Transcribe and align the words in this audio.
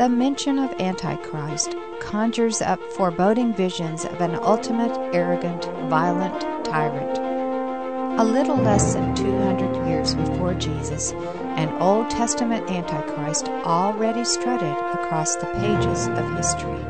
The 0.00 0.08
mention 0.08 0.58
of 0.58 0.72
Antichrist 0.80 1.76
conjures 2.00 2.62
up 2.62 2.80
foreboding 2.94 3.52
visions 3.52 4.06
of 4.06 4.18
an 4.22 4.34
ultimate, 4.34 4.96
arrogant, 5.14 5.66
violent 5.90 6.40
tyrant. 6.64 7.18
A 8.18 8.24
little 8.24 8.56
less 8.56 8.94
than 8.94 9.14
200 9.14 9.86
years 9.86 10.14
before 10.14 10.54
Jesus, 10.54 11.12
an 11.12 11.68
Old 11.82 12.08
Testament 12.08 12.70
Antichrist 12.70 13.48
already 13.50 14.24
strutted 14.24 14.74
across 14.94 15.36
the 15.36 15.52
pages 15.60 16.08
of 16.08 16.34
history. 16.34 16.82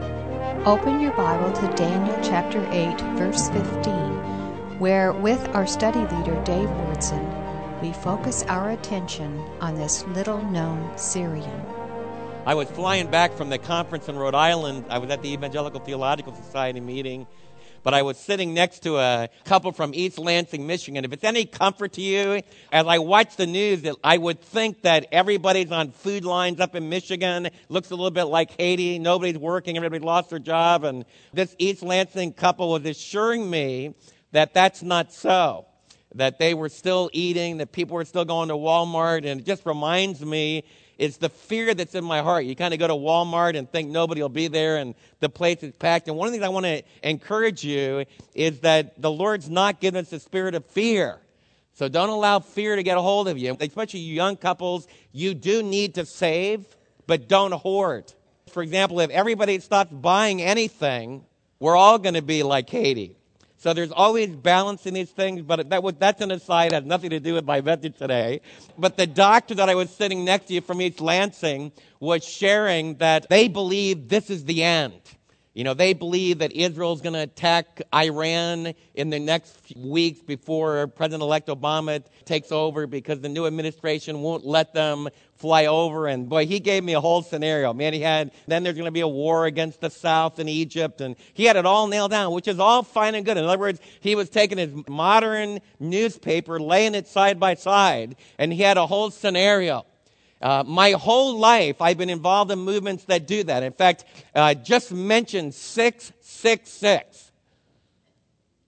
Open 0.65 1.01
your 1.01 1.17
Bible 1.17 1.51
to 1.51 1.75
Daniel 1.75 2.17
chapter 2.23 2.65
8, 2.71 3.01
verse 3.19 3.49
15, 3.49 4.79
where, 4.79 5.13
with 5.13 5.49
our 5.49 5.67
study 5.67 5.99
leader 6.15 6.41
Dave 6.45 6.69
Wordson, 6.69 7.83
we 7.83 7.93
focus 7.93 8.45
our 8.45 8.71
attention 8.71 9.37
on 9.61 9.75
this 9.75 10.07
little 10.07 10.41
known 10.53 10.97
Syrian. 10.97 11.70
I 12.47 12.55
was 12.55 12.71
flying 12.71 13.11
back 13.11 13.35
from 13.37 13.51
the 13.51 13.59
conference 13.59 14.09
in 14.09 14.17
Rhode 14.17 14.35
Island. 14.35 14.87
I 14.89 14.97
was 14.97 15.11
at 15.11 15.21
the 15.21 15.31
Evangelical 15.31 15.79
Theological 15.79 16.35
Society 16.35 16.81
meeting, 16.81 17.27
but 17.83 17.93
I 17.93 18.01
was 18.01 18.17
sitting 18.17 18.55
next 18.55 18.81
to 18.85 18.97
a 18.97 19.29
couple 19.45 19.73
from 19.73 19.93
East 19.95 20.19
Lansing, 20.19 20.67
Michigan. 20.67 21.05
If 21.05 21.13
it's 21.13 21.23
any 21.23 21.45
comfort 21.45 21.93
to 21.93 22.01
you, 22.01 22.41
as 22.73 22.87
I 22.87 22.99
watch 22.99 23.37
the 23.37 23.47
news, 23.47 23.87
I 24.03 24.17
would 24.17 24.41
think 24.41 24.83
that 24.83 25.07
everybody's 25.13 25.71
on 25.71 25.91
food 25.91 26.25
lines 26.25 26.61
up 26.61 26.75
in 26.75 26.89
Michigan. 26.89 27.51
Looks 27.69 27.91
a 27.91 27.95
little 27.95 28.11
bit 28.11 28.25
like 28.25 28.59
Haiti. 28.59 28.99
Nobody's 28.99 29.39
working. 29.39 29.77
Everybody 29.77 30.03
lost 30.03 30.31
their 30.31 30.39
job. 30.39 30.85
And 30.85 31.05
this 31.35 31.55
East 31.59 31.83
Lansing 31.83 32.33
couple 32.33 32.71
was 32.71 32.87
assuring 32.87 33.51
me 33.51 33.95
that 34.33 34.55
that's 34.55 34.83
not 34.83 35.13
so 35.13 35.67
that 36.15 36.39
they 36.39 36.55
were 36.55 36.69
still 36.69 37.11
eating, 37.13 37.59
that 37.59 37.71
people 37.71 37.95
were 37.95 38.05
still 38.05 38.25
going 38.25 38.49
to 38.49 38.55
Walmart, 38.55 39.25
and 39.25 39.41
it 39.41 39.47
just 39.47 39.65
reminds 39.65 40.25
me 40.25 40.65
it's 41.01 41.17
the 41.17 41.31
fear 41.31 41.73
that's 41.73 41.95
in 41.95 42.05
my 42.05 42.21
heart. 42.21 42.45
You 42.45 42.55
kind 42.55 42.75
of 42.75 42.79
go 42.79 42.87
to 42.87 42.93
Walmart 42.93 43.57
and 43.57 43.69
think 43.73 43.89
nobody 43.89 44.21
will 44.21 44.29
be 44.29 44.49
there 44.49 44.77
and 44.77 44.95
the 45.21 45.31
place 45.31 45.63
is 45.63 45.75
packed. 45.75 46.09
And 46.09 46.17
one 46.19 46.29
of 46.29 46.33
the 46.33 46.39
things 46.39 46.47
I 46.47 46.51
want 46.51 46.67
to 46.67 46.83
encourage 47.03 47.65
you 47.65 48.05
is 48.35 48.61
that 48.61 49.01
the 49.01 49.11
Lord's 49.11 49.49
not 49.49 49.81
given 49.81 50.03
us 50.03 50.11
the 50.11 50.21
spirit 50.21 50.55
of 50.55 50.67
fear. 50.67 51.19
So 51.73 51.89
don't 51.89 52.11
allow 52.11 52.41
fear 52.41 52.77
to 52.77 52.83
get 52.83 52.99
a 52.99 53.01
hold 53.01 53.29
of 53.29 53.39
you. 53.39 53.57
Especially 53.59 54.01
you 54.01 54.15
young 54.15 54.37
couples, 54.37 54.87
you 55.11 55.33
do 55.33 55.63
need 55.63 55.95
to 55.95 56.05
save, 56.05 56.67
but 57.07 57.29
don't 57.29 57.53
hoard. 57.53 58.13
For 58.51 58.63
example, 58.63 59.01
if 59.01 59.09
everybody 59.09 59.59
stops 59.61 59.91
buying 59.91 60.43
anything, 60.43 61.25
we're 61.61 61.77
all 61.77 61.99
going 61.99 62.15
to 62.15 62.23
be 62.23 62.43
like 62.43 62.69
Haiti. 62.69 63.17
So 63.61 63.75
there's 63.75 63.93
always 63.93 64.35
balance 64.35 64.87
in 64.87 64.95
these 64.95 65.11
things, 65.11 65.43
but 65.43 65.69
that 65.69 65.83
was, 65.83 65.93
that's 65.99 66.23
an 66.23 66.31
aside, 66.31 66.73
has 66.73 66.87
nothing 66.87 67.11
to 67.11 67.21
do 67.21 67.35
with 67.35 67.45
my 67.45 67.61
message 67.61 67.99
today. 67.99 68.41
But 68.79 68.97
the 68.97 69.07
doctor 69.07 69.55
that 69.57 69.69
I 69.69 69.75
was 69.75 69.91
sitting 69.91 70.25
next 70.25 70.47
to 70.47 70.63
from 70.63 70.81
East 70.81 70.99
Lansing 70.99 71.71
was 72.01 72.25
sharing 72.25 72.95
that 72.97 73.29
they 73.29 73.49
believe 73.49 74.09
this 74.09 74.31
is 74.31 74.47
the 74.47 74.63
end. 74.63 74.95
You 75.53 75.65
know, 75.65 75.75
they 75.75 75.93
believe 75.93 76.39
that 76.39 76.53
Israel's 76.53 77.03
going 77.03 77.13
to 77.13 77.21
attack 77.21 77.83
Iran 77.95 78.73
in 78.95 79.11
the 79.11 79.19
next 79.19 79.77
weeks 79.77 80.21
before 80.21 80.87
President 80.87 81.23
elect 81.23 81.49
Obama 81.49 82.03
takes 82.25 82.53
over 82.53 82.87
because 82.87 83.21
the 83.21 83.29
new 83.29 83.45
administration 83.47 84.23
won't 84.23 84.47
let 84.47 84.73
them 84.73 85.07
fly 85.41 85.67
over. 85.67 86.07
And 86.07 86.29
boy, 86.29 86.47
he 86.47 86.61
gave 86.61 86.85
me 86.85 86.93
a 86.93 87.01
whole 87.01 87.23
scenario. 87.23 87.73
Man, 87.73 87.93
he 87.93 88.01
had, 88.01 88.31
then 88.47 88.63
there's 88.63 88.77
going 88.77 88.85
to 88.85 88.91
be 88.91 89.01
a 89.01 89.09
war 89.09 89.47
against 89.47 89.81
the 89.81 89.91
South 89.91 90.39
and 90.39 90.49
Egypt. 90.49 91.01
And 91.01 91.17
he 91.33 91.45
had 91.45 91.57
it 91.57 91.67
all 91.67 91.89
nailed 91.89 92.11
down, 92.11 92.33
which 92.33 92.47
is 92.47 92.59
all 92.59 92.83
fine 92.83 93.15
and 93.15 93.25
good. 93.25 93.37
In 93.37 93.45
other 93.45 93.59
words, 93.59 93.81
he 94.01 94.15
was 94.15 94.29
taking 94.29 94.59
his 94.59 94.71
modern 94.89 95.61
newspaper, 95.81 96.61
laying 96.61 96.95
it 96.95 97.09
side 97.09 97.41
by 97.41 97.55
side, 97.55 98.17
and 98.39 98.53
he 98.53 98.63
had 98.63 98.77
a 98.77 98.87
whole 98.87 99.11
scenario. 99.11 99.87
Uh, 100.43 100.65
my 100.67 100.93
whole 100.93 101.39
life, 101.39 101.81
I've 101.81 101.99
been 101.99 102.11
involved 102.11 102.51
in 102.51 102.59
movements 102.59 103.05
that 103.05 103.27
do 103.27 103.45
that. 103.45 103.63
In 103.63 103.73
fact, 103.73 104.05
uh, 104.35 104.55
just 104.55 104.93
mentioned 104.93 105.55
666. 105.55 107.30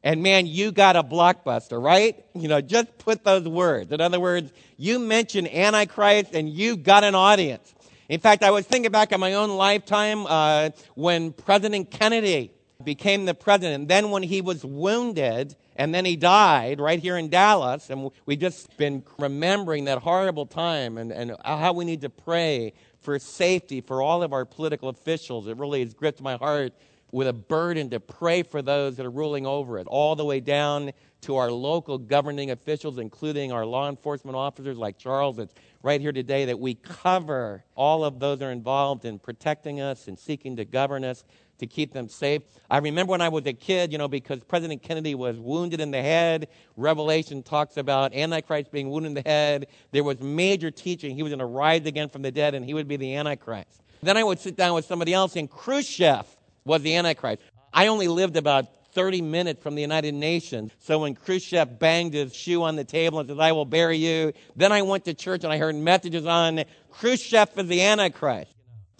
And 0.04 0.22
man, 0.22 0.46
you 0.46 0.72
got 0.72 0.96
a 0.96 1.02
blockbuster, 1.02 1.82
right? 1.82 2.24
You 2.34 2.48
know, 2.48 2.60
just 2.60 2.98
put 2.98 3.22
those 3.24 3.46
words. 3.46 3.92
In 3.92 4.00
other 4.00 4.18
words, 4.18 4.52
you 4.76 4.98
mention 4.98 5.46
Antichrist 5.46 6.34
and 6.34 6.48
you 6.48 6.76
got 6.76 7.04
an 7.04 7.14
audience. 7.14 7.74
In 8.08 8.20
fact, 8.20 8.42
I 8.42 8.50
was 8.50 8.66
thinking 8.66 8.90
back 8.90 9.12
on 9.12 9.20
my 9.20 9.34
own 9.34 9.50
lifetime 9.50 10.26
uh, 10.26 10.70
when 10.94 11.32
President 11.32 11.90
Kennedy 11.90 12.52
became 12.82 13.26
the 13.26 13.34
president. 13.34 13.88
Then 13.88 14.10
when 14.10 14.24
he 14.24 14.40
was 14.40 14.64
wounded, 14.64 15.54
and 15.76 15.94
then 15.94 16.04
he 16.04 16.16
died 16.16 16.80
right 16.80 16.98
here 16.98 17.16
in 17.16 17.28
Dallas. 17.28 17.88
And 17.88 18.10
we've 18.26 18.38
just 18.38 18.76
been 18.76 19.04
remembering 19.18 19.84
that 19.84 19.98
horrible 19.98 20.46
time 20.46 20.98
and, 20.98 21.12
and 21.12 21.36
how 21.44 21.72
we 21.72 21.84
need 21.84 22.02
to 22.02 22.10
pray 22.10 22.74
for 23.00 23.18
safety 23.18 23.80
for 23.80 24.02
all 24.02 24.22
of 24.22 24.32
our 24.32 24.44
political 24.44 24.88
officials. 24.88 25.46
It 25.46 25.56
really 25.56 25.80
has 25.80 25.94
gripped 25.94 26.20
my 26.20 26.36
heart 26.36 26.74
with 27.12 27.28
a 27.28 27.32
burden 27.32 27.90
to 27.90 28.00
pray 28.00 28.42
for 28.42 28.62
those 28.62 28.96
that 28.96 29.06
are 29.06 29.10
ruling 29.10 29.46
over 29.46 29.78
it, 29.78 29.86
all 29.86 30.16
the 30.16 30.24
way 30.24 30.40
down 30.40 30.90
to 31.20 31.36
our 31.36 31.52
local 31.52 31.98
governing 31.98 32.50
officials, 32.50 32.98
including 32.98 33.52
our 33.52 33.64
law 33.64 33.88
enforcement 33.88 34.34
officers 34.34 34.76
like 34.76 34.98
Charles 34.98 35.36
that's 35.36 35.54
right 35.82 36.00
here 36.00 36.10
today, 36.10 36.46
that 36.46 36.58
we 36.58 36.74
cover 36.74 37.64
all 37.76 38.04
of 38.04 38.18
those 38.18 38.38
that 38.38 38.46
are 38.46 38.50
involved 38.50 39.04
in 39.04 39.18
protecting 39.18 39.80
us 39.80 40.08
and 40.08 40.18
seeking 40.18 40.56
to 40.56 40.64
govern 40.64 41.04
us 41.04 41.22
to 41.58 41.66
keep 41.66 41.92
them 41.92 42.08
safe. 42.08 42.42
I 42.68 42.78
remember 42.78 43.12
when 43.12 43.20
I 43.20 43.28
was 43.28 43.46
a 43.46 43.52
kid, 43.52 43.92
you 43.92 43.98
know, 43.98 44.08
because 44.08 44.42
President 44.42 44.82
Kennedy 44.82 45.14
was 45.14 45.38
wounded 45.38 45.80
in 45.80 45.92
the 45.92 46.02
head. 46.02 46.48
Revelation 46.76 47.42
talks 47.42 47.76
about 47.76 48.14
Antichrist 48.14 48.72
being 48.72 48.90
wounded 48.90 49.10
in 49.10 49.14
the 49.22 49.28
head. 49.28 49.66
There 49.92 50.02
was 50.02 50.20
major 50.20 50.72
teaching. 50.72 51.14
He 51.14 51.22
was 51.22 51.30
going 51.30 51.38
to 51.38 51.46
rise 51.46 51.86
again 51.86 52.08
from 52.08 52.22
the 52.22 52.32
dead 52.32 52.54
and 52.54 52.64
he 52.64 52.74
would 52.74 52.88
be 52.88 52.96
the 52.96 53.14
Antichrist. 53.14 53.82
Then 54.02 54.16
I 54.16 54.24
would 54.24 54.40
sit 54.40 54.56
down 54.56 54.74
with 54.74 54.86
somebody 54.86 55.14
else 55.14 55.36
and 55.36 55.48
Khrushchev 55.48 56.26
was 56.64 56.82
the 56.82 56.96
Antichrist. 56.96 57.42
I 57.72 57.86
only 57.88 58.08
lived 58.08 58.36
about 58.36 58.66
30 58.92 59.22
minutes 59.22 59.62
from 59.62 59.74
the 59.74 59.80
United 59.80 60.14
Nations. 60.14 60.70
So 60.80 61.00
when 61.00 61.14
Khrushchev 61.14 61.78
banged 61.78 62.14
his 62.14 62.34
shoe 62.34 62.62
on 62.62 62.76
the 62.76 62.84
table 62.84 63.20
and 63.20 63.28
said, 63.28 63.40
I 63.40 63.52
will 63.52 63.64
bury 63.64 63.96
you, 63.96 64.32
then 64.54 64.72
I 64.72 64.82
went 64.82 65.06
to 65.06 65.14
church 65.14 65.44
and 65.44 65.52
I 65.52 65.58
heard 65.58 65.74
messages 65.74 66.26
on 66.26 66.64
Khrushchev 66.90 67.50
as 67.56 67.66
the 67.66 67.82
Antichrist. 67.82 68.52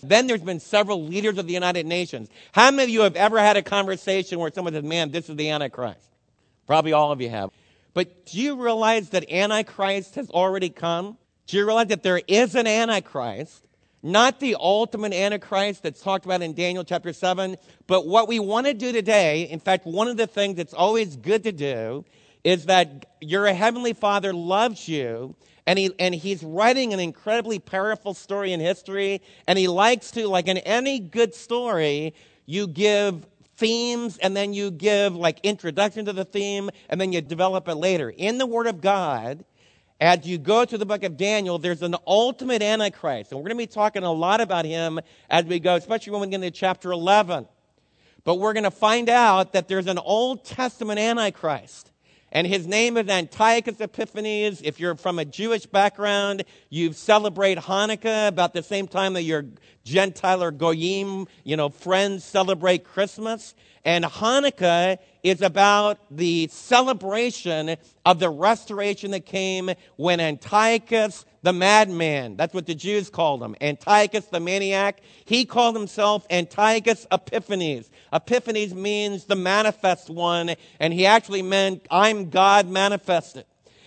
Then 0.02 0.26
there's 0.26 0.40
been 0.40 0.60
several 0.60 1.04
leaders 1.04 1.38
of 1.38 1.46
the 1.46 1.52
United 1.52 1.86
Nations. 1.86 2.28
How 2.52 2.70
many 2.70 2.84
of 2.84 2.88
you 2.88 3.02
have 3.02 3.16
ever 3.16 3.38
had 3.38 3.56
a 3.56 3.62
conversation 3.62 4.38
where 4.38 4.50
someone 4.52 4.72
says, 4.72 4.82
man, 4.82 5.10
this 5.10 5.28
is 5.28 5.36
the 5.36 5.50
Antichrist? 5.50 6.00
Probably 6.66 6.92
all 6.92 7.12
of 7.12 7.20
you 7.20 7.28
have. 7.28 7.50
But 7.94 8.26
do 8.26 8.40
you 8.40 8.56
realize 8.60 9.10
that 9.10 9.30
Antichrist 9.30 10.14
has 10.16 10.30
already 10.30 10.70
come? 10.70 11.18
Do 11.46 11.56
you 11.56 11.66
realize 11.66 11.88
that 11.88 12.02
there 12.02 12.20
is 12.26 12.54
an 12.54 12.66
Antichrist? 12.66 13.64
Not 14.02 14.40
the 14.40 14.56
ultimate 14.58 15.12
Antichrist 15.12 15.84
that's 15.84 16.00
talked 16.00 16.24
about 16.24 16.42
in 16.42 16.54
Daniel 16.54 16.82
chapter 16.82 17.12
7, 17.12 17.56
but 17.86 18.06
what 18.06 18.26
we 18.26 18.40
want 18.40 18.66
to 18.66 18.74
do 18.74 18.90
today, 18.90 19.44
in 19.44 19.60
fact, 19.60 19.86
one 19.86 20.08
of 20.08 20.16
the 20.16 20.26
things 20.26 20.56
that's 20.56 20.74
always 20.74 21.16
good 21.16 21.44
to 21.44 21.52
do 21.52 22.04
is 22.42 22.66
that 22.66 23.06
your 23.20 23.46
heavenly 23.46 23.92
Father 23.92 24.32
loves 24.32 24.88
you 24.88 25.36
and 25.68 25.78
he 25.78 25.94
and 26.00 26.14
he's 26.14 26.42
writing 26.42 26.92
an 26.92 26.98
incredibly 26.98 27.60
powerful 27.60 28.14
story 28.14 28.52
in 28.52 28.58
history 28.58 29.22
and 29.46 29.56
he 29.56 29.68
likes 29.68 30.10
to 30.10 30.26
like 30.26 30.48
in 30.48 30.58
any 30.58 30.98
good 30.98 31.32
story 31.34 32.12
you 32.44 32.66
give 32.66 33.24
themes 33.56 34.18
and 34.18 34.36
then 34.36 34.52
you 34.52 34.72
give 34.72 35.14
like 35.14 35.38
introduction 35.44 36.04
to 36.06 36.12
the 36.12 36.24
theme 36.24 36.68
and 36.88 37.00
then 37.00 37.12
you 37.12 37.20
develop 37.20 37.68
it 37.68 37.76
later. 37.76 38.10
In 38.10 38.38
the 38.38 38.46
word 38.46 38.66
of 38.66 38.80
god 38.80 39.44
as 40.02 40.26
you 40.26 40.36
go 40.36 40.64
to 40.64 40.76
the 40.76 40.84
book 40.84 41.04
of 41.04 41.16
daniel 41.16 41.58
there's 41.58 41.82
an 41.82 41.94
ultimate 42.08 42.60
antichrist. 42.60 43.30
And 43.30 43.38
we're 43.38 43.44
going 43.44 43.56
to 43.56 43.62
be 43.62 43.68
talking 43.68 44.02
a 44.02 44.10
lot 44.10 44.40
about 44.40 44.64
him 44.64 44.98
as 45.30 45.44
we 45.44 45.60
go 45.60 45.76
especially 45.76 46.10
when 46.10 46.22
we 46.22 46.26
get 46.26 46.42
into 46.42 46.50
chapter 46.50 46.90
11 46.90 47.46
but 48.24 48.36
we're 48.36 48.52
going 48.52 48.64
to 48.64 48.70
find 48.72 49.08
out 49.08 49.52
that 49.52 49.68
there's 49.68 49.86
an 49.86 49.98
old 49.98 50.44
testament 50.44 50.98
antichrist 50.98 51.91
and 52.32 52.46
his 52.46 52.66
name 52.66 52.96
is 52.96 53.08
Antiochus 53.08 53.78
Epiphanes. 53.78 54.62
If 54.62 54.80
you're 54.80 54.96
from 54.96 55.18
a 55.18 55.24
Jewish 55.24 55.66
background, 55.66 56.44
you 56.70 56.94
celebrate 56.94 57.58
Hanukkah 57.58 58.28
about 58.28 58.54
the 58.54 58.62
same 58.62 58.88
time 58.88 59.12
that 59.12 59.22
your 59.22 59.44
Gentile 59.84 60.42
or 60.42 60.50
Goyim, 60.50 61.28
you 61.44 61.56
know, 61.58 61.68
friends 61.68 62.24
celebrate 62.24 62.84
Christmas. 62.84 63.54
And 63.84 64.06
Hanukkah 64.06 64.96
is 65.22 65.42
about 65.42 65.98
the 66.10 66.48
celebration 66.48 67.76
of 68.06 68.18
the 68.18 68.30
restoration 68.30 69.10
that 69.10 69.26
came 69.26 69.70
when 69.96 70.18
Antiochus 70.18 71.26
the 71.42 71.52
madman, 71.52 72.36
that's 72.36 72.54
what 72.54 72.66
the 72.66 72.74
Jews 72.74 73.10
called 73.10 73.42
him, 73.42 73.56
Antiochus 73.60 74.26
the 74.26 74.40
maniac, 74.40 75.00
he 75.24 75.44
called 75.44 75.74
himself 75.74 76.26
Antiochus 76.30 77.06
Epiphanes. 77.10 77.90
Epiphanes 78.12 78.74
means 78.74 79.24
the 79.24 79.36
manifest 79.36 80.08
one, 80.08 80.54
and 80.78 80.92
he 80.92 81.06
actually 81.06 81.42
meant, 81.42 81.86
I'm 81.90 82.30
God 82.30 82.68
manifested. 82.68 83.44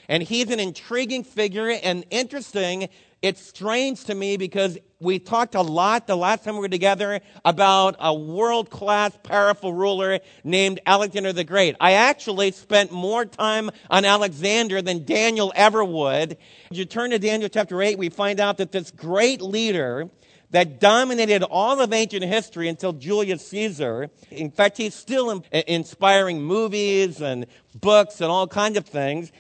And 0.08 0.22
he's 0.22 0.52
an 0.52 0.60
intriguing 0.60 1.24
figure 1.24 1.70
and 1.70 2.06
interesting 2.12 2.90
it's 3.22 3.42
strange 3.42 4.04
to 4.06 4.16
me 4.16 4.38
because 4.38 4.78
we 5.00 5.20
talked 5.20 5.56
a 5.56 5.62
lot 5.62 6.08
the 6.08 6.16
last 6.16 6.44
time 6.44 6.56
we 6.56 6.62
were 6.62 6.70
together 6.70 7.22
about 7.44 7.96
a 8.00 8.14
world 8.14 8.70
class, 8.70 9.18
powerful 9.24 9.74
ruler 9.74 10.20
named 10.44 10.80
Alexander 10.86 11.34
the 11.34 11.44
Great. 11.44 11.76
I 11.80 11.94
actually 11.94 12.52
spent 12.52 12.92
more 12.92 13.26
time 13.26 13.72
on 13.90 14.06
Alexander 14.06 14.82
than 14.82 15.06
Daniel 15.06 15.52
ever 15.56 15.84
would. 15.84 16.38
If 16.72 16.78
you 16.78 16.86
turn 16.86 17.12
to 17.12 17.20
Daniel 17.20 17.50
chapter 17.50 17.82
8, 17.82 17.98
we 17.98 18.10
find 18.10 18.40
out 18.40 18.58
that 18.58 18.72
this 18.72 18.92
great 18.92 19.42
leader 19.42 20.10
that 20.52 20.80
dominated 20.80 21.44
all 21.44 21.82
of 21.82 21.92
ancient 21.92 22.24
history 22.24 22.70
until 22.70 22.94
Julius 22.94 23.46
Caesar. 23.48 24.10
In 24.32 24.52
fact, 24.52 24.78
he's 24.78 24.94
still 24.94 25.30
in, 25.32 25.44
inspiring 25.68 26.42
movies 26.42 27.22
and 27.22 27.48
books 27.74 28.22
and 28.22 28.30
all 28.30 28.48
kinds 28.48 28.78
of 28.78 28.86
things. 28.86 29.32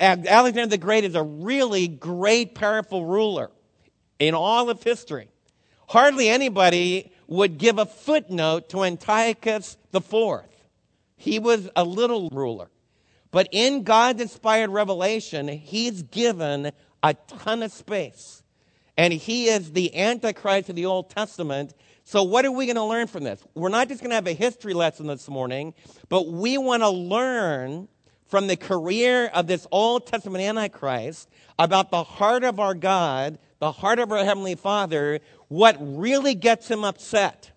Alexander 0.00 0.66
the 0.66 0.78
Great 0.78 1.04
is 1.04 1.14
a 1.14 1.22
really 1.22 1.86
great, 1.86 2.54
powerful 2.54 3.04
ruler 3.04 3.50
in 4.18 4.34
all 4.34 4.70
of 4.70 4.82
history. 4.82 5.28
Hardly 5.88 6.28
anybody 6.28 7.12
would 7.26 7.58
give 7.58 7.78
a 7.78 7.86
footnote 7.86 8.70
to 8.70 8.82
Antiochus 8.82 9.76
IV. 9.94 10.42
He 11.16 11.38
was 11.38 11.68
a 11.76 11.84
little 11.84 12.30
ruler. 12.30 12.70
But 13.30 13.48
in 13.52 13.82
God's 13.82 14.22
inspired 14.22 14.70
revelation, 14.70 15.48
he's 15.48 16.02
given 16.02 16.72
a 17.02 17.14
ton 17.14 17.62
of 17.62 17.70
space. 17.70 18.42
And 18.96 19.12
he 19.12 19.46
is 19.46 19.72
the 19.72 19.96
Antichrist 19.96 20.68
of 20.68 20.76
the 20.76 20.86
Old 20.86 21.10
Testament. 21.10 21.74
So, 22.04 22.22
what 22.22 22.44
are 22.44 22.50
we 22.50 22.66
going 22.66 22.76
to 22.76 22.84
learn 22.84 23.06
from 23.06 23.24
this? 23.24 23.42
We're 23.54 23.68
not 23.68 23.88
just 23.88 24.00
going 24.00 24.10
to 24.10 24.16
have 24.16 24.26
a 24.26 24.32
history 24.32 24.74
lesson 24.74 25.06
this 25.06 25.28
morning, 25.28 25.74
but 26.08 26.28
we 26.28 26.58
want 26.58 26.82
to 26.82 26.90
learn 26.90 27.88
from 28.30 28.46
the 28.46 28.56
career 28.56 29.26
of 29.26 29.48
this 29.48 29.66
Old 29.72 30.06
Testament 30.06 30.44
Antichrist 30.44 31.28
about 31.58 31.90
the 31.90 32.04
heart 32.04 32.44
of 32.44 32.60
our 32.60 32.74
God, 32.74 33.40
the 33.58 33.72
heart 33.72 33.98
of 33.98 34.12
our 34.12 34.24
Heavenly 34.24 34.54
Father, 34.54 35.18
what 35.48 35.76
really 35.80 36.36
gets 36.36 36.70
him 36.70 36.84
upset. 36.84 37.50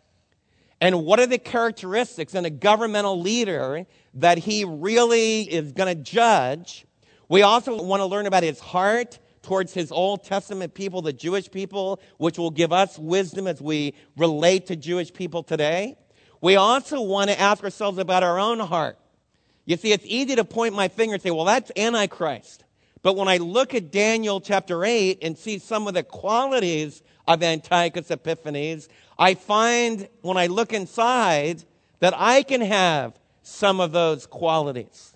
And 0.81 1.06
what 1.06 1.20
are 1.20 1.28
the 1.28 1.38
characteristics 1.38 2.34
in 2.34 2.44
a 2.44 2.50
governmental 2.50 3.22
leader 3.22 3.86
that 4.16 4.40
he 4.40 4.66
really 4.66 5.44
is 5.44 5.74
going 5.74 5.96
to 5.96 6.04
judge? 6.04 6.86
We 7.30 7.44
also 7.44 7.81
want 7.81 8.00
to 8.00 8.06
learn 8.06 8.25
about 8.25 8.42
his 8.42 8.60
heart 8.60 9.20
towards 9.44 9.74
his 9.74 9.92
Old 9.92 10.24
Testament 10.24 10.74
people, 10.74 11.04
the 11.04 11.14
Jewish 11.14 11.52
people, 11.52 12.02
which 12.18 12.40
will 12.40 12.52
give 12.52 12.74
us 12.74 12.98
wisdom 12.98 13.46
as 13.46 13.62
we 13.62 13.94
relate 14.18 14.66
to 14.68 14.75
Jewish 14.75 15.14
people 15.14 15.44
today. 15.44 15.98
We 16.42 16.56
also 16.56 17.00
want 17.00 17.30
to 17.30 17.40
ask 17.40 17.64
ourselves 17.64 18.00
about 18.00 18.24
our 18.24 18.40
own 18.40 18.60
heart. 18.60 18.98
You 19.65 19.77
see, 19.77 19.92
it's 19.92 20.06
easy 20.06 20.36
to 20.36 20.44
point 20.44 20.75
my 20.75 20.88
finger 20.88 21.13
and 21.13 21.24
say, 21.24 21.31
well, 21.31 21.45
that's 21.45 21.71
Antichrist. 21.75 22.63
But 23.01 23.15
when 23.15 23.27
I 23.27 23.38
look 23.38 23.74
at 23.74 23.92
Daniel 23.92 24.42
chapter 24.42 24.83
8 24.86 25.19
and 25.21 25.38
see 25.38 25.60
some 25.60 25.88
of 25.88 25.94
the 25.94 26.04
qualities 26.04 27.01
of 27.27 27.44
Antiochus 27.44 28.12
Epiphanes, 28.12 28.89
I 29.18 29.36
find 29.36 30.07
when 30.21 30.38
I 30.38 30.48
look 30.48 30.74
inside 30.74 31.63
that 32.00 32.13
I 32.15 32.44
can 32.44 32.62
have 32.62 33.19
some 33.42 33.80
of 33.80 33.92
those 33.92 34.25
qualities 34.25 35.12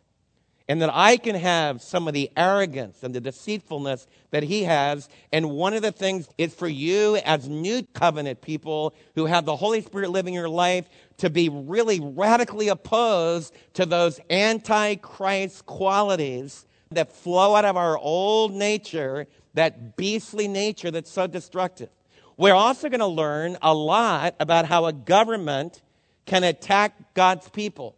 and 0.70 0.82
that 0.82 0.90
I 0.94 1.18
can 1.18 1.36
have 1.36 1.82
some 1.82 2.08
of 2.08 2.14
the 2.14 2.30
arrogance 2.36 3.02
and 3.02 3.14
the 3.14 3.22
deceitfulness 3.22 4.06
that 4.32 4.44
he 4.44 4.64
has. 4.64 5.08
And 5.32 5.52
one 5.52 5.74
of 5.74 5.82
the 5.82 5.92
things 5.92 6.28
is 6.38 6.54
for 6.54 6.68
you 6.68 7.16
as 7.18 7.48
new 7.48 7.84
covenant 7.94 8.42
people 8.42 8.94
who 9.16 9.26
have 9.26 9.46
the 9.46 9.56
Holy 9.56 9.82
Spirit 9.82 10.10
living 10.10 10.34
in 10.34 10.40
your 10.40 10.50
life 10.50 10.90
to 11.18 11.30
be 11.30 11.50
really 11.50 12.00
radically 12.02 12.68
opposed 12.68 13.54
to 13.76 13.86
those 13.86 14.20
antichrist 14.30 15.66
qualities 15.66 16.66
that 16.92 17.12
flow 17.12 17.56
out 17.56 17.66
of 17.66 17.78
our 17.78 17.98
old 17.98 18.54
nature, 18.54 19.28
that 19.54 19.96
beastly 19.96 20.48
nature 20.48 20.92
that's 20.92 21.12
so 21.12 21.28
destructive. 21.28 21.90
We're 22.38 22.54
also 22.54 22.90
going 22.90 23.00
to 23.00 23.08
learn 23.08 23.58
a 23.62 23.74
lot 23.74 24.36
about 24.40 24.66
how 24.66 24.86
a 24.86 24.94
government 24.94 25.82
can 26.26 26.44
attack 26.44 27.14
God's 27.14 27.50
people. 27.50 27.97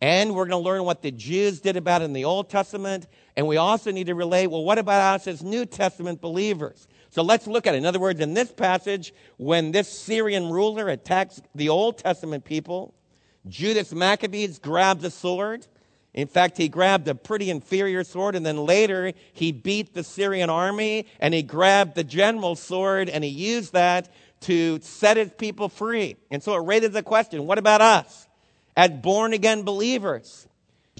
And 0.00 0.34
we're 0.34 0.46
going 0.46 0.62
to 0.62 0.68
learn 0.68 0.84
what 0.84 1.02
the 1.02 1.10
Jews 1.10 1.60
did 1.60 1.76
about 1.76 2.02
it 2.02 2.06
in 2.06 2.12
the 2.12 2.24
Old 2.24 2.50
Testament. 2.50 3.06
And 3.34 3.46
we 3.46 3.56
also 3.56 3.90
need 3.90 4.08
to 4.08 4.14
relate, 4.14 4.48
well, 4.48 4.64
what 4.64 4.78
about 4.78 5.14
us 5.14 5.26
as 5.26 5.42
New 5.42 5.64
Testament 5.64 6.20
believers? 6.20 6.86
So 7.10 7.22
let's 7.22 7.46
look 7.46 7.66
at 7.66 7.74
it. 7.74 7.78
In 7.78 7.86
other 7.86 7.98
words, 7.98 8.20
in 8.20 8.34
this 8.34 8.52
passage, 8.52 9.14
when 9.38 9.72
this 9.72 9.88
Syrian 9.88 10.50
ruler 10.50 10.88
attacks 10.88 11.40
the 11.54 11.70
Old 11.70 11.96
Testament 11.96 12.44
people, 12.44 12.94
Judas 13.48 13.92
Maccabees 13.92 14.58
grabs 14.58 15.02
a 15.04 15.10
sword. 15.10 15.66
In 16.12 16.26
fact, 16.26 16.56
he 16.56 16.68
grabbed 16.68 17.08
a 17.08 17.14
pretty 17.14 17.50
inferior 17.50 18.04
sword, 18.04 18.36
and 18.36 18.44
then 18.44 18.58
later 18.58 19.12
he 19.32 19.52
beat 19.52 19.94
the 19.94 20.02
Syrian 20.02 20.50
army 20.50 21.06
and 21.20 21.32
he 21.32 21.42
grabbed 21.42 21.94
the 21.94 22.04
general's 22.04 22.60
sword 22.60 23.08
and 23.08 23.22
he 23.22 23.30
used 23.30 23.72
that 23.72 24.12
to 24.40 24.78
set 24.80 25.16
his 25.16 25.30
people 25.38 25.68
free. 25.68 26.16
And 26.30 26.42
so 26.42 26.54
it 26.54 26.66
raises 26.66 26.90
the 26.90 27.02
question 27.02 27.46
what 27.46 27.58
about 27.58 27.80
us? 27.80 28.26
As 28.76 28.90
born 28.90 29.32
again 29.32 29.62
believers. 29.62 30.46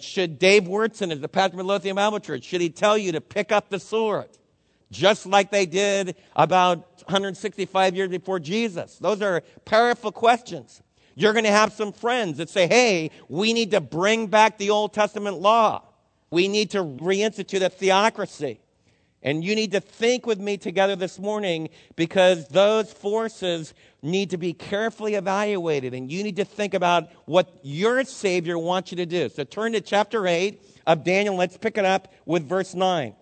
Should 0.00 0.38
Dave 0.38 0.64
Wurtson, 0.64 1.12
as 1.12 1.20
the 1.20 1.28
of 1.61 1.67
Lothian 1.67 1.96
Bible 1.96 2.20
Church, 2.20 2.44
should 2.44 2.61
he 2.61 2.70
tell 2.70 2.99
you 2.99 3.12
to 3.12 3.20
pick 3.20 3.52
up 3.52 3.70
the 3.70 3.81
sword? 3.81 4.28
Just 4.90 5.26
like 5.26 5.50
they 5.50 5.67
did 5.67 6.17
about 6.34 6.78
165 7.06 7.96
years 7.96 8.08
before 8.08 8.38
Jesus. 8.38 8.99
Those 8.99 9.23
are 9.23 9.43
powerful 9.64 10.12
questions. 10.12 10.82
You're 11.14 11.32
going 11.32 11.44
to 11.46 11.50
have 11.50 11.73
some 11.73 11.93
friends 11.93 12.37
that 12.38 12.50
say, 12.50 12.67
hey, 12.67 13.11
we 13.28 13.52
need 13.52 13.70
to 13.70 13.81
bring 13.81 14.26
back 14.26 14.58
the 14.58 14.70
Old 14.70 14.93
Testament 14.93 15.38
law. 15.40 15.82
We 16.31 16.46
need 16.46 16.70
to 16.72 16.79
reinstitute 16.79 17.62
a 17.62 17.70
theocracy. 17.70 18.61
And 19.23 19.43
you 19.43 19.55
need 19.55 19.73
to 19.73 19.81
think 19.81 20.27
with 20.27 20.39
me 20.39 20.57
together 20.57 20.95
this 20.95 21.19
morning 21.19 21.69
because 21.97 22.49
those 22.49 22.93
forces 22.93 23.75
need 24.03 24.31
to 24.31 24.37
be 24.37 24.53
carefully 24.53 25.15
evaluated. 25.15 25.95
And 25.95 26.11
you 26.13 26.23
need 26.23 26.37
to 26.37 26.45
think 26.45 26.75
about 26.75 27.09
what 27.25 27.59
your 27.63 28.05
Savior 28.05 28.59
wants 28.59 28.93
you 28.93 28.97
to 28.99 29.07
do. 29.07 29.29
So 29.29 29.45
turn 29.45 29.73
to 29.73 29.81
chapter 29.81 30.27
8 30.27 30.61
of 30.87 31.03
Daniel. 31.03 31.35
Let's 31.35 31.57
pick 31.57 31.77
it 31.77 31.85
up 31.85 32.13
with 32.25 32.49
verse 32.49 32.75
9. 32.75 33.15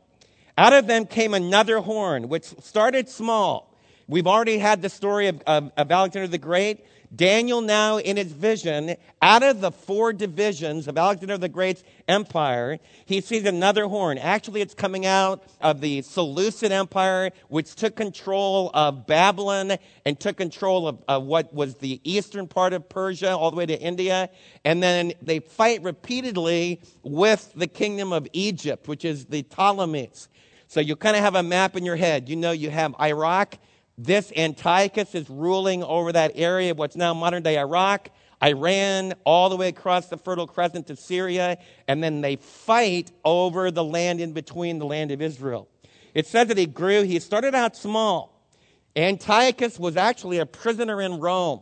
Out 0.57 0.73
of 0.73 0.87
them 0.87 1.07
came 1.07 1.35
another 1.35 1.79
horn, 1.79 2.29
which 2.29 2.45
started 2.61 3.09
small. 3.09 3.75
We've 4.07 4.27
already 4.27 4.59
had 4.59 4.83
the 4.83 4.91
story 4.91 5.29
of, 5.29 5.43
of, 5.47 5.73
of 5.77 5.91
Alexander 5.91 6.29
the 6.29 6.39
Great. 6.39 6.85
Daniel 7.15 7.61
now 7.61 7.99
in 7.99 8.17
his 8.17 8.33
vision, 8.33 8.97
out 9.21 9.43
of 9.43 9.61
the 9.61 9.71
four 9.71 10.13
divisions 10.13 10.89
of 10.89 10.97
Alexander 10.97 11.39
the 11.39 11.49
Great's 11.49 11.85
empire, 12.09 12.79
he 13.05 13.21
sees 13.21 13.45
another 13.45 13.87
horn. 13.87 14.19
Actually, 14.19 14.61
it's 14.61 14.75
coming 14.75 15.07
out 15.07 15.45
of 15.61 15.81
the 15.81 16.03
Seleucid 16.03 16.73
Empire, 16.73 17.31
which 17.49 17.75
took 17.75 17.97
control 17.97 18.71
of 18.75 19.07
Babylon 19.07 19.77
and 20.05 20.19
took 20.19 20.37
control 20.37 20.89
of, 20.89 21.03
of 21.07 21.25
what 21.25 21.53
was 21.55 21.77
the 21.77 22.01
eastern 22.05 22.47
part 22.47 22.73
of 22.73 22.89
Persia 22.89 23.37
all 23.37 23.51
the 23.51 23.57
way 23.57 23.67
to 23.67 23.81
India. 23.81 24.31
And 24.65 24.83
then 24.83 25.13
they 25.23 25.41
fight 25.41 25.83
repeatedly 25.83 26.81
with 27.03 27.53
the 27.55 27.67
kingdom 27.67 28.13
of 28.13 28.27
Egypt, 28.33 28.89
which 28.89 29.05
is 29.05 29.27
the 29.27 29.43
Ptolemies. 29.43 30.29
So 30.67 30.81
you 30.81 30.97
kind 30.97 31.17
of 31.17 31.23
have 31.23 31.35
a 31.35 31.43
map 31.43 31.77
in 31.77 31.85
your 31.85 31.97
head. 31.97 32.29
You 32.29 32.37
know, 32.37 32.51
you 32.51 32.71
have 32.71 32.95
Iraq 33.01 33.59
this 33.97 34.33
Antiochus 34.37 35.15
is 35.15 35.31
ruling 35.31 35.85
over 35.85 36.13
that 36.13 36.33
area 36.35 36.73
of 36.73 36.79
what's 36.79 36.97
now 36.97 37.15
modern 37.15 37.43
day 37.43 37.59
Iraq, 37.59 38.11
Iran, 38.43 39.15
all 39.25 39.49
the 39.49 39.57
way 39.57 39.69
across 39.69 40.09
the 40.09 40.17
Fertile 40.17 40.47
Crescent 40.47 40.89
to 40.89 40.97
Syria, 40.97 41.59
and 41.87 42.03
then 42.03 42.21
they 42.21 42.37
fight 42.37 43.13
over 43.25 43.71
the 43.71 43.85
land 43.85 44.21
in 44.21 44.33
between 44.33 44.79
the 44.79 44.87
land 44.87 45.11
of 45.11 45.23
Israel. 45.23 45.69
It 46.13 46.27
says 46.27 46.49
that 46.49 46.59
he 46.59 46.67
grew, 46.67 47.03
he 47.03 47.19
started 47.21 47.55
out 47.55 47.77
small. 47.77 48.49
Antiochus 48.97 49.79
was 49.79 49.97
actually 49.97 50.39
a 50.39 50.47
prisoner 50.47 51.01
in 51.01 51.19
Rome. 51.19 51.61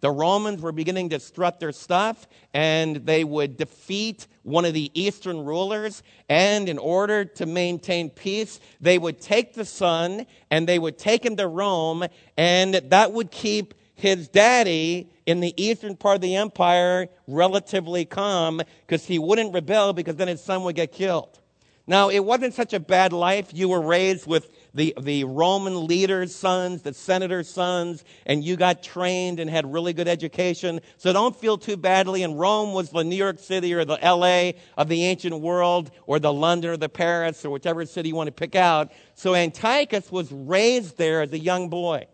The 0.00 0.10
Romans 0.10 0.60
were 0.60 0.72
beginning 0.72 1.10
to 1.10 1.20
strut 1.20 1.60
their 1.60 1.72
stuff, 1.72 2.26
and 2.52 2.96
they 2.96 3.24
would 3.24 3.56
defeat 3.56 4.26
one 4.44 4.64
of 4.64 4.72
the 4.72 4.90
eastern 4.94 5.44
rulers. 5.44 6.02
And 6.28 6.68
in 6.68 6.78
order 6.78 7.24
to 7.24 7.46
maintain 7.46 8.10
peace, 8.10 8.60
they 8.80 8.98
would 8.98 9.20
take 9.20 9.54
the 9.54 9.64
son 9.64 10.26
and 10.50 10.68
they 10.68 10.78
would 10.78 10.96
take 10.96 11.26
him 11.26 11.36
to 11.36 11.48
Rome, 11.48 12.06
and 12.36 12.74
that 12.74 13.12
would 13.12 13.30
keep 13.30 13.74
his 13.96 14.28
daddy 14.28 15.10
in 15.26 15.40
the 15.40 15.54
eastern 15.62 15.96
part 15.96 16.16
of 16.16 16.20
the 16.20 16.36
empire 16.36 17.08
relatively 17.26 18.04
calm 18.04 18.60
because 18.86 19.06
he 19.06 19.18
wouldn't 19.18 19.54
rebel 19.54 19.92
because 19.92 20.16
then 20.16 20.28
his 20.28 20.42
son 20.42 20.62
would 20.64 20.76
get 20.76 20.92
killed. 20.92 21.40
Now, 21.86 22.08
it 22.08 22.24
wasn't 22.24 22.54
such 22.54 22.72
a 22.72 22.80
bad 22.80 23.12
life. 23.12 23.50
You 23.52 23.68
were 23.68 23.80
raised 23.80 24.26
with 24.26 24.50
the, 24.74 24.92
the 25.00 25.22
Roman 25.22 25.86
leaders' 25.86 26.34
sons, 26.34 26.82
the 26.82 26.92
senators' 26.92 27.48
sons, 27.48 28.04
and 28.26 28.42
you 28.42 28.56
got 28.56 28.82
trained 28.82 29.38
and 29.38 29.48
had 29.48 29.72
really 29.72 29.92
good 29.92 30.08
education. 30.08 30.80
So 30.96 31.12
don't 31.12 31.36
feel 31.36 31.56
too 31.56 31.76
badly. 31.76 32.24
And 32.24 32.38
Rome 32.38 32.72
was 32.72 32.90
the 32.90 33.04
New 33.04 33.14
York 33.14 33.38
City 33.38 33.72
or 33.72 33.84
the 33.84 33.98
LA 34.02 34.58
of 34.76 34.88
the 34.88 35.04
ancient 35.04 35.40
world, 35.40 35.92
or 36.06 36.18
the 36.18 36.32
London 36.32 36.72
or 36.72 36.76
the 36.76 36.88
Paris, 36.88 37.44
or 37.44 37.50
whichever 37.50 37.86
city 37.86 38.08
you 38.08 38.16
want 38.16 38.26
to 38.26 38.32
pick 38.32 38.56
out. 38.56 38.90
So 39.14 39.34
Antiochus 39.34 40.10
was 40.10 40.30
raised 40.32 40.98
there 40.98 41.22
as 41.22 41.32
a 41.32 41.38
young 41.38 41.68
boy. 41.68 42.08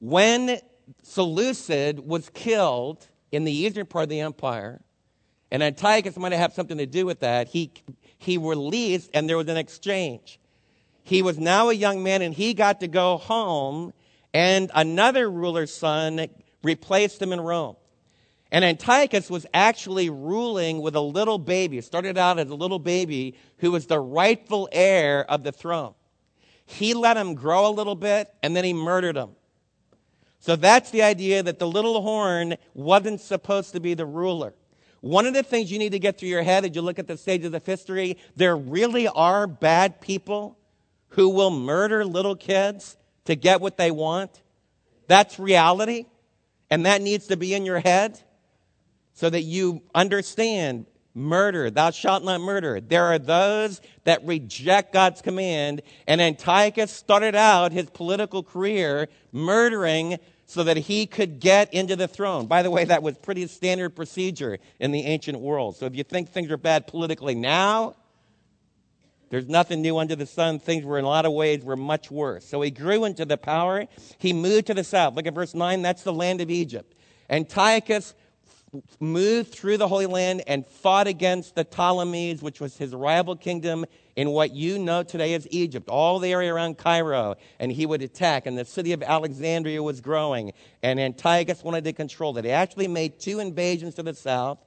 When 0.00 0.58
Seleucid 1.02 2.00
was 2.00 2.28
killed 2.28 3.08
in 3.30 3.44
the 3.44 3.52
eastern 3.52 3.86
part 3.86 4.04
of 4.04 4.08
the 4.10 4.20
empire, 4.20 4.82
and 5.50 5.62
Antiochus 5.62 6.16
might 6.16 6.32
have 6.32 6.52
something 6.52 6.78
to 6.78 6.86
do 6.86 7.06
with 7.06 7.20
that, 7.20 7.48
he, 7.48 7.72
he 8.18 8.36
released 8.36 9.10
and 9.14 9.28
there 9.28 9.38
was 9.38 9.48
an 9.48 9.56
exchange. 9.56 10.38
He 11.02 11.22
was 11.22 11.38
now 11.38 11.68
a 11.68 11.74
young 11.74 12.02
man 12.02 12.22
and 12.22 12.32
he 12.32 12.54
got 12.54 12.80
to 12.80 12.88
go 12.88 13.16
home, 13.18 13.92
and 14.32 14.70
another 14.74 15.30
ruler's 15.30 15.74
son 15.74 16.28
replaced 16.62 17.20
him 17.20 17.32
in 17.32 17.40
Rome. 17.40 17.76
And 18.50 18.64
Antiochus 18.64 19.30
was 19.30 19.46
actually 19.54 20.10
ruling 20.10 20.82
with 20.82 20.94
a 20.94 21.00
little 21.00 21.38
baby. 21.38 21.78
It 21.78 21.84
started 21.84 22.18
out 22.18 22.38
as 22.38 22.50
a 22.50 22.54
little 22.54 22.78
baby 22.78 23.34
who 23.58 23.72
was 23.72 23.86
the 23.86 23.98
rightful 23.98 24.68
heir 24.70 25.24
of 25.30 25.42
the 25.42 25.52
throne. 25.52 25.94
He 26.66 26.92
let 26.92 27.16
him 27.16 27.34
grow 27.34 27.66
a 27.66 27.72
little 27.72 27.94
bit 27.94 28.32
and 28.42 28.54
then 28.54 28.64
he 28.64 28.74
murdered 28.74 29.16
him. 29.16 29.30
So 30.38 30.54
that's 30.54 30.90
the 30.90 31.02
idea 31.02 31.42
that 31.42 31.58
the 31.58 31.68
little 31.68 32.02
horn 32.02 32.56
wasn't 32.74 33.20
supposed 33.20 33.72
to 33.72 33.80
be 33.80 33.94
the 33.94 34.04
ruler. 34.04 34.54
One 35.00 35.24
of 35.24 35.34
the 35.34 35.42
things 35.42 35.72
you 35.72 35.78
need 35.78 35.92
to 35.92 35.98
get 35.98 36.18
through 36.18 36.28
your 36.28 36.42
head 36.42 36.64
as 36.64 36.76
you 36.76 36.82
look 36.82 36.98
at 36.98 37.06
the 37.06 37.16
stages 37.16 37.54
of 37.54 37.64
history, 37.64 38.18
there 38.36 38.56
really 38.56 39.08
are 39.08 39.46
bad 39.46 40.00
people 40.00 40.58
who 41.12 41.28
will 41.28 41.50
murder 41.50 42.04
little 42.04 42.36
kids 42.36 42.96
to 43.24 43.36
get 43.36 43.60
what 43.60 43.76
they 43.76 43.90
want. 43.90 44.42
That's 45.08 45.38
reality. 45.38 46.06
And 46.70 46.86
that 46.86 47.02
needs 47.02 47.26
to 47.28 47.36
be 47.36 47.54
in 47.54 47.64
your 47.64 47.80
head 47.80 48.18
so 49.12 49.28
that 49.28 49.42
you 49.42 49.82
understand 49.94 50.86
murder, 51.14 51.70
thou 51.70 51.90
shalt 51.90 52.24
not 52.24 52.40
murder. 52.40 52.80
There 52.80 53.04
are 53.04 53.18
those 53.18 53.82
that 54.04 54.24
reject 54.24 54.94
God's 54.94 55.20
command, 55.20 55.82
and 56.06 56.20
Antiochus 56.22 56.90
started 56.90 57.34
out 57.34 57.72
his 57.72 57.90
political 57.90 58.42
career 58.42 59.08
murdering 59.30 60.18
so 60.46 60.64
that 60.64 60.78
he 60.78 61.06
could 61.06 61.40
get 61.40 61.72
into 61.74 61.96
the 61.96 62.08
throne. 62.08 62.46
By 62.46 62.62
the 62.62 62.70
way, 62.70 62.84
that 62.84 63.02
was 63.02 63.18
pretty 63.18 63.46
standard 63.46 63.90
procedure 63.90 64.58
in 64.80 64.92
the 64.92 65.04
ancient 65.04 65.38
world. 65.38 65.76
So 65.76 65.84
if 65.84 65.94
you 65.94 66.04
think 66.04 66.30
things 66.30 66.50
are 66.50 66.56
bad 66.56 66.86
politically 66.86 67.34
now, 67.34 67.96
there's 69.32 69.48
nothing 69.48 69.80
new 69.80 69.96
under 69.96 70.14
the 70.14 70.26
sun. 70.26 70.58
Things 70.58 70.84
were 70.84 70.98
in 70.98 71.06
a 71.06 71.08
lot 71.08 71.24
of 71.24 71.32
ways 71.32 71.64
were 71.64 71.74
much 71.74 72.10
worse. 72.10 72.44
So 72.44 72.60
he 72.60 72.70
grew 72.70 73.06
into 73.06 73.24
the 73.24 73.38
power. 73.38 73.86
He 74.18 74.34
moved 74.34 74.66
to 74.66 74.74
the 74.74 74.84
south. 74.84 75.14
Look 75.14 75.26
at 75.26 75.32
verse 75.32 75.54
9. 75.54 75.80
That's 75.80 76.02
the 76.02 76.12
land 76.12 76.42
of 76.42 76.50
Egypt. 76.50 76.94
Antiochus 77.30 78.14
moved 79.00 79.50
through 79.50 79.78
the 79.78 79.88
Holy 79.88 80.04
Land 80.04 80.42
and 80.46 80.66
fought 80.66 81.06
against 81.06 81.54
the 81.54 81.64
Ptolemies, 81.64 82.42
which 82.42 82.60
was 82.60 82.76
his 82.76 82.94
rival 82.94 83.34
kingdom 83.34 83.86
in 84.16 84.28
what 84.32 84.52
you 84.52 84.78
know 84.78 85.02
today 85.02 85.32
as 85.32 85.48
Egypt, 85.50 85.88
all 85.88 86.18
the 86.18 86.30
area 86.30 86.52
around 86.52 86.76
Cairo, 86.76 87.36
and 87.58 87.72
he 87.72 87.86
would 87.86 88.02
attack. 88.02 88.44
And 88.44 88.58
the 88.58 88.66
city 88.66 88.92
of 88.92 89.02
Alexandria 89.02 89.82
was 89.82 90.02
growing, 90.02 90.52
and 90.82 91.00
Antiochus 91.00 91.64
wanted 91.64 91.84
to 91.84 91.94
control 91.94 92.36
it. 92.36 92.44
He 92.44 92.50
actually 92.50 92.86
made 92.86 93.18
two 93.18 93.40
invasions 93.40 93.94
to 93.94 94.02
the 94.02 94.12
south. 94.12 94.58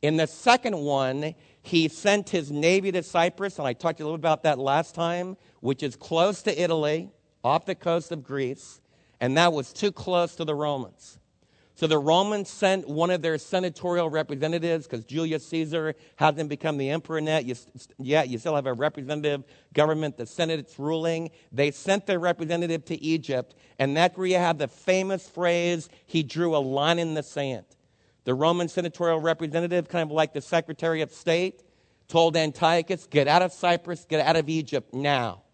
In 0.00 0.16
the 0.16 0.26
second 0.26 0.78
one, 0.78 1.34
he 1.66 1.88
sent 1.88 2.30
his 2.30 2.50
navy 2.50 2.92
to 2.92 3.02
Cyprus, 3.02 3.58
and 3.58 3.66
I 3.66 3.72
talked 3.72 4.00
a 4.00 4.04
little 4.04 4.14
about 4.14 4.44
that 4.44 4.58
last 4.58 4.94
time, 4.94 5.36
which 5.60 5.82
is 5.82 5.96
close 5.96 6.42
to 6.42 6.62
Italy, 6.62 7.10
off 7.42 7.66
the 7.66 7.74
coast 7.74 8.12
of 8.12 8.22
Greece, 8.22 8.80
and 9.20 9.36
that 9.36 9.52
was 9.52 9.72
too 9.72 9.90
close 9.90 10.36
to 10.36 10.44
the 10.44 10.54
Romans. 10.54 11.18
So 11.74 11.86
the 11.86 11.98
Romans 11.98 12.48
sent 12.48 12.88
one 12.88 13.10
of 13.10 13.20
their 13.20 13.36
senatorial 13.36 14.08
representatives 14.08 14.86
because 14.86 15.04
Julius 15.04 15.46
Caesar 15.48 15.94
hasn't 16.16 16.48
become 16.48 16.78
the 16.78 16.88
emperor 16.88 17.18
yet. 17.18 17.44
You, 17.44 17.54
yet. 17.98 18.28
you 18.28 18.38
still 18.38 18.54
have 18.54 18.66
a 18.66 18.72
representative 18.72 19.44
government. 19.74 20.16
The 20.16 20.24
Senate's 20.24 20.78
ruling. 20.78 21.30
They 21.52 21.70
sent 21.70 22.06
their 22.06 22.18
representative 22.18 22.86
to 22.86 23.02
Egypt, 23.02 23.54
and 23.78 23.94
that's 23.94 24.16
where 24.16 24.26
you 24.26 24.38
have 24.38 24.56
the 24.56 24.68
famous 24.68 25.28
phrase, 25.28 25.90
he 26.06 26.22
drew 26.22 26.56
a 26.56 26.58
line 26.58 26.98
in 26.98 27.12
the 27.12 27.22
sand. 27.22 27.66
The 28.26 28.34
Roman 28.34 28.68
senatorial 28.68 29.20
representative, 29.20 29.88
kind 29.88 30.02
of 30.02 30.10
like 30.10 30.34
the 30.34 30.42
Secretary 30.42 31.00
of 31.00 31.10
State, 31.10 31.62
told 32.08 32.36
Antiochus, 32.36 33.06
get 33.06 33.26
out 33.26 33.40
of 33.40 33.52
Cyprus, 33.52 34.04
get 34.04 34.20
out 34.20 34.36
of 34.36 34.50
Egypt 34.50 34.92
now. 34.92 35.44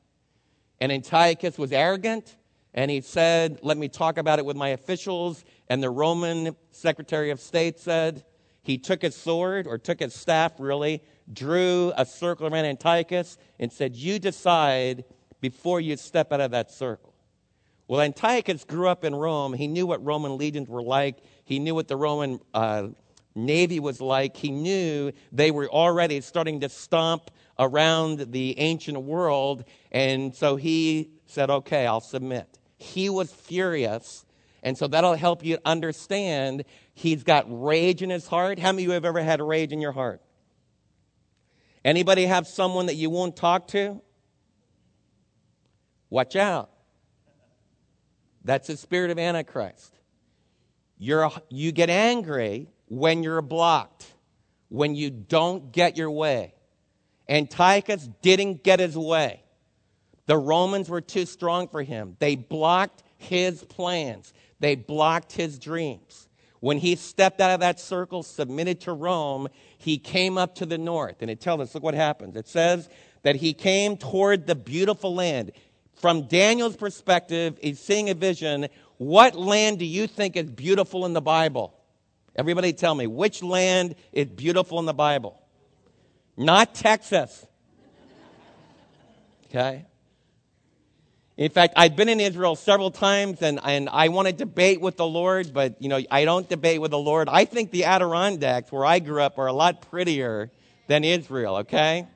And 0.80 0.90
Antiochus 0.90 1.56
was 1.56 1.70
arrogant, 1.70 2.36
and 2.74 2.90
he 2.90 3.00
said, 3.00 3.60
let 3.62 3.78
me 3.78 3.88
talk 3.88 4.18
about 4.18 4.40
it 4.40 4.44
with 4.44 4.56
my 4.56 4.70
officials 4.70 5.44
and 5.72 5.82
the 5.82 5.88
Roman 5.88 6.54
Secretary 6.70 7.30
of 7.30 7.40
State 7.40 7.78
said 7.78 8.24
he 8.62 8.76
took 8.76 9.00
his 9.00 9.16
sword, 9.16 9.66
or 9.66 9.78
took 9.78 10.00
his 10.00 10.14
staff 10.14 10.52
really, 10.58 11.02
drew 11.32 11.92
a 11.96 12.04
circle 12.04 12.46
around 12.46 12.66
Antiochus, 12.66 13.38
and 13.58 13.72
said, 13.72 13.96
You 13.96 14.18
decide 14.18 15.04
before 15.40 15.80
you 15.80 15.96
step 15.96 16.30
out 16.30 16.42
of 16.42 16.50
that 16.50 16.70
circle. 16.70 17.11
Well, 17.92 18.00
Antiochus 18.00 18.64
grew 18.64 18.88
up 18.88 19.04
in 19.04 19.14
Rome. 19.14 19.52
He 19.52 19.66
knew 19.66 19.86
what 19.86 20.02
Roman 20.02 20.38
legions 20.38 20.66
were 20.66 20.82
like, 20.82 21.18
he 21.44 21.58
knew 21.58 21.74
what 21.74 21.88
the 21.88 21.96
Roman 21.98 22.40
uh, 22.54 22.88
navy 23.34 23.80
was 23.80 24.00
like. 24.00 24.34
He 24.34 24.50
knew 24.50 25.12
they 25.30 25.50
were 25.50 25.68
already 25.68 26.22
starting 26.22 26.60
to 26.60 26.70
stomp 26.70 27.30
around 27.58 28.32
the 28.32 28.58
ancient 28.58 28.98
world, 29.02 29.64
and 29.90 30.34
so 30.34 30.56
he 30.56 31.10
said, 31.26 31.50
Okay, 31.50 31.86
I'll 31.86 32.00
submit. 32.00 32.58
He 32.78 33.10
was 33.10 33.30
furious 33.30 34.24
and 34.62 34.78
so 34.78 34.86
that'll 34.86 35.12
help 35.12 35.44
you 35.44 35.58
understand 35.62 36.64
he's 36.94 37.24
got 37.24 37.44
rage 37.46 38.00
in 38.00 38.08
his 38.08 38.26
heart. 38.26 38.58
How 38.58 38.72
many 38.72 38.84
of 38.84 38.88
you 38.88 38.92
have 38.92 39.04
ever 39.04 39.20
had 39.20 39.42
rage 39.42 39.70
in 39.70 39.82
your 39.82 39.92
heart? 39.92 40.22
Anybody 41.84 42.24
have 42.24 42.46
someone 42.46 42.86
that 42.86 42.94
you 42.94 43.10
won't 43.10 43.36
talk 43.36 43.68
to? 43.68 44.00
Watch 46.08 46.36
out. 46.36 46.71
That's 48.44 48.66
the 48.66 48.76
spirit 48.76 49.10
of 49.10 49.18
Antichrist. 49.18 49.94
You're, 50.98 51.30
you 51.48 51.72
get 51.72 51.90
angry 51.90 52.68
when 52.86 53.22
you're 53.22 53.42
blocked, 53.42 54.06
when 54.68 54.94
you 54.94 55.10
don't 55.10 55.72
get 55.72 55.96
your 55.96 56.10
way. 56.10 56.54
Antiochus 57.28 58.08
didn't 58.20 58.62
get 58.62 58.80
his 58.80 58.96
way. 58.96 59.42
The 60.26 60.36
Romans 60.36 60.88
were 60.88 61.00
too 61.00 61.26
strong 61.26 61.68
for 61.68 61.82
him. 61.82 62.16
They 62.18 62.36
blocked 62.36 63.02
his 63.16 63.64
plans. 63.64 64.32
They 64.60 64.76
blocked 64.76 65.32
his 65.32 65.58
dreams. 65.58 66.28
When 66.60 66.78
he 66.78 66.94
stepped 66.94 67.40
out 67.40 67.50
of 67.50 67.60
that 67.60 67.80
circle, 67.80 68.22
submitted 68.22 68.82
to 68.82 68.92
Rome, 68.92 69.48
he 69.78 69.98
came 69.98 70.38
up 70.38 70.54
to 70.56 70.66
the 70.66 70.78
north. 70.78 71.16
And 71.20 71.30
it 71.30 71.40
tells 71.40 71.60
us, 71.60 71.74
look 71.74 71.82
what 71.82 71.94
happens. 71.94 72.36
It 72.36 72.46
says 72.46 72.88
that 73.22 73.36
he 73.36 73.52
came 73.52 73.96
toward 73.96 74.46
the 74.46 74.54
beautiful 74.54 75.12
land. 75.12 75.50
From 75.96 76.22
Daniel's 76.22 76.76
perspective, 76.76 77.58
he's 77.60 77.78
seeing 77.78 78.10
a 78.10 78.14
vision. 78.14 78.68
What 78.96 79.34
land 79.34 79.78
do 79.78 79.84
you 79.84 80.06
think 80.06 80.36
is 80.36 80.50
beautiful 80.50 81.06
in 81.06 81.12
the 81.12 81.20
Bible? 81.20 81.74
Everybody 82.34 82.72
tell 82.72 82.94
me, 82.94 83.06
which 83.06 83.42
land 83.42 83.94
is 84.12 84.26
beautiful 84.26 84.78
in 84.78 84.86
the 84.86 84.94
Bible? 84.94 85.40
Not 86.36 86.74
Texas. 86.74 87.46
Okay? 89.54 89.84
In 91.36 91.50
fact, 91.50 91.74
I've 91.76 91.96
been 91.96 92.08
in 92.08 92.20
Israel 92.20 92.56
several 92.56 92.90
times 92.90 93.42
and, 93.42 93.60
and 93.62 93.88
I 93.90 94.08
want 94.08 94.28
to 94.28 94.32
debate 94.32 94.80
with 94.80 94.96
the 94.96 95.06
Lord, 95.06 95.52
but 95.52 95.80
you 95.80 95.88
know, 95.88 96.00
I 96.10 96.24
don't 96.24 96.48
debate 96.48 96.80
with 96.80 96.90
the 96.90 96.98
Lord. 96.98 97.28
I 97.28 97.46
think 97.46 97.70
the 97.70 97.84
Adirondacks, 97.84 98.70
where 98.70 98.84
I 98.84 98.98
grew 98.98 99.20
up, 99.20 99.38
are 99.38 99.46
a 99.46 99.52
lot 99.52 99.90
prettier 99.90 100.50
than 100.88 101.04
Israel, 101.04 101.56
okay? 101.56 102.06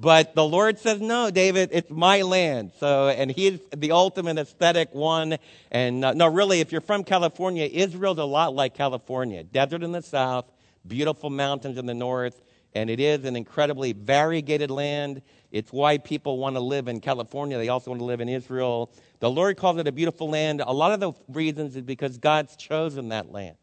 But 0.00 0.34
the 0.34 0.44
Lord 0.44 0.78
says, 0.78 0.98
no, 0.98 1.30
David, 1.30 1.68
it's 1.72 1.90
my 1.90 2.22
land. 2.22 2.72
So, 2.80 3.08
and 3.08 3.30
he's 3.30 3.60
the 3.76 3.92
ultimate 3.92 4.38
aesthetic 4.38 4.94
one. 4.94 5.36
And 5.70 6.02
uh, 6.02 6.14
no, 6.14 6.26
really, 6.26 6.60
if 6.60 6.72
you're 6.72 6.80
from 6.80 7.04
California, 7.04 7.68
Israel's 7.70 8.16
a 8.16 8.24
lot 8.24 8.54
like 8.54 8.74
California. 8.74 9.44
Desert 9.44 9.82
in 9.82 9.92
the 9.92 10.00
south, 10.00 10.46
beautiful 10.88 11.28
mountains 11.28 11.76
in 11.76 11.84
the 11.84 11.92
north, 11.92 12.40
and 12.74 12.88
it 12.88 12.98
is 12.98 13.26
an 13.26 13.36
incredibly 13.36 13.92
variegated 13.92 14.70
land. 14.70 15.20
It's 15.52 15.70
why 15.70 15.98
people 15.98 16.38
want 16.38 16.56
to 16.56 16.60
live 16.60 16.88
in 16.88 17.00
California. 17.00 17.58
They 17.58 17.68
also 17.68 17.90
want 17.90 18.00
to 18.00 18.06
live 18.06 18.22
in 18.22 18.28
Israel. 18.30 18.90
The 19.18 19.30
Lord 19.30 19.58
calls 19.58 19.76
it 19.76 19.86
a 19.86 19.92
beautiful 19.92 20.30
land. 20.30 20.62
A 20.66 20.72
lot 20.72 20.92
of 20.92 21.00
the 21.00 21.12
reasons 21.28 21.76
is 21.76 21.82
because 21.82 22.16
God's 22.16 22.56
chosen 22.56 23.10
that 23.10 23.30
land. 23.30 23.56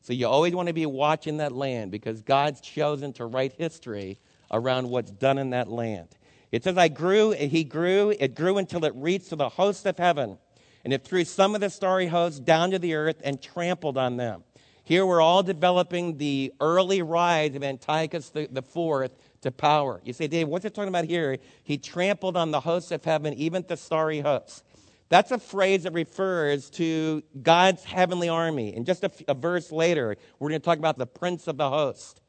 So 0.00 0.14
you 0.14 0.28
always 0.28 0.54
want 0.54 0.68
to 0.68 0.74
be 0.74 0.86
watching 0.86 1.38
that 1.38 1.52
land 1.52 1.90
because 1.90 2.22
God's 2.22 2.62
chosen 2.62 3.12
to 3.14 3.26
write 3.26 3.52
history 3.58 4.18
around 4.50 4.88
what's 4.88 5.10
done 5.10 5.38
in 5.38 5.50
that 5.50 5.68
land. 5.68 6.08
It 6.52 6.62
says, 6.62 6.78
I 6.78 6.88
grew, 6.88 7.32
he 7.32 7.64
grew, 7.64 8.10
it 8.10 8.34
grew 8.34 8.58
until 8.58 8.84
it 8.84 8.92
reached 8.94 9.30
to 9.30 9.36
the 9.36 9.48
host 9.48 9.86
of 9.86 9.98
heaven, 9.98 10.38
and 10.84 10.92
it 10.92 11.04
threw 11.04 11.24
some 11.24 11.54
of 11.54 11.60
the 11.60 11.70
starry 11.70 12.06
hosts 12.06 12.38
down 12.38 12.70
to 12.70 12.78
the 12.78 12.94
earth 12.94 13.20
and 13.24 13.42
trampled 13.42 13.98
on 13.98 14.16
them. 14.16 14.44
Here 14.84 15.06
we're 15.06 15.22
all 15.22 15.42
developing 15.42 16.18
the 16.18 16.52
early 16.60 17.00
rise 17.00 17.54
of 17.56 17.64
Antiochus 17.64 18.28
the, 18.28 18.62
Fourth 18.62 19.12
to 19.40 19.50
power. 19.50 20.00
You 20.04 20.12
say, 20.12 20.26
Dave, 20.26 20.46
what's 20.46 20.66
it 20.66 20.74
talking 20.74 20.90
about 20.90 21.06
here? 21.06 21.38
He 21.62 21.78
trampled 21.78 22.36
on 22.36 22.50
the 22.50 22.60
hosts 22.60 22.90
of 22.90 23.02
heaven, 23.02 23.32
even 23.34 23.64
the 23.66 23.78
starry 23.78 24.20
hosts. 24.20 24.62
That's 25.08 25.30
a 25.30 25.38
phrase 25.38 25.84
that 25.84 25.92
refers 25.92 26.68
to 26.70 27.22
God's 27.42 27.82
heavenly 27.82 28.28
army. 28.28 28.74
And 28.74 28.84
just 28.84 29.04
a, 29.04 29.10
a 29.26 29.34
verse 29.34 29.72
later, 29.72 30.16
we're 30.38 30.50
going 30.50 30.60
to 30.60 30.64
talk 30.64 30.78
about 30.78 30.98
the 30.98 31.06
prince 31.06 31.46
of 31.46 31.56
the 31.56 31.68
host. 31.68 32.20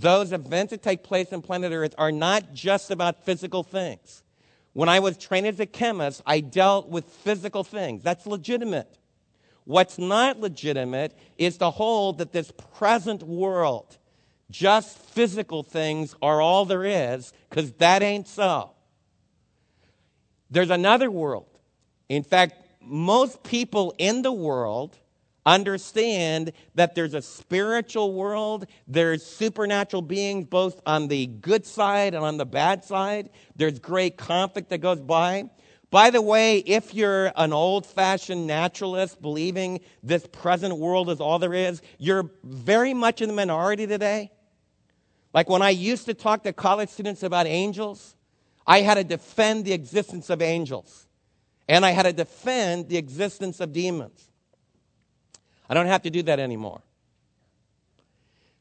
Those 0.00 0.32
events 0.32 0.70
that 0.70 0.82
take 0.82 1.02
place 1.02 1.32
in 1.32 1.42
planet 1.42 1.72
Earth 1.72 1.94
are 1.98 2.12
not 2.12 2.52
just 2.52 2.92
about 2.92 3.24
physical 3.24 3.64
things. 3.64 4.22
When 4.72 4.88
I 4.88 5.00
was 5.00 5.18
trained 5.18 5.48
as 5.48 5.58
a 5.58 5.66
chemist, 5.66 6.22
I 6.24 6.38
dealt 6.38 6.88
with 6.88 7.04
physical 7.04 7.64
things. 7.64 8.04
That's 8.04 8.24
legitimate. 8.24 8.96
What's 9.64 9.98
not 9.98 10.38
legitimate 10.38 11.18
is 11.36 11.58
to 11.58 11.70
hold 11.70 12.18
that 12.18 12.32
this 12.32 12.52
present 12.78 13.24
world, 13.24 13.98
just 14.52 14.96
physical 14.96 15.64
things, 15.64 16.14
are 16.22 16.40
all 16.40 16.64
there 16.64 16.84
is, 16.84 17.32
because 17.50 17.72
that 17.72 18.00
ain't 18.00 18.28
so. 18.28 18.70
There's 20.48 20.70
another 20.70 21.10
world. 21.10 21.48
In 22.08 22.22
fact, 22.22 22.54
most 22.80 23.42
people 23.42 23.94
in 23.98 24.22
the 24.22 24.32
world 24.32 24.96
understand 25.48 26.52
that 26.74 26.94
there's 26.94 27.14
a 27.14 27.22
spiritual 27.22 28.12
world, 28.12 28.66
there's 28.86 29.24
supernatural 29.24 30.02
beings 30.02 30.44
both 30.44 30.80
on 30.84 31.08
the 31.08 31.26
good 31.26 31.64
side 31.64 32.14
and 32.14 32.22
on 32.22 32.36
the 32.36 32.44
bad 32.44 32.84
side. 32.84 33.30
There's 33.56 33.78
great 33.78 34.18
conflict 34.18 34.68
that 34.68 34.78
goes 34.78 35.00
by. 35.00 35.50
By 35.90 36.10
the 36.10 36.20
way, 36.20 36.58
if 36.58 36.92
you're 36.92 37.32
an 37.34 37.54
old 37.54 37.86
fashioned 37.86 38.46
naturalist 38.46 39.22
believing 39.22 39.80
this 40.02 40.26
present 40.26 40.76
world 40.76 41.08
is 41.08 41.18
all 41.18 41.38
there 41.38 41.54
is, 41.54 41.80
you're 41.96 42.30
very 42.44 42.92
much 42.92 43.22
in 43.22 43.28
the 43.28 43.34
minority 43.34 43.86
today. 43.86 44.30
Like 45.32 45.48
when 45.48 45.62
I 45.62 45.70
used 45.70 46.04
to 46.06 46.14
talk 46.14 46.42
to 46.42 46.52
college 46.52 46.90
students 46.90 47.22
about 47.22 47.46
angels, 47.46 48.16
I 48.66 48.82
had 48.82 48.94
to 48.94 49.04
defend 49.04 49.64
the 49.64 49.72
existence 49.72 50.28
of 50.28 50.42
angels. 50.42 51.06
And 51.70 51.86
I 51.86 51.90
had 51.90 52.02
to 52.04 52.12
defend 52.12 52.88
the 52.90 52.98
existence 52.98 53.60
of 53.60 53.72
demons. 53.72 54.28
I 55.68 55.74
don't 55.74 55.86
have 55.86 56.02
to 56.02 56.10
do 56.10 56.22
that 56.24 56.38
anymore. 56.38 56.80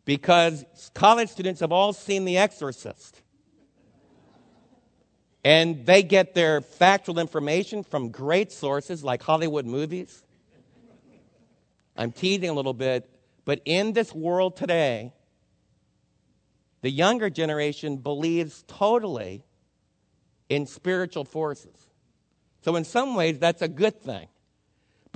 Because 0.05 0.65
college 0.93 1.29
students 1.29 1.61
have 1.61 1.71
all 1.71 1.93
seen 1.93 2.25
The 2.25 2.37
Exorcist. 2.37 3.21
And 5.43 5.85
they 5.85 6.03
get 6.03 6.33
their 6.33 6.61
factual 6.61 7.19
information 7.19 7.83
from 7.83 8.09
great 8.09 8.51
sources 8.51 9.03
like 9.03 9.21
Hollywood 9.21 9.65
movies. 9.65 10.23
I'm 11.95 12.11
teasing 12.11 12.49
a 12.49 12.53
little 12.53 12.73
bit, 12.73 13.09
but 13.45 13.61
in 13.65 13.93
this 13.93 14.13
world 14.13 14.55
today, 14.55 15.13
the 16.81 16.91
younger 16.91 17.29
generation 17.29 17.97
believes 17.97 18.63
totally 18.67 19.43
in 20.49 20.65
spiritual 20.65 21.23
forces. 21.23 21.87
So, 22.61 22.75
in 22.75 22.83
some 22.83 23.15
ways, 23.15 23.39
that's 23.39 23.61
a 23.61 23.67
good 23.67 24.01
thing. 24.01 24.27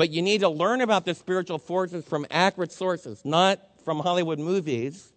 But 0.02 0.10
you 0.10 0.24
need 0.24 0.42
to 0.42 0.50
learn 0.50 0.82
about 0.82 1.06
the 1.06 1.14
spiritual 1.14 1.60
forces 1.60 2.04
from 2.04 2.26
accurate 2.32 2.72
sources, 2.72 3.24
not 3.24 3.60
from 3.86 4.00
Hollywood 4.00 4.40
movies, 4.40 5.14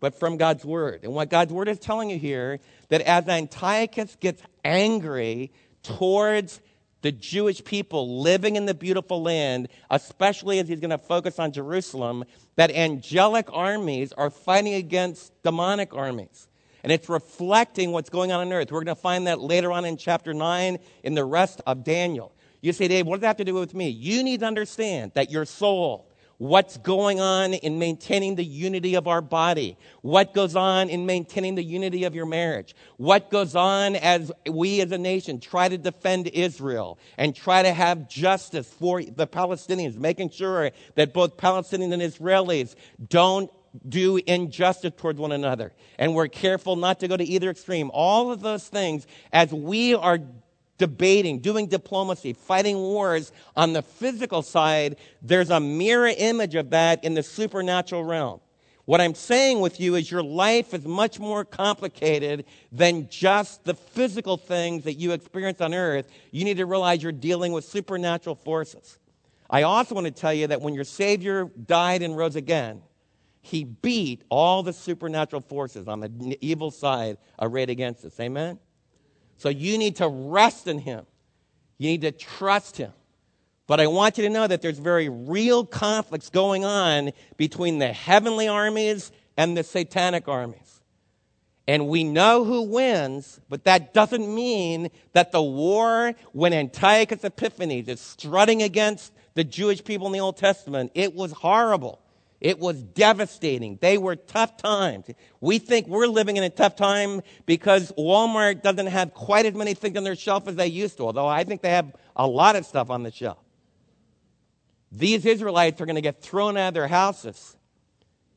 but 0.00 0.18
from 0.18 0.38
God's 0.38 0.64
Word. 0.64 1.00
And 1.02 1.12
what 1.12 1.28
God's 1.28 1.52
Word 1.52 1.68
is 1.68 1.78
telling 1.78 2.08
you 2.08 2.18
here 2.18 2.60
that 2.88 3.02
as 3.02 3.28
Antiochus 3.28 4.16
gets 4.18 4.42
angry 4.64 5.52
towards 5.82 6.62
the 7.02 7.12
Jewish 7.12 7.62
people 7.62 8.22
living 8.22 8.56
in 8.56 8.64
the 8.64 8.72
beautiful 8.72 9.20
land, 9.20 9.68
especially 9.90 10.60
as 10.60 10.68
he's 10.68 10.80
going 10.80 10.88
to 10.88 10.96
focus 10.96 11.38
on 11.38 11.52
Jerusalem, 11.52 12.24
that 12.56 12.70
angelic 12.70 13.52
armies 13.52 14.14
are 14.14 14.30
fighting 14.30 14.72
against 14.72 15.30
demonic 15.42 15.92
armies. 15.92 16.48
And 16.82 16.90
it's 16.90 17.10
reflecting 17.10 17.92
what's 17.92 18.08
going 18.08 18.32
on 18.32 18.46
on 18.46 18.52
earth. 18.54 18.72
We're 18.72 18.82
going 18.82 18.96
to 18.96 19.02
find 19.02 19.26
that 19.26 19.40
later 19.40 19.70
on 19.70 19.84
in 19.84 19.98
chapter 19.98 20.32
9 20.32 20.78
in 21.02 21.14
the 21.14 21.24
rest 21.26 21.60
of 21.66 21.84
Daniel. 21.84 22.32
You 22.60 22.72
say, 22.72 22.88
Dave, 22.88 23.06
what 23.06 23.16
does 23.16 23.20
that 23.22 23.28
have 23.28 23.36
to 23.38 23.44
do 23.44 23.54
with 23.54 23.74
me? 23.74 23.88
You 23.88 24.22
need 24.22 24.40
to 24.40 24.46
understand 24.46 25.12
that 25.14 25.30
your 25.30 25.44
soul, 25.44 26.10
what's 26.36 26.76
going 26.78 27.20
on 27.20 27.54
in 27.54 27.78
maintaining 27.78 28.34
the 28.34 28.44
unity 28.44 28.94
of 28.94 29.06
our 29.06 29.20
body, 29.20 29.76
what 30.02 30.34
goes 30.34 30.56
on 30.56 30.88
in 30.88 31.06
maintaining 31.06 31.54
the 31.54 31.62
unity 31.62 32.04
of 32.04 32.14
your 32.14 32.26
marriage, 32.26 32.74
what 32.96 33.30
goes 33.30 33.54
on 33.54 33.96
as 33.96 34.30
we 34.50 34.80
as 34.80 34.92
a 34.92 34.98
nation 34.98 35.40
try 35.40 35.68
to 35.68 35.78
defend 35.78 36.28
Israel 36.28 36.98
and 37.16 37.34
try 37.34 37.62
to 37.62 37.72
have 37.72 38.08
justice 38.08 38.68
for 38.68 39.02
the 39.02 39.26
Palestinians, 39.26 39.96
making 39.96 40.30
sure 40.30 40.70
that 40.96 41.12
both 41.12 41.36
Palestinians 41.36 41.92
and 41.92 42.02
Israelis 42.02 42.74
don't 43.08 43.50
do 43.88 44.16
injustice 44.26 44.92
towards 44.96 45.20
one 45.20 45.32
another. 45.32 45.72
And 45.98 46.14
we're 46.14 46.28
careful 46.28 46.76
not 46.76 47.00
to 47.00 47.08
go 47.08 47.16
to 47.16 47.24
either 47.24 47.50
extreme. 47.50 47.90
All 47.94 48.32
of 48.32 48.40
those 48.40 48.66
things, 48.66 49.06
as 49.32 49.52
we 49.52 49.94
are 49.94 50.18
debating, 50.80 51.40
doing 51.40 51.66
diplomacy, 51.66 52.32
fighting 52.32 52.78
wars 52.78 53.32
on 53.54 53.74
the 53.74 53.82
physical 53.82 54.40
side, 54.40 54.96
there's 55.20 55.50
a 55.50 55.60
mirror 55.60 56.10
image 56.16 56.54
of 56.54 56.70
that 56.70 57.04
in 57.04 57.12
the 57.12 57.22
supernatural 57.22 58.02
realm. 58.02 58.40
What 58.86 59.02
I'm 59.02 59.14
saying 59.14 59.60
with 59.60 59.78
you 59.78 59.94
is 59.94 60.10
your 60.10 60.22
life 60.22 60.72
is 60.72 60.86
much 60.86 61.20
more 61.20 61.44
complicated 61.44 62.46
than 62.72 63.10
just 63.10 63.62
the 63.64 63.74
physical 63.74 64.38
things 64.38 64.84
that 64.84 64.94
you 64.94 65.12
experience 65.12 65.60
on 65.60 65.74
earth. 65.74 66.08
You 66.30 66.44
need 66.44 66.56
to 66.56 66.66
realize 66.66 67.02
you're 67.02 67.12
dealing 67.12 67.52
with 67.52 67.66
supernatural 67.66 68.36
forces. 68.36 68.98
I 69.50 69.64
also 69.64 69.94
want 69.94 70.06
to 70.06 70.10
tell 70.10 70.32
you 70.32 70.46
that 70.46 70.62
when 70.62 70.72
your 70.72 70.84
Savior 70.84 71.50
died 71.66 72.00
and 72.00 72.16
rose 72.16 72.36
again, 72.36 72.80
he 73.42 73.64
beat 73.64 74.24
all 74.30 74.62
the 74.62 74.72
supernatural 74.72 75.42
forces 75.42 75.88
on 75.88 76.00
the 76.00 76.38
evil 76.40 76.70
side 76.70 77.18
arrayed 77.38 77.68
against 77.68 78.02
us. 78.06 78.18
Amen? 78.18 78.58
So 79.40 79.48
you 79.48 79.78
need 79.78 79.96
to 79.96 80.06
rest 80.06 80.68
in 80.68 80.78
Him. 80.78 81.06
You 81.78 81.88
need 81.88 82.02
to 82.02 82.12
trust 82.12 82.76
Him. 82.76 82.92
But 83.66 83.80
I 83.80 83.86
want 83.86 84.18
you 84.18 84.24
to 84.24 84.30
know 84.30 84.46
that 84.46 84.60
there's 84.60 84.78
very 84.78 85.08
real 85.08 85.64
conflicts 85.64 86.28
going 86.28 86.66
on 86.66 87.12
between 87.38 87.78
the 87.78 87.90
heavenly 87.90 88.48
armies 88.48 89.10
and 89.38 89.56
the 89.56 89.64
satanic 89.64 90.28
armies. 90.28 90.82
And 91.66 91.88
we 91.88 92.04
know 92.04 92.44
who 92.44 92.62
wins, 92.62 93.40
but 93.48 93.64
that 93.64 93.94
doesn't 93.94 94.34
mean 94.34 94.90
that 95.14 95.32
the 95.32 95.42
war, 95.42 96.12
when 96.32 96.52
Antiochus 96.52 97.24
Epiphanes 97.24 97.88
is 97.88 98.00
strutting 98.00 98.60
against 98.60 99.10
the 99.32 99.44
Jewish 99.44 99.82
people 99.82 100.06
in 100.08 100.12
the 100.12 100.20
Old 100.20 100.36
Testament, 100.36 100.92
it 100.94 101.14
was 101.14 101.32
horrible. 101.32 102.02
It 102.40 102.58
was 102.58 102.82
devastating. 102.82 103.78
They 103.80 103.98
were 103.98 104.16
tough 104.16 104.56
times. 104.56 105.06
We 105.40 105.58
think 105.58 105.86
we're 105.86 106.06
living 106.06 106.38
in 106.38 106.42
a 106.42 106.48
tough 106.50 106.74
time 106.74 107.20
because 107.44 107.92
Walmart 107.98 108.62
doesn't 108.62 108.86
have 108.86 109.12
quite 109.12 109.44
as 109.44 109.54
many 109.54 109.74
things 109.74 109.96
on 109.98 110.04
their 110.04 110.16
shelf 110.16 110.48
as 110.48 110.56
they 110.56 110.68
used 110.68 110.96
to, 110.96 111.04
although 111.04 111.26
I 111.26 111.44
think 111.44 111.60
they 111.60 111.70
have 111.70 111.94
a 112.16 112.26
lot 112.26 112.56
of 112.56 112.64
stuff 112.64 112.88
on 112.88 113.02
the 113.02 113.10
shelf. 113.10 113.38
These 114.90 115.26
Israelites 115.26 115.80
are 115.80 115.86
going 115.86 115.96
to 115.96 116.02
get 116.02 116.22
thrown 116.22 116.56
out 116.56 116.68
of 116.68 116.74
their 116.74 116.88
houses. 116.88 117.56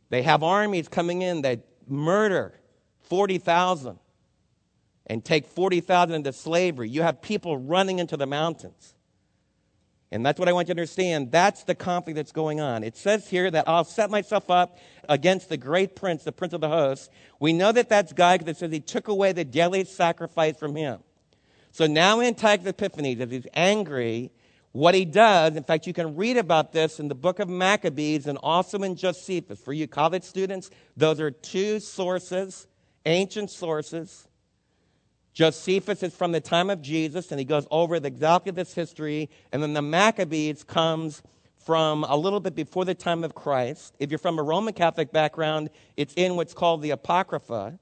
They 0.10 0.22
have 0.22 0.44
armies 0.44 0.88
coming 0.90 1.22
in 1.22 1.42
that 1.44 1.66
murder 1.88 2.60
40,000 3.04 3.98
and 5.08 5.24
take 5.24 5.48
40,000 5.48 6.16
into 6.16 6.34
slavery. 6.34 6.90
You 6.90 7.04
have 7.04 7.22
people 7.22 7.58
running 7.58 8.00
into 8.00 8.18
the 8.18 8.28
mountains. 8.28 8.96
And 10.14 10.24
that's 10.24 10.40
what 10.40 10.48
I 10.48 10.54
want 10.54 10.68
you 10.68 10.76
to 10.76 10.80
understand. 10.80 11.32
That's 11.32 11.64
the 11.64 11.74
conflict 11.74 12.16
that's 12.16 12.32
going 12.32 12.62
on. 12.62 12.84
It 12.84 12.96
says 12.96 13.28
here 13.28 13.50
that 13.50 13.68
I'll 13.68 13.84
set 13.84 14.12
myself 14.12 14.52
up 14.52 14.78
against 15.10 15.50
the 15.50 15.58
great 15.58 15.96
prince, 15.96 16.24
the 16.24 16.32
prince 16.32 16.54
of 16.54 16.62
the 16.62 16.70
hosts. 16.70 17.10
We 17.40 17.52
know 17.52 17.72
that 17.72 17.90
that's 17.90 18.14
God 18.14 18.40
because 18.40 18.58
it 18.58 18.60
says 18.60 18.72
he 18.72 18.80
took 18.80 19.08
away 19.08 19.32
the 19.32 19.44
daily 19.44 19.84
sacrifice 19.86 20.56
from 20.56 20.76
him. 20.76 21.00
So 21.72 21.88
now 21.88 22.22
Antiochus 22.22 22.68
Epiphanes, 22.68 23.22
as 23.22 23.32
he's 23.32 23.48
angry, 23.56 24.30
what 24.72 24.94
he 24.94 25.04
does, 25.04 25.56
in 25.56 25.64
fact, 25.64 25.88
you 25.88 25.94
can 25.94 26.16
read 26.16 26.38
about 26.38 26.74
this 26.74 27.00
in 27.00 27.08
the 27.08 27.16
book 27.16 27.40
of 27.40 27.50
Maccabees 27.50 28.28
and 28.28 28.38
also 28.44 28.84
in 28.84 28.96
Josephus. 28.96 29.60
For 29.60 29.74
you 29.74 29.88
college 29.88 30.24
students, 30.24 30.70
those 30.96 31.20
are 31.20 31.32
two 31.32 31.80
sources, 31.80 32.68
ancient 33.08 33.50
sources 33.50 34.28
Josephus 35.34 36.04
is 36.04 36.16
from 36.16 36.32
the 36.32 36.40
time 36.40 36.70
of 36.70 36.82
Jesus, 36.82 37.32
and 37.32 37.40
he 37.40 37.46
goes 37.46 37.66
over 37.72 37.96
exactly 37.96 38.52
this 38.52 38.74
history. 38.74 39.30
And 39.52 39.64
then 39.64 39.74
the 39.74 39.82
Maccabees 39.82 40.64
comes 40.64 41.24
from 41.58 42.04
a 42.04 42.16
little 42.16 42.40
bit 42.40 42.56
before 42.56 42.86
the 42.86 42.94
time 42.94 43.24
of 43.24 43.34
Christ. 43.34 43.96
If 44.00 44.12
you're 44.12 44.20
from 44.20 44.38
a 44.38 44.44
Roman 44.44 44.74
Catholic 44.74 45.12
background, 45.12 45.70
it's 45.98 46.14
in 46.16 46.36
what's 46.36 46.54
called 46.54 46.82
the 46.82 46.92
Apocrypha. 46.92 47.80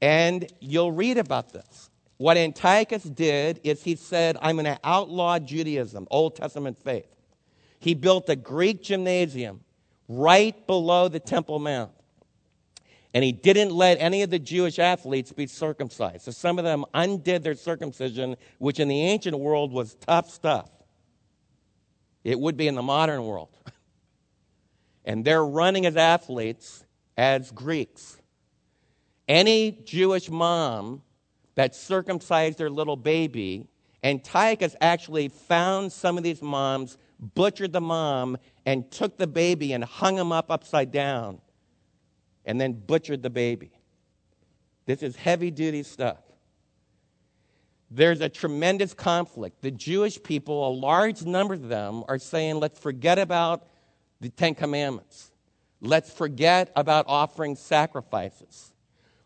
And 0.00 0.50
you'll 0.60 0.92
read 0.92 1.18
about 1.18 1.52
this. 1.52 1.90
What 2.16 2.36
Antiochus 2.36 3.02
did 3.02 3.60
is 3.64 3.82
he 3.82 3.96
said, 3.96 4.36
I'm 4.40 4.56
going 4.56 4.66
to 4.66 4.78
outlaw 4.84 5.38
Judaism, 5.38 6.06
Old 6.10 6.36
Testament 6.36 6.78
faith. 6.82 7.08
He 7.80 7.94
built 7.94 8.28
a 8.28 8.36
Greek 8.36 8.82
gymnasium 8.82 9.60
right 10.08 10.66
below 10.66 11.08
the 11.08 11.20
Temple 11.20 11.58
Mount. 11.58 11.92
And 13.12 13.24
he 13.24 13.32
didn't 13.32 13.70
let 13.70 14.00
any 14.00 14.22
of 14.22 14.30
the 14.30 14.38
Jewish 14.38 14.78
athletes 14.78 15.32
be 15.32 15.46
circumcised. 15.46 16.22
So 16.22 16.30
some 16.30 16.58
of 16.58 16.64
them 16.64 16.84
undid 16.94 17.42
their 17.42 17.56
circumcision, 17.56 18.36
which 18.58 18.78
in 18.78 18.88
the 18.88 19.02
ancient 19.02 19.38
world 19.38 19.72
was 19.72 19.94
tough 19.94 20.30
stuff. 20.30 20.70
It 22.22 22.38
would 22.38 22.56
be 22.56 22.68
in 22.68 22.76
the 22.76 22.82
modern 22.82 23.24
world. 23.24 23.56
and 25.04 25.24
they're 25.24 25.44
running 25.44 25.86
as 25.86 25.96
athletes 25.96 26.84
as 27.16 27.50
Greeks. 27.50 28.16
Any 29.26 29.72
Jewish 29.72 30.30
mom 30.30 31.02
that 31.56 31.74
circumcised 31.74 32.58
their 32.58 32.70
little 32.70 32.96
baby, 32.96 33.66
Antiochus 34.04 34.76
actually 34.80 35.28
found 35.28 35.92
some 35.92 36.16
of 36.16 36.22
these 36.22 36.42
moms, 36.42 36.96
butchered 37.18 37.72
the 37.72 37.80
mom, 37.80 38.38
and 38.64 38.88
took 38.90 39.16
the 39.16 39.26
baby 39.26 39.72
and 39.72 39.82
hung 39.82 40.16
him 40.16 40.30
up 40.30 40.50
upside 40.50 40.92
down 40.92 41.40
and 42.44 42.60
then 42.60 42.72
butchered 42.72 43.22
the 43.22 43.30
baby. 43.30 43.70
This 44.86 45.02
is 45.02 45.16
heavy 45.16 45.50
duty 45.50 45.82
stuff. 45.82 46.18
There's 47.90 48.20
a 48.20 48.28
tremendous 48.28 48.94
conflict. 48.94 49.62
The 49.62 49.70
Jewish 49.70 50.22
people, 50.22 50.68
a 50.68 50.70
large 50.72 51.22
number 51.24 51.54
of 51.54 51.68
them, 51.68 52.04
are 52.08 52.18
saying, 52.18 52.60
let's 52.60 52.78
forget 52.78 53.18
about 53.18 53.66
the 54.20 54.28
Ten 54.28 54.54
Commandments. 54.54 55.32
Let's 55.80 56.12
forget 56.12 56.70
about 56.76 57.06
offering 57.08 57.56
sacrifices. 57.56 58.72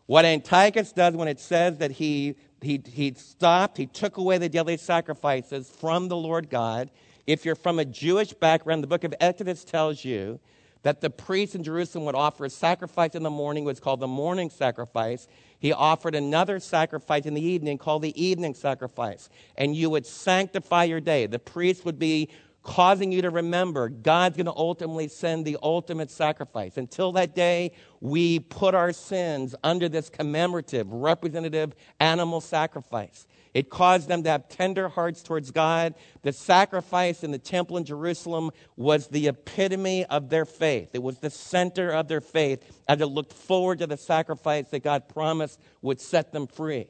What 0.07 0.25
Antiochus 0.25 0.91
does 0.91 1.13
when 1.15 1.27
it 1.27 1.39
says 1.39 1.77
that 1.79 1.91
he, 1.91 2.35
he, 2.61 2.81
he 2.85 3.13
stopped, 3.15 3.77
he 3.77 3.87
took 3.87 4.17
away 4.17 4.37
the 4.37 4.49
daily 4.49 4.77
sacrifices 4.77 5.69
from 5.69 6.07
the 6.07 6.15
Lord 6.15 6.49
God, 6.49 6.89
If 7.27 7.43
you're 7.43 7.55
from 7.55 7.79
a 7.79 7.85
Jewish 7.85 8.33
background, 8.33 8.83
the 8.83 8.87
book 8.87 9.03
of 9.03 9.13
Exodus 9.19 9.63
tells 9.63 10.05
you 10.05 10.39
that 10.85 11.01
the 11.01 11.09
priest 11.09 11.55
in 11.55 11.63
Jerusalem 11.63 12.05
would 12.05 12.13
offer 12.13 12.45
a 12.45 12.49
sacrifice 12.49 13.15
in 13.15 13.23
the 13.23 13.29
morning, 13.31 13.63
was 13.63 13.79
called 13.79 13.99
the 13.99 14.07
morning 14.07 14.51
sacrifice. 14.51 15.27
He 15.57 15.73
offered 15.73 16.13
another 16.13 16.59
sacrifice 16.59 17.25
in 17.25 17.33
the 17.33 17.43
evening 17.43 17.79
called 17.79 18.03
the 18.03 18.23
evening 18.23 18.53
sacrifice. 18.53 19.27
And 19.57 19.75
you 19.75 19.89
would 19.89 20.05
sanctify 20.05 20.83
your 20.83 20.99
day. 20.99 21.25
The 21.25 21.39
priest 21.39 21.85
would 21.85 21.97
be 21.97 22.29
causing 22.61 23.11
you 23.11 23.23
to 23.23 23.31
remember 23.31 23.89
God's 23.89 24.37
going 24.37 24.45
to 24.45 24.55
ultimately 24.55 25.07
send 25.07 25.43
the 25.43 25.57
ultimate 25.63 26.11
sacrifice. 26.11 26.77
Until 26.77 27.11
that 27.13 27.33
day, 27.33 27.71
we 27.99 28.39
put 28.39 28.75
our 28.75 28.93
sins 28.93 29.55
under 29.63 29.89
this 29.89 30.11
commemorative, 30.11 30.93
representative 30.93 31.73
animal 31.99 32.41
sacrifice. 32.41 33.25
It 33.55 33.69
caused 33.69 34.09
them 34.09 34.21
to 34.23 34.29
have 34.29 34.49
tender 34.49 34.89
hearts 34.89 35.23
towards 35.23 35.49
God. 35.49 35.95
The 36.23 36.33
sacrifice 36.33 37.23
in 37.23 37.31
the 37.31 37.39
temple 37.39 37.77
in 37.77 37.85
Jerusalem 37.85 38.51
was 38.75 39.07
the 39.07 39.29
epitome 39.29 40.03
of 40.03 40.29
their 40.29 40.43
faith. 40.43 40.89
It 40.93 41.01
was 41.01 41.19
the 41.19 41.29
center 41.29 41.89
of 41.89 42.09
their 42.09 42.19
faith 42.19 42.83
as 42.89 42.99
it 42.99 43.05
looked 43.05 43.31
forward 43.31 43.79
to 43.79 43.87
the 43.87 43.95
sacrifice 43.95 44.67
that 44.67 44.83
God 44.83 45.07
promised 45.07 45.61
would 45.81 46.01
set 46.01 46.33
them 46.33 46.47
free. 46.47 46.87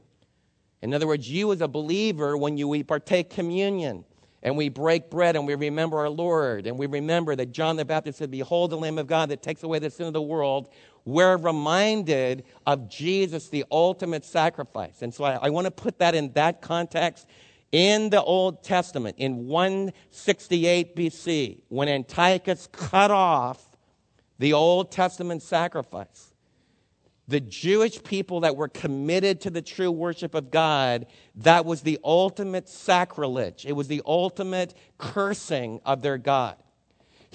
In 0.82 0.92
other 0.92 1.06
words, 1.06 1.30
you 1.30 1.54
as 1.54 1.62
a 1.62 1.68
believer, 1.68 2.36
when 2.36 2.58
you 2.58 2.68
we 2.68 2.82
partake 2.82 3.30
communion, 3.30 4.04
and 4.42 4.58
we 4.58 4.70
break 4.70 5.10
bread 5.10 5.36
and 5.36 5.48
we 5.48 5.56
remember 5.56 5.98
our 5.98 6.10
Lord 6.10 6.68
and 6.68 6.78
we 6.78 6.86
remember 6.86 7.36
that 7.36 7.52
John 7.52 7.78
the 7.78 7.84
Baptist 7.84 8.20
said, 8.20 8.30
Behold 8.30 8.70
the 8.70 8.78
Lamb 8.78 9.00
of 9.00 9.08
God 9.08 9.30
that 9.30 9.42
takes 9.42 9.64
away 9.64 9.80
the 9.80 9.90
sin 9.90 10.06
of 10.06 10.14
the 10.14 10.22
world, 10.22 10.70
we're 11.06 11.38
reminded 11.38 12.44
of 12.66 12.90
Jesus, 12.90 13.50
the 13.50 13.64
ultimate 13.72 14.26
sacrifice. 14.26 15.04
And 15.04 15.14
so 15.14 15.24
I, 15.24 15.34
I 15.44 15.50
want 15.52 15.66
to 15.66 15.72
put 15.72 16.00
that 16.00 16.16
in 16.16 16.34
that 16.34 16.62
context. 16.62 17.28
In 17.72 18.10
the 18.10 18.22
Old 18.22 18.64
Testament, 18.64 19.18
in 19.20 19.48
168 19.48 20.96
BC, 20.96 21.62
when 21.70 21.88
Antiochus 21.88 22.68
cut 22.72 23.12
off 23.12 23.78
the 24.40 24.54
Old 24.54 24.92
Testament 24.92 25.44
sacrifice, 25.44 26.34
the 27.28 27.40
Jewish 27.40 28.02
people 28.04 28.42
that 28.42 28.56
were 28.56 28.68
committed 28.68 29.42
to 29.42 29.50
the 29.50 29.62
true 29.62 29.92
worship 29.92 30.36
of 30.36 30.52
God, 30.52 31.08
that 31.36 31.66
was 31.66 31.82
the 31.82 32.00
ultimate 32.04 32.70
sacrilege. 32.70 33.66
It 33.66 33.74
was 33.74 33.88
the 33.88 34.02
ultimate 34.06 34.74
cursing 34.98 35.82
of 35.86 36.02
their 36.02 36.18
God. 36.18 36.56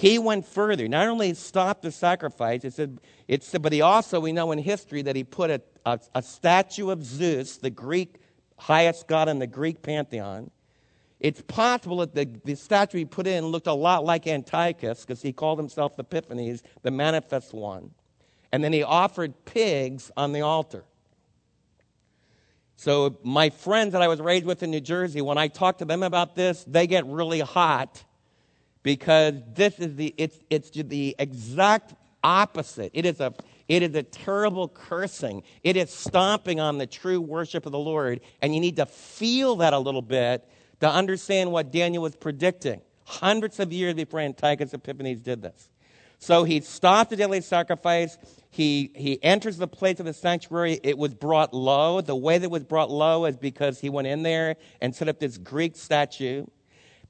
He 0.00 0.18
went 0.18 0.46
further. 0.46 0.88
Not 0.88 1.08
only 1.08 1.34
stopped 1.34 1.82
the 1.82 1.92
sacrifice, 1.92 2.64
it 2.64 2.72
said, 2.72 3.00
it 3.28 3.42
said, 3.42 3.60
but 3.60 3.72
he 3.72 3.82
also, 3.82 4.18
we 4.18 4.32
know 4.32 4.50
in 4.52 4.58
history, 4.58 5.02
that 5.02 5.14
he 5.14 5.24
put 5.24 5.50
a, 5.50 5.60
a, 5.84 6.00
a 6.14 6.22
statue 6.22 6.90
of 6.90 7.04
Zeus, 7.04 7.58
the 7.58 7.70
Greek 7.70 8.16
highest 8.58 9.08
god 9.08 9.28
in 9.28 9.38
the 9.38 9.46
Greek 9.46 9.82
pantheon. 9.82 10.50
It's 11.18 11.42
possible 11.42 11.98
that 11.98 12.14
the, 12.14 12.24
the 12.44 12.54
statue 12.54 12.98
he 12.98 13.04
put 13.04 13.26
in 13.26 13.46
looked 13.46 13.66
a 13.66 13.74
lot 13.74 14.04
like 14.04 14.26
Antiochus 14.26 15.02
because 15.02 15.20
he 15.20 15.32
called 15.32 15.58
himself 15.58 15.98
Epiphanes, 15.98 16.62
the 16.82 16.90
manifest 16.90 17.52
one 17.52 17.90
and 18.52 18.64
then 18.64 18.72
he 18.72 18.82
offered 18.82 19.44
pigs 19.44 20.10
on 20.16 20.32
the 20.32 20.40
altar. 20.40 20.84
So, 22.76 23.18
my 23.22 23.50
friends 23.50 23.92
that 23.92 24.00
I 24.00 24.08
was 24.08 24.20
raised 24.20 24.46
with 24.46 24.62
in 24.62 24.70
New 24.70 24.80
Jersey, 24.80 25.20
when 25.20 25.36
I 25.36 25.48
talk 25.48 25.78
to 25.78 25.84
them 25.84 26.02
about 26.02 26.34
this, 26.34 26.64
they 26.66 26.86
get 26.86 27.04
really 27.06 27.40
hot 27.40 28.02
because 28.82 29.34
this 29.54 29.78
is 29.78 29.96
the, 29.96 30.14
it's, 30.16 30.38
it's 30.48 30.70
the 30.70 31.14
exact 31.18 31.94
opposite. 32.22 32.90
It 32.94 33.06
is, 33.06 33.20
a, 33.20 33.34
it 33.68 33.82
is 33.82 33.94
a 33.94 34.02
terrible 34.02 34.68
cursing. 34.68 35.42
It 35.62 35.76
is 35.76 35.90
stomping 35.90 36.60
on 36.60 36.78
the 36.78 36.86
true 36.86 37.20
worship 37.20 37.66
of 37.66 37.72
the 37.72 37.78
Lord. 37.78 38.20
And 38.42 38.54
you 38.54 38.60
need 38.60 38.76
to 38.76 38.86
feel 38.86 39.56
that 39.56 39.72
a 39.72 39.78
little 39.78 40.02
bit 40.02 40.48
to 40.80 40.90
understand 40.90 41.52
what 41.52 41.70
Daniel 41.72 42.02
was 42.02 42.16
predicting. 42.16 42.80
Hundreds 43.04 43.58
of 43.60 43.72
years 43.72 43.94
before 43.94 44.20
Antiochus 44.20 44.72
Epiphanes 44.72 45.20
did 45.20 45.42
this. 45.42 45.68
So 46.18 46.44
he 46.44 46.60
stopped 46.60 47.10
the 47.10 47.16
daily 47.16 47.40
sacrifice. 47.40 48.18
He, 48.50 48.92
he 48.94 49.22
enters 49.22 49.56
the 49.56 49.66
place 49.66 50.00
of 50.00 50.06
the 50.06 50.12
sanctuary. 50.12 50.78
It 50.82 50.98
was 50.98 51.14
brought 51.14 51.54
low. 51.54 52.02
The 52.02 52.14
way 52.14 52.36
that 52.36 52.44
it 52.44 52.50
was 52.50 52.64
brought 52.64 52.90
low 52.90 53.24
is 53.24 53.36
because 53.36 53.80
he 53.80 53.88
went 53.88 54.06
in 54.06 54.22
there 54.22 54.56
and 54.82 54.94
set 54.94 55.08
up 55.08 55.18
this 55.18 55.38
Greek 55.38 55.76
statue. 55.76 56.44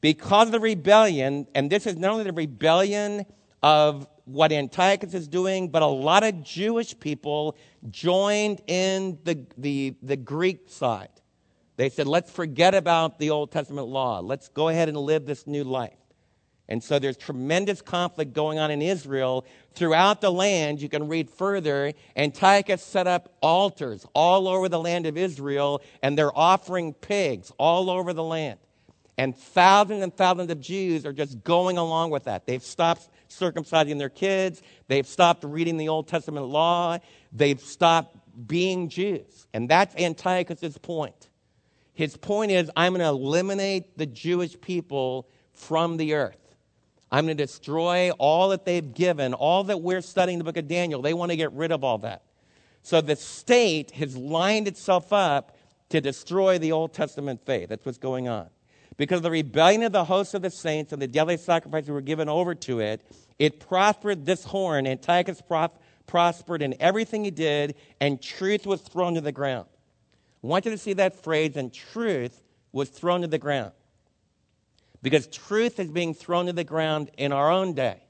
Because 0.01 0.49
of 0.49 0.53
the 0.53 0.61
rebellion, 0.61 1.47
and 1.55 1.71
this 1.71 1.87
is 1.87 1.97
not 1.97 2.13
only 2.13 2.25
the 2.25 2.33
rebellion 2.33 3.27
of 3.63 4.09
what 4.25 4.53
Antiochus 4.53 5.13
is 5.13 5.29
doing, 5.29 5.69
but 5.69 5.83
a 5.83 5.87
lot 5.87 6.23
of 6.23 6.43
Jewish 6.43 6.99
people 6.99 7.57
joined 7.91 8.63
in 8.67 9.19
the, 9.25 9.47
the, 9.59 9.95
the 10.03 10.17
Greek 10.17 10.69
side. 10.69 11.09
They 11.77 11.89
said, 11.89 12.07
let's 12.07 12.31
forget 12.31 12.75
about 12.75 13.19
the 13.19 13.31
Old 13.31 13.51
Testament 13.51 13.89
law. 13.89 14.21
Let's 14.21 14.49
go 14.49 14.69
ahead 14.69 14.89
and 14.89 14.97
live 14.97 15.27
this 15.27 15.47
new 15.47 15.65
life. 15.65 15.95
And 16.69 16.83
so 16.83 16.99
there's 17.01 17.17
tremendous 17.17 17.83
conflict 17.83 18.33
going 18.33 18.61
on 18.61 18.71
in 18.71 18.81
Israel. 18.81 19.45
Throughout 19.75 20.21
the 20.21 20.31
land, 20.31 20.81
you 20.81 20.89
can 20.89 21.09
read 21.09 21.29
further, 21.29 21.93
Antiochus 22.17 22.83
set 22.83 23.09
up 23.09 23.35
altars 23.41 24.07
all 24.15 24.47
over 24.47 24.69
the 24.69 24.79
land 24.79 25.07
of 25.07 25.17
Israel, 25.17 25.83
and 26.03 26.17
they're 26.17 26.37
offering 26.39 26.95
pigs 26.95 27.51
all 27.59 27.91
over 27.91 28.13
the 28.13 28.23
land. 28.23 28.61
And 29.21 29.37
thousands 29.37 30.03
and 30.03 30.17
thousands 30.17 30.51
of 30.51 30.63
Jews 30.63 31.05
are 31.05 31.13
just 31.13 31.45
going 31.45 31.77
along 31.77 32.09
with 32.09 32.25
that. 32.25 32.47
They've 32.47 32.63
stopped 32.63 33.07
circumcising 33.29 33.99
their 33.99 34.09
kids, 34.09 34.63
they've 34.89 35.07
stopped 35.07 35.45
reading 35.45 35.77
the 35.77 35.91
Old 35.91 36.09
Testament 36.09 36.47
law, 36.47 36.97
they've 37.31 37.61
stopped 37.61 38.17
being 38.47 38.89
Jews. 38.89 39.47
And 39.53 39.69
that's 39.69 39.95
Antiochus' 39.97 40.79
point. 40.79 41.29
His 41.93 42.17
point 42.17 42.51
is 42.51 42.71
I'm 42.75 42.95
going 42.95 43.03
to 43.03 43.09
eliminate 43.09 43.99
the 43.99 44.07
Jewish 44.07 44.59
people 44.59 45.29
from 45.53 45.99
the 45.99 46.15
earth. 46.15 46.55
I'm 47.13 47.27
going 47.27 47.37
to 47.37 47.45
destroy 47.45 48.13
all 48.13 48.49
that 48.49 48.65
they've 48.65 48.95
given, 48.95 49.35
all 49.35 49.65
that 49.65 49.83
we're 49.83 50.01
studying 50.01 50.39
the 50.39 50.45
book 50.45 50.57
of 50.57 50.67
Daniel. 50.67 51.03
They 51.03 51.13
want 51.13 51.31
to 51.31 51.37
get 51.37 51.53
rid 51.53 51.73
of 51.73 51.85
all 51.85 51.99
that. 51.99 52.23
So 52.81 53.03
the 53.03 53.17
state 53.17 53.91
has 53.91 54.17
lined 54.17 54.67
itself 54.67 55.13
up 55.13 55.59
to 55.91 56.01
destroy 56.01 56.57
the 56.57 56.73
Old 56.73 56.95
Testament 56.95 57.45
faith. 57.45 57.69
That's 57.69 57.85
what's 57.85 57.99
going 57.99 58.27
on. 58.27 58.49
Because 59.01 59.23
the 59.23 59.31
rebellion 59.31 59.83
of 59.83 59.93
the 59.93 60.05
hosts 60.05 60.35
of 60.35 60.43
the 60.43 60.51
saints 60.51 60.93
and 60.93 61.01
the 61.01 61.09
daily 61.09 61.39
sacrifices 61.39 61.89
were 61.89 62.03
given 62.03 62.29
over 62.29 62.55
to 62.57 62.81
it, 62.81 63.01
it 63.39 63.59
prospered 63.59 64.27
this 64.27 64.45
horn. 64.45 64.87
Antiochus 64.87 65.43
prospered 66.07 66.61
in 66.61 66.75
everything 66.79 67.25
he 67.25 67.31
did, 67.31 67.77
and 67.99 68.21
truth 68.21 68.67
was 68.67 68.83
thrown 68.83 69.15
to 69.15 69.23
the 69.23 69.33
ground. 69.33 69.65
I 70.45 70.47
want 70.47 70.67
you 70.67 70.71
to 70.73 70.77
see 70.77 70.93
that 70.93 71.25
phrase, 71.25 71.57
and 71.57 71.73
truth 71.73 72.43
was 72.73 72.91
thrown 72.91 73.23
to 73.23 73.27
the 73.27 73.39
ground 73.39 73.73
because 75.01 75.27
truth 75.29 75.81
is 75.81 75.91
being 75.91 76.13
thrown 76.13 76.45
to 76.45 76.53
the 76.53 76.63
ground 76.63 77.11
in 77.17 77.33
our 77.33 77.51
own 77.51 77.73
day. 77.73 78.03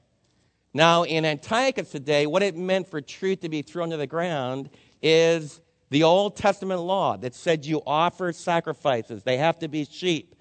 Now, 0.73 1.03
in 1.03 1.23
Antiochus 1.23 1.89
today, 1.89 2.25
what 2.25 2.43
it 2.43 2.57
meant 2.57 2.89
for 2.89 2.99
truth 2.99 3.39
to 3.41 3.49
be 3.49 3.61
thrown 3.61 3.91
to 3.91 3.97
the 3.97 4.07
ground 4.07 4.69
is 5.01 5.61
the 5.89 6.03
Old 6.03 6.35
Testament 6.35 6.81
law 6.81 7.15
that 7.15 7.33
said 7.33 7.65
you 7.65 7.81
offer 7.87 8.33
sacrifices. 8.33 9.23
They 9.23 9.37
have 9.37 9.57
to 9.59 9.69
be 9.69 9.85
sheep. 9.85 10.35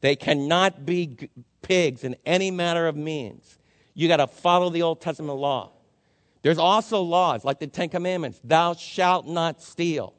They 0.00 0.16
cannot 0.16 0.86
be 0.86 1.30
pigs 1.62 2.04
in 2.04 2.16
any 2.24 2.50
manner 2.50 2.86
of 2.86 2.96
means. 2.96 3.58
You 3.94 4.08
got 4.08 4.18
to 4.18 4.26
follow 4.26 4.70
the 4.70 4.82
Old 4.82 5.00
Testament 5.00 5.38
law. 5.38 5.72
There's 6.42 6.58
also 6.58 7.02
laws 7.02 7.44
like 7.44 7.58
the 7.58 7.66
Ten 7.66 7.88
Commandments 7.88 8.40
thou 8.44 8.74
shalt 8.74 9.26
not 9.26 9.60
steal. 9.60 10.14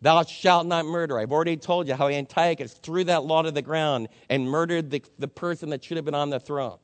Thou 0.00 0.22
shalt 0.22 0.66
not 0.66 0.86
murder. 0.86 1.18
I've 1.18 1.32
already 1.32 1.56
told 1.56 1.88
you 1.88 1.94
how 1.94 2.08
Antiochus 2.08 2.74
threw 2.74 3.04
that 3.04 3.24
law 3.24 3.42
to 3.42 3.50
the 3.50 3.62
ground 3.62 4.08
and 4.28 4.48
murdered 4.48 4.90
the, 4.90 5.02
the 5.18 5.26
person 5.26 5.70
that 5.70 5.82
should 5.82 5.96
have 5.96 6.04
been 6.04 6.14
on 6.14 6.30
the 6.30 6.38
throne. 6.38 6.78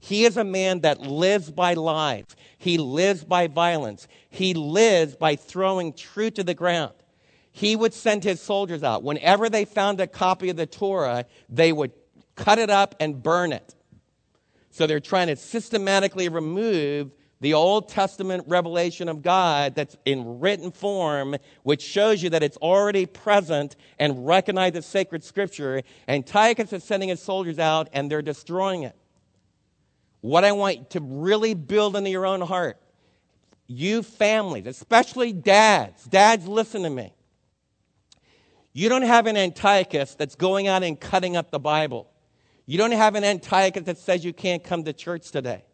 He 0.00 0.24
is 0.24 0.36
a 0.36 0.44
man 0.44 0.80
that 0.82 1.00
lives 1.00 1.50
by 1.50 1.74
lies. 1.74 2.24
He 2.58 2.78
lives 2.78 3.24
by 3.24 3.48
violence. 3.48 4.06
He 4.30 4.54
lives 4.54 5.16
by 5.16 5.34
throwing 5.34 5.92
truth 5.92 6.34
to 6.34 6.44
the 6.44 6.54
ground. 6.54 6.92
He 7.58 7.74
would 7.74 7.92
send 7.92 8.22
his 8.22 8.40
soldiers 8.40 8.84
out. 8.84 9.02
Whenever 9.02 9.50
they 9.50 9.64
found 9.64 10.00
a 10.00 10.06
copy 10.06 10.48
of 10.48 10.56
the 10.56 10.64
Torah, 10.64 11.24
they 11.48 11.72
would 11.72 11.90
cut 12.36 12.60
it 12.60 12.70
up 12.70 12.94
and 13.00 13.20
burn 13.20 13.52
it. 13.52 13.74
So 14.70 14.86
they're 14.86 15.00
trying 15.00 15.26
to 15.26 15.34
systematically 15.34 16.28
remove 16.28 17.10
the 17.40 17.54
Old 17.54 17.88
Testament 17.88 18.44
revelation 18.46 19.08
of 19.08 19.22
God 19.22 19.74
that's 19.74 19.96
in 20.04 20.38
written 20.38 20.70
form, 20.70 21.34
which 21.64 21.82
shows 21.82 22.22
you 22.22 22.30
that 22.30 22.44
it's 22.44 22.56
already 22.58 23.06
present 23.06 23.74
and 23.98 24.24
recognized 24.24 24.76
as 24.76 24.86
sacred 24.86 25.24
scripture. 25.24 25.82
And 26.06 26.24
Antiochus 26.24 26.72
is 26.72 26.84
sending 26.84 27.08
his 27.08 27.20
soldiers 27.20 27.58
out 27.58 27.88
and 27.92 28.08
they're 28.08 28.22
destroying 28.22 28.84
it. 28.84 28.94
What 30.20 30.44
I 30.44 30.52
want 30.52 30.90
to 30.90 31.00
really 31.00 31.54
build 31.54 31.96
into 31.96 32.10
your 32.10 32.24
own 32.24 32.40
heart, 32.40 32.80
you 33.66 34.04
families, 34.04 34.68
especially 34.68 35.32
dads, 35.32 36.04
dads, 36.04 36.46
listen 36.46 36.84
to 36.84 36.90
me. 36.90 37.14
You 38.78 38.88
don't 38.88 39.02
have 39.02 39.26
an 39.26 39.36
Antiochus 39.36 40.14
that's 40.14 40.36
going 40.36 40.68
out 40.68 40.84
and 40.84 41.00
cutting 41.00 41.36
up 41.36 41.50
the 41.50 41.58
Bible. 41.58 42.08
You 42.64 42.78
don't 42.78 42.92
have 42.92 43.16
an 43.16 43.24
Antiochus 43.24 43.82
that 43.86 43.98
says 43.98 44.24
you 44.24 44.32
can't 44.32 44.62
come 44.62 44.84
to 44.84 44.92
church 44.92 45.32
today. 45.32 45.64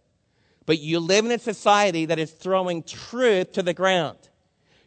But 0.64 0.78
you 0.78 1.00
live 1.00 1.26
in 1.26 1.30
a 1.30 1.38
society 1.38 2.06
that 2.06 2.18
is 2.18 2.30
throwing 2.30 2.82
truth 2.82 3.52
to 3.52 3.62
the 3.62 3.74
ground. 3.74 4.16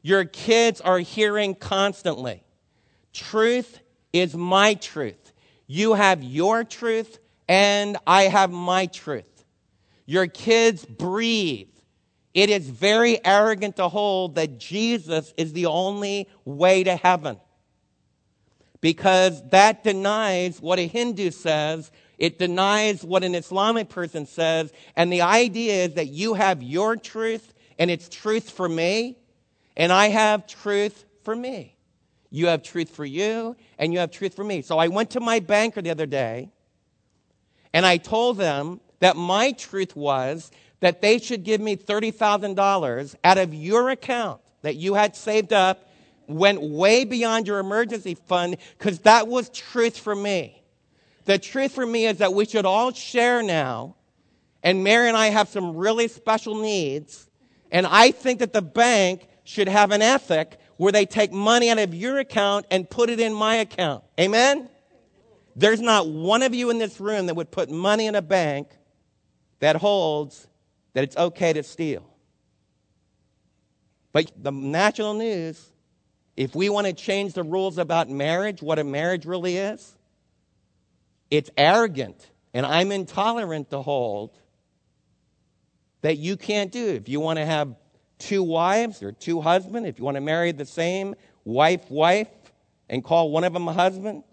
Your 0.01 0.25
kids 0.25 0.81
are 0.81 0.97
hearing 0.97 1.53
constantly 1.53 2.43
truth 3.13 3.81
is 4.11 4.35
my 4.35 4.73
truth. 4.73 5.31
You 5.67 5.93
have 5.93 6.23
your 6.23 6.63
truth, 6.63 7.19
and 7.47 7.97
I 8.07 8.23
have 8.23 8.49
my 8.49 8.87
truth. 8.87 9.45
Your 10.07 10.25
kids 10.25 10.83
breathe. 10.85 11.69
It 12.33 12.49
is 12.49 12.67
very 12.67 13.23
arrogant 13.23 13.75
to 13.75 13.87
hold 13.89 14.33
that 14.35 14.57
Jesus 14.57 15.35
is 15.37 15.53
the 15.53 15.67
only 15.67 16.27
way 16.45 16.83
to 16.83 16.95
heaven. 16.95 17.37
Because 18.87 19.43
that 19.49 19.83
denies 19.83 20.61
what 20.61 20.79
a 20.79 20.87
Hindu 20.87 21.31
says, 21.31 21.91
it 22.17 22.39
denies 22.39 23.03
what 23.03 23.21
an 23.21 23.35
Islamic 23.35 23.89
person 23.89 24.25
says, 24.25 24.71
and 24.95 25.11
the 25.11 25.23
idea 25.23 25.83
is 25.83 25.95
that 25.95 26.07
you 26.07 26.35
have 26.35 26.63
your 26.63 26.95
truth 26.95 27.53
and 27.77 27.91
it's 27.91 28.07
truth 28.07 28.49
for 28.49 28.69
me, 28.69 29.17
and 29.75 29.91
I 29.91 30.07
have 30.07 30.47
truth 30.47 31.03
for 31.25 31.35
me. 31.35 31.75
You 32.29 32.47
have 32.47 32.63
truth 32.63 32.89
for 32.89 33.03
you, 33.03 33.57
and 33.77 33.91
you 33.91 33.99
have 33.99 34.09
truth 34.09 34.33
for 34.33 34.45
me. 34.45 34.61
So 34.61 34.77
I 34.77 34.87
went 34.87 35.09
to 35.09 35.19
my 35.19 35.41
banker 35.41 35.81
the 35.81 35.91
other 35.91 36.05
day, 36.05 36.49
and 37.73 37.85
I 37.85 37.97
told 37.97 38.37
them 38.37 38.79
that 39.01 39.17
my 39.17 39.51
truth 39.51 39.97
was 39.97 40.49
that 40.79 41.01
they 41.01 41.19
should 41.19 41.43
give 41.43 41.59
me 41.59 41.75
$30,000 41.75 43.15
out 43.25 43.37
of 43.37 43.53
your 43.53 43.89
account 43.89 44.39
that 44.61 44.77
you 44.77 44.93
had 44.93 45.13
saved 45.13 45.51
up, 45.51 45.89
went 46.27 46.61
way 46.61 47.05
beyond 47.05 47.47
your 47.47 47.59
emergency 47.59 48.15
fund, 48.15 48.57
because 48.77 48.99
that 48.99 49.27
was 49.27 49.49
truth 49.49 49.97
for 49.97 50.15
me. 50.15 50.61
The 51.25 51.37
truth 51.37 51.73
for 51.73 51.85
me 51.85 52.05
is 52.05 52.17
that 52.19 52.33
we 52.33 52.45
should 52.45 52.65
all 52.65 52.93
share 52.93 53.41
now, 53.41 53.95
and 54.63 54.83
Mary 54.83 55.07
and 55.07 55.17
I 55.17 55.27
have 55.27 55.49
some 55.49 55.75
really 55.75 56.07
special 56.07 56.55
needs, 56.55 57.29
and 57.71 57.87
I 57.87 58.11
think 58.11 58.39
that 58.39 58.53
the 58.53 58.61
bank 58.61 59.27
should 59.43 59.67
have 59.67 59.91
an 59.91 60.01
ethic 60.01 60.59
where 60.77 60.91
they 60.91 61.05
take 61.05 61.31
money 61.31 61.69
out 61.69 61.79
of 61.79 61.93
your 61.93 62.19
account 62.19 62.65
and 62.69 62.89
put 62.89 63.09
it 63.09 63.19
in 63.19 63.33
my 63.33 63.55
account. 63.55 64.03
Amen? 64.19 64.69
There's 65.55 65.81
not 65.81 66.07
one 66.07 66.43
of 66.43 66.53
you 66.53 66.69
in 66.69 66.77
this 66.77 66.99
room 66.99 67.25
that 67.25 67.35
would 67.35 67.49
put 67.49 67.71
money 67.71 68.05
in 68.05 68.15
a 68.15 68.21
bank 68.21 68.69
that 69.59 69.75
holds 69.75 70.47
that 70.93 71.03
it's 71.03 71.17
okay 71.17 71.51
to 71.53 71.63
steal. 71.63 72.07
But 74.11 74.31
the 74.37 74.51
national 74.51 75.15
news, 75.15 75.71
if 76.37 76.55
we 76.55 76.69
want 76.69 76.85
to 76.85 76.93
change 76.93 77.33
the 77.33 77.43
rules 77.43 77.79
about 77.79 78.09
marriage, 78.09 78.61
what 78.61 78.77
a 78.77 78.83
marriage 78.83 79.25
really 79.25 79.57
is, 79.57 79.97
it's 81.31 81.49
arrogant 81.57 82.29
and 82.53 82.65
I'm 82.65 82.91
intolerant 82.91 83.71
to 83.71 83.81
hold 83.81 84.37
that 86.01 86.17
you 86.17 86.37
can't 86.37 86.71
do. 86.71 86.87
If 86.87 87.09
you 87.09 87.19
want 87.19 87.39
to 87.39 87.45
have 87.45 87.75
two 88.19 88.43
wives 88.43 89.01
or 89.01 89.11
two 89.11 89.41
husbands, 89.41 89.89
if 89.89 89.99
you 89.99 90.05
want 90.05 90.15
to 90.15 90.21
marry 90.21 90.51
the 90.51 90.65
same 90.65 91.15
wife, 91.43 91.89
wife, 91.89 92.29
and 92.87 93.03
call 93.03 93.31
one 93.31 93.43
of 93.43 93.51
them 93.51 93.67
a 93.67 93.73
husband, 93.73 94.23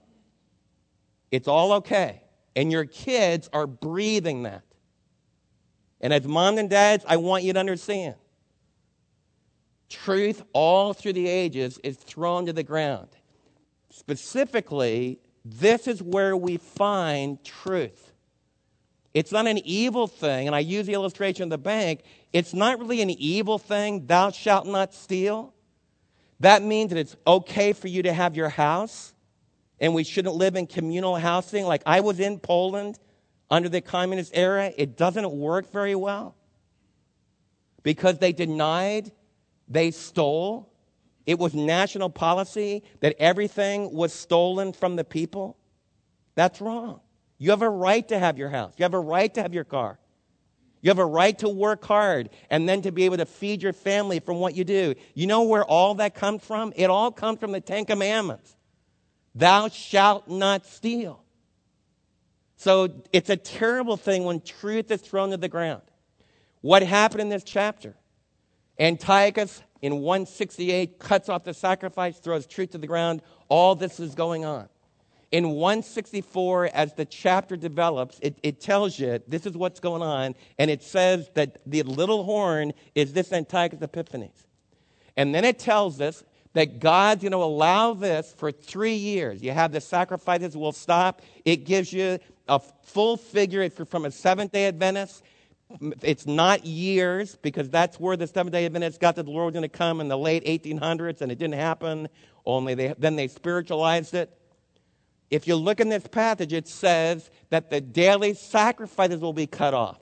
it's 1.30 1.48
all 1.48 1.72
okay. 1.72 2.22
And 2.54 2.70
your 2.70 2.84
kids 2.84 3.48
are 3.52 3.66
breathing 3.66 4.44
that. 4.44 4.62
And 6.00 6.12
as 6.12 6.24
moms 6.24 6.60
and 6.60 6.70
dads, 6.70 7.04
I 7.08 7.16
want 7.16 7.44
you 7.44 7.54
to 7.54 7.58
understand 7.58 8.14
truth 9.94 10.42
all 10.52 10.92
through 10.92 11.12
the 11.12 11.28
ages 11.28 11.78
is 11.84 11.96
thrown 11.96 12.46
to 12.46 12.52
the 12.52 12.64
ground. 12.64 13.08
Specifically, 13.90 15.20
this 15.44 15.86
is 15.86 16.02
where 16.02 16.36
we 16.36 16.56
find 16.56 17.42
truth. 17.44 18.12
It's 19.14 19.30
not 19.30 19.46
an 19.46 19.58
evil 19.58 20.08
thing, 20.08 20.48
and 20.48 20.56
I 20.56 20.58
use 20.58 20.86
the 20.86 20.94
illustration 20.94 21.44
of 21.44 21.50
the 21.50 21.58
bank. 21.58 22.02
It's 22.32 22.52
not 22.52 22.80
really 22.80 23.00
an 23.00 23.10
evil 23.10 23.58
thing, 23.58 24.06
thou 24.06 24.30
shalt 24.30 24.66
not 24.66 24.92
steal. 24.92 25.54
That 26.40 26.62
means 26.62 26.90
that 26.90 26.98
it's 26.98 27.14
okay 27.24 27.72
for 27.72 27.86
you 27.86 28.02
to 28.02 28.12
have 28.12 28.34
your 28.36 28.48
house, 28.48 29.14
and 29.80 29.94
we 29.94 30.02
shouldn't 30.02 30.34
live 30.34 30.56
in 30.56 30.66
communal 30.66 31.14
housing. 31.14 31.64
Like 31.64 31.82
I 31.86 32.00
was 32.00 32.18
in 32.18 32.40
Poland 32.40 32.98
under 33.48 33.68
the 33.68 33.80
communist 33.80 34.32
era, 34.34 34.72
it 34.76 34.96
doesn't 34.96 35.30
work 35.30 35.70
very 35.70 35.94
well 35.94 36.34
because 37.84 38.18
they 38.18 38.32
denied, 38.32 39.12
they 39.68 39.90
stole. 39.90 40.72
It 41.26 41.38
was 41.38 41.54
national 41.54 42.10
policy 42.10 42.82
that 43.00 43.16
everything 43.18 43.92
was 43.92 44.12
stolen 44.12 44.72
from 44.72 44.96
the 44.96 45.04
people. 45.04 45.56
That's 46.34 46.60
wrong. 46.60 47.00
You 47.38 47.50
have 47.50 47.62
a 47.62 47.70
right 47.70 48.06
to 48.08 48.18
have 48.18 48.38
your 48.38 48.50
house. 48.50 48.74
You 48.76 48.84
have 48.84 48.94
a 48.94 49.00
right 49.00 49.32
to 49.34 49.42
have 49.42 49.54
your 49.54 49.64
car. 49.64 49.98
You 50.82 50.90
have 50.90 50.98
a 50.98 51.06
right 51.06 51.38
to 51.38 51.48
work 51.48 51.82
hard 51.84 52.28
and 52.50 52.68
then 52.68 52.82
to 52.82 52.92
be 52.92 53.04
able 53.04 53.16
to 53.16 53.24
feed 53.24 53.62
your 53.62 53.72
family 53.72 54.20
from 54.20 54.38
what 54.38 54.54
you 54.54 54.64
do. 54.64 54.94
You 55.14 55.26
know 55.26 55.44
where 55.44 55.64
all 55.64 55.94
that 55.94 56.14
comes 56.14 56.44
from? 56.44 56.74
It 56.76 56.90
all 56.90 57.10
comes 57.10 57.40
from 57.40 57.52
the 57.52 57.60
Ten 57.60 57.86
Commandments. 57.86 58.54
Thou 59.34 59.68
shalt 59.68 60.28
not 60.28 60.66
steal. 60.66 61.22
So 62.56 63.02
it's 63.12 63.30
a 63.30 63.36
terrible 63.36 63.96
thing 63.96 64.24
when 64.24 64.40
truth 64.40 64.90
is 64.90 65.00
thrown 65.00 65.30
to 65.30 65.36
the 65.38 65.48
ground. 65.48 65.82
What 66.60 66.82
happened 66.82 67.22
in 67.22 67.28
this 67.30 67.44
chapter? 67.44 67.96
Antiochus 68.78 69.62
in 69.82 70.00
168 70.00 70.98
cuts 70.98 71.28
off 71.28 71.44
the 71.44 71.54
sacrifice, 71.54 72.18
throws 72.18 72.46
truth 72.46 72.70
to 72.70 72.78
the 72.78 72.86
ground. 72.86 73.22
All 73.48 73.74
this 73.74 74.00
is 74.00 74.14
going 74.14 74.44
on 74.44 74.68
in 75.34 75.50
164, 75.50 76.70
as 76.72 76.94
the 76.94 77.04
chapter 77.04 77.56
develops, 77.56 78.20
it, 78.20 78.38
it, 78.44 78.60
tells 78.60 78.96
you 79.00 79.20
this 79.26 79.46
is 79.46 79.56
what's 79.56 79.80
going 79.80 80.00
on, 80.00 80.36
and 80.60 80.70
it 80.70 80.80
says 80.80 81.28
that 81.34 81.58
the 81.66 81.82
little 81.82 82.22
horn 82.22 82.72
is 82.94 83.12
this 83.12 83.32
Antiochus 83.32 83.82
Epiphanes. 83.82 84.46
And 85.16 85.34
then 85.34 85.44
it 85.44 85.58
tells 85.58 86.00
us 86.00 86.22
that 86.52 86.78
God's 86.78 87.22
going 87.22 87.32
to 87.32 87.38
allow 87.38 87.94
this 87.94 88.32
for 88.38 88.52
three 88.52 88.94
years. 88.94 89.42
You 89.42 89.50
have 89.50 89.72
the 89.72 89.80
sacrifices 89.80 90.56
will 90.56 90.70
stop. 90.70 91.20
It 91.44 91.64
gives 91.64 91.92
you 91.92 92.20
a 92.46 92.60
full 92.84 93.16
figure 93.16 93.68
from 93.70 94.04
a 94.04 94.12
Seventh 94.12 94.52
day 94.52 94.68
Adventist. 94.68 95.24
It's 96.02 96.26
not 96.26 96.66
years 96.66 97.36
because 97.36 97.70
that's 97.70 97.98
where 97.98 98.16
the 98.16 98.26
Seventh 98.26 98.52
day 98.52 98.66
Adventists 98.66 98.98
got 98.98 99.16
that 99.16 99.24
the 99.24 99.30
Lord 99.30 99.46
was 99.46 99.52
going 99.52 99.68
to 99.68 99.76
come 99.76 100.00
in 100.00 100.08
the 100.08 100.18
late 100.18 100.44
1800s, 100.44 101.20
and 101.20 101.32
it 101.32 101.38
didn't 101.38 101.54
happen. 101.54 102.08
Only 102.46 102.74
they, 102.74 102.94
then 102.98 103.16
they 103.16 103.28
spiritualized 103.28 104.14
it. 104.14 104.36
If 105.30 105.48
you 105.48 105.56
look 105.56 105.80
in 105.80 105.88
this 105.88 106.06
passage, 106.06 106.52
it 106.52 106.68
says 106.68 107.30
that 107.50 107.70
the 107.70 107.80
daily 107.80 108.34
sacrifices 108.34 109.20
will 109.20 109.32
be 109.32 109.46
cut 109.46 109.74
off. 109.74 109.98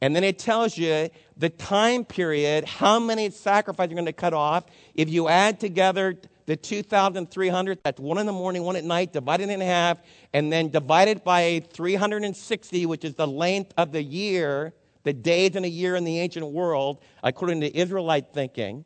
And 0.00 0.16
then 0.16 0.24
it 0.24 0.38
tells 0.38 0.78
you 0.78 1.10
the 1.36 1.50
time 1.50 2.04
period, 2.04 2.64
how 2.64 2.98
many 2.98 3.28
sacrifices 3.30 3.92
are 3.92 3.96
going 3.96 4.06
to 4.06 4.12
cut 4.12 4.32
off. 4.32 4.64
If 4.94 5.10
you 5.10 5.28
add 5.28 5.60
together 5.60 6.16
the 6.46 6.56
2,300, 6.56 7.78
that's 7.82 8.00
one 8.00 8.18
in 8.18 8.26
the 8.26 8.32
morning, 8.32 8.62
one 8.62 8.76
at 8.76 8.84
night, 8.84 9.12
divided 9.12 9.50
in 9.50 9.60
half, 9.60 9.98
and 10.32 10.52
then 10.52 10.68
divided 10.70 11.22
by 11.24 11.62
360, 11.72 12.86
which 12.86 13.04
is 13.04 13.14
the 13.14 13.26
length 13.26 13.72
of 13.76 13.92
the 13.92 14.02
year, 14.02 14.72
the 15.04 15.12
days 15.12 15.56
in 15.56 15.64
a 15.64 15.68
year 15.68 15.96
in 15.96 16.04
the 16.04 16.18
ancient 16.18 16.46
world, 16.46 17.02
according 17.22 17.60
to 17.60 17.76
Israelite 17.76 18.32
thinking 18.32 18.84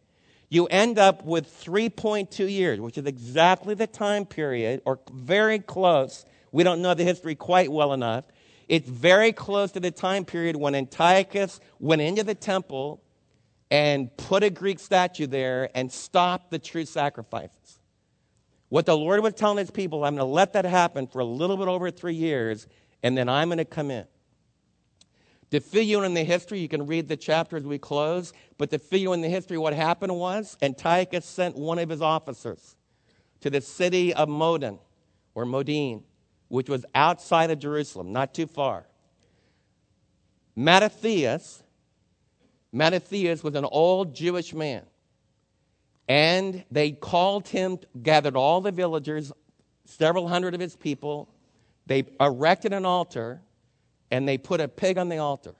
you 0.55 0.67
end 0.67 0.99
up 0.99 1.25
with 1.25 1.47
3.2 1.64 2.51
years, 2.51 2.81
which 2.81 2.97
is 2.97 3.07
exactly 3.07 3.75
the 3.75 3.88
time 3.88 4.25
period, 4.25 4.81
or 4.85 5.01
very 5.12 5.59
close. 5.59 6.25
We 6.53 6.62
don't 6.62 6.81
know 6.81 6.95
the 6.95 7.03
history 7.03 7.35
quite 7.35 7.73
well 7.73 7.93
enough. 7.93 8.25
It's 8.69 8.88
very 8.88 9.33
close 9.33 9.73
to 9.73 9.81
the 9.81 9.90
time 9.90 10.25
period 10.25 10.55
when 10.55 10.75
Antiochus 10.75 11.61
went 11.81 12.03
into 12.03 12.23
the 12.23 12.37
temple 12.37 13.03
and 13.75 14.17
put 14.17 14.45
a 14.45 14.51
Greek 14.51 14.79
statue 14.79 15.27
there 15.27 15.69
and 15.75 15.91
stop 15.91 16.49
the 16.49 16.61
true 16.61 16.85
sacrifices. 16.85 17.81
What 18.69 18.87
the 18.87 18.97
Lord 18.97 19.21
was 19.21 19.35
telling 19.35 19.59
his 19.59 19.73
people, 19.73 20.05
I'm 20.05 20.15
going 20.15 20.25
to 20.25 20.33
let 20.33 20.53
that 20.53 20.65
happen 20.65 21.09
for 21.09 21.19
a 21.19 21.25
little 21.25 21.57
bit 21.57 21.67
over 21.67 21.91
three 21.91 22.15
years, 22.15 22.69
and 23.03 23.19
then 23.19 23.29
I'm 23.29 23.49
going 23.49 23.59
to 23.59 23.65
come 23.65 23.91
in. 23.91 24.05
To 25.51 25.59
fill 25.59 25.83
you 25.83 26.05
in 26.05 26.15
the 26.15 26.23
history, 26.23 26.61
you 26.61 26.69
can 26.69 26.87
read 26.87 27.09
the 27.09 27.17
chapter 27.17 27.57
as 27.57 27.65
we 27.65 27.79
close, 27.79 28.33
but 28.59 28.71
to 28.71 28.79
fill 28.79 29.01
you 29.01 29.13
in 29.13 29.23
the 29.23 29.29
history, 29.29 29.59
what 29.59 29.75
happened 29.75 30.15
was 30.15 30.57
Antiochus 30.63 31.27
sent 31.27 31.57
one 31.57 31.81
of 31.81 31.89
his 31.89 32.01
officers 32.01 32.77
to 33.41 33.51
the 33.51 33.61
city 33.61 34.15
of 34.15 34.29
Modin, 34.29 34.79
or 35.35 35.45
Modin, 35.45 36.05
which 36.47 36.69
was 36.69 36.87
outside 36.95 37.51
of 37.51 37.59
Jerusalem, 37.59 38.13
not 38.13 38.35
too 38.35 38.47
far. 38.47 38.87
Mattathias, 40.55 41.63
Mattathias 42.75 43.45
was 43.45 43.55
an 43.55 43.65
old 43.65 44.15
Jewish 44.15 44.53
man. 44.53 44.83
And 46.09 46.65
they 46.73 46.91
called 46.91 47.47
him, 47.49 47.79
gathered 48.03 48.37
all 48.37 48.61
the 48.61 48.73
villagers, 48.73 49.33
several 49.85 50.29
hundred 50.29 50.55
of 50.55 50.61
his 50.61 50.75
people. 50.75 51.29
They 51.87 52.05
erected 52.21 52.73
an 52.73 52.85
altar 52.85 53.41
and 54.11 54.29
they 54.29 54.37
put 54.39 54.61
a 54.61 54.67
pig 54.67 54.99
on 54.99 55.09
the 55.09 55.19
altar. 55.19 55.55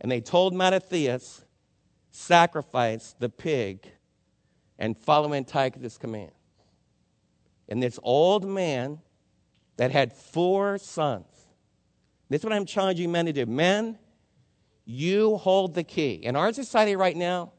And 0.00 0.12
they 0.12 0.20
told 0.20 0.54
Mattathias, 0.54 1.42
sacrifice 2.10 3.14
the 3.18 3.30
pig 3.30 3.90
and 4.78 4.96
follow 4.98 5.32
Antiochus' 5.32 5.96
command. 5.96 6.32
And 7.68 7.82
this 7.82 7.98
old 8.02 8.44
man 8.44 9.00
that 9.78 9.90
had 9.90 10.12
four 10.12 10.76
sons, 10.76 11.26
this 12.28 12.40
is 12.40 12.44
what 12.44 12.52
I'm 12.52 12.66
challenging 12.66 13.10
men 13.10 13.26
to 13.26 13.32
do. 13.32 13.46
Men, 13.46 13.98
you 14.86 15.36
hold 15.36 15.74
the 15.74 15.82
key. 15.82 16.14
In 16.14 16.36
our 16.36 16.52
society 16.52 16.96
right 16.96 17.16
now, 17.16 17.52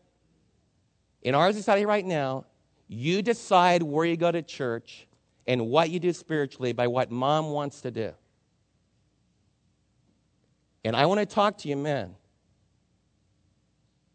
in 1.21 1.35
our 1.35 1.51
society 1.51 1.85
right 1.85 2.05
now, 2.05 2.45
you 2.87 3.21
decide 3.21 3.83
where 3.83 4.05
you 4.05 4.15
go 4.15 4.31
to 4.31 4.41
church 4.41 5.07
and 5.45 5.67
what 5.67 5.89
you 5.89 5.99
do 5.99 6.13
spiritually 6.13 6.71
by 6.71 6.87
what 6.87 7.11
mom 7.11 7.51
wants 7.51 7.81
to 7.81 7.91
do. 7.91 8.13
And 10.85 10.95
I 10.95 11.05
want 11.05 11.19
to 11.19 11.25
talk 11.25 11.57
to 11.59 11.67
you, 11.67 11.75
men. 11.75 12.15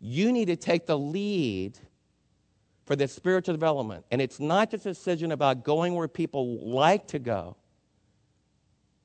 You 0.01 0.33
need 0.33 0.47
to 0.47 0.57
take 0.57 0.87
the 0.87 0.99
lead 0.99 1.79
for 2.87 2.97
this 2.97 3.13
spiritual 3.13 3.55
development. 3.55 4.07
And 4.11 4.23
it's 4.23 4.41
not 4.41 4.71
just 4.71 4.87
a 4.87 4.91
decision 4.91 5.33
about 5.33 5.65
going 5.65 5.95
where 5.95 6.09
people 6.09 6.59
like 6.67 7.09
to 7.09 7.19
go. 7.19 7.57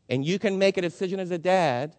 And 0.09 0.25
you 0.25 0.39
can 0.39 0.57
make 0.57 0.77
a 0.77 0.81
decision 0.81 1.19
as 1.19 1.31
a 1.31 1.37
dad 1.37 1.95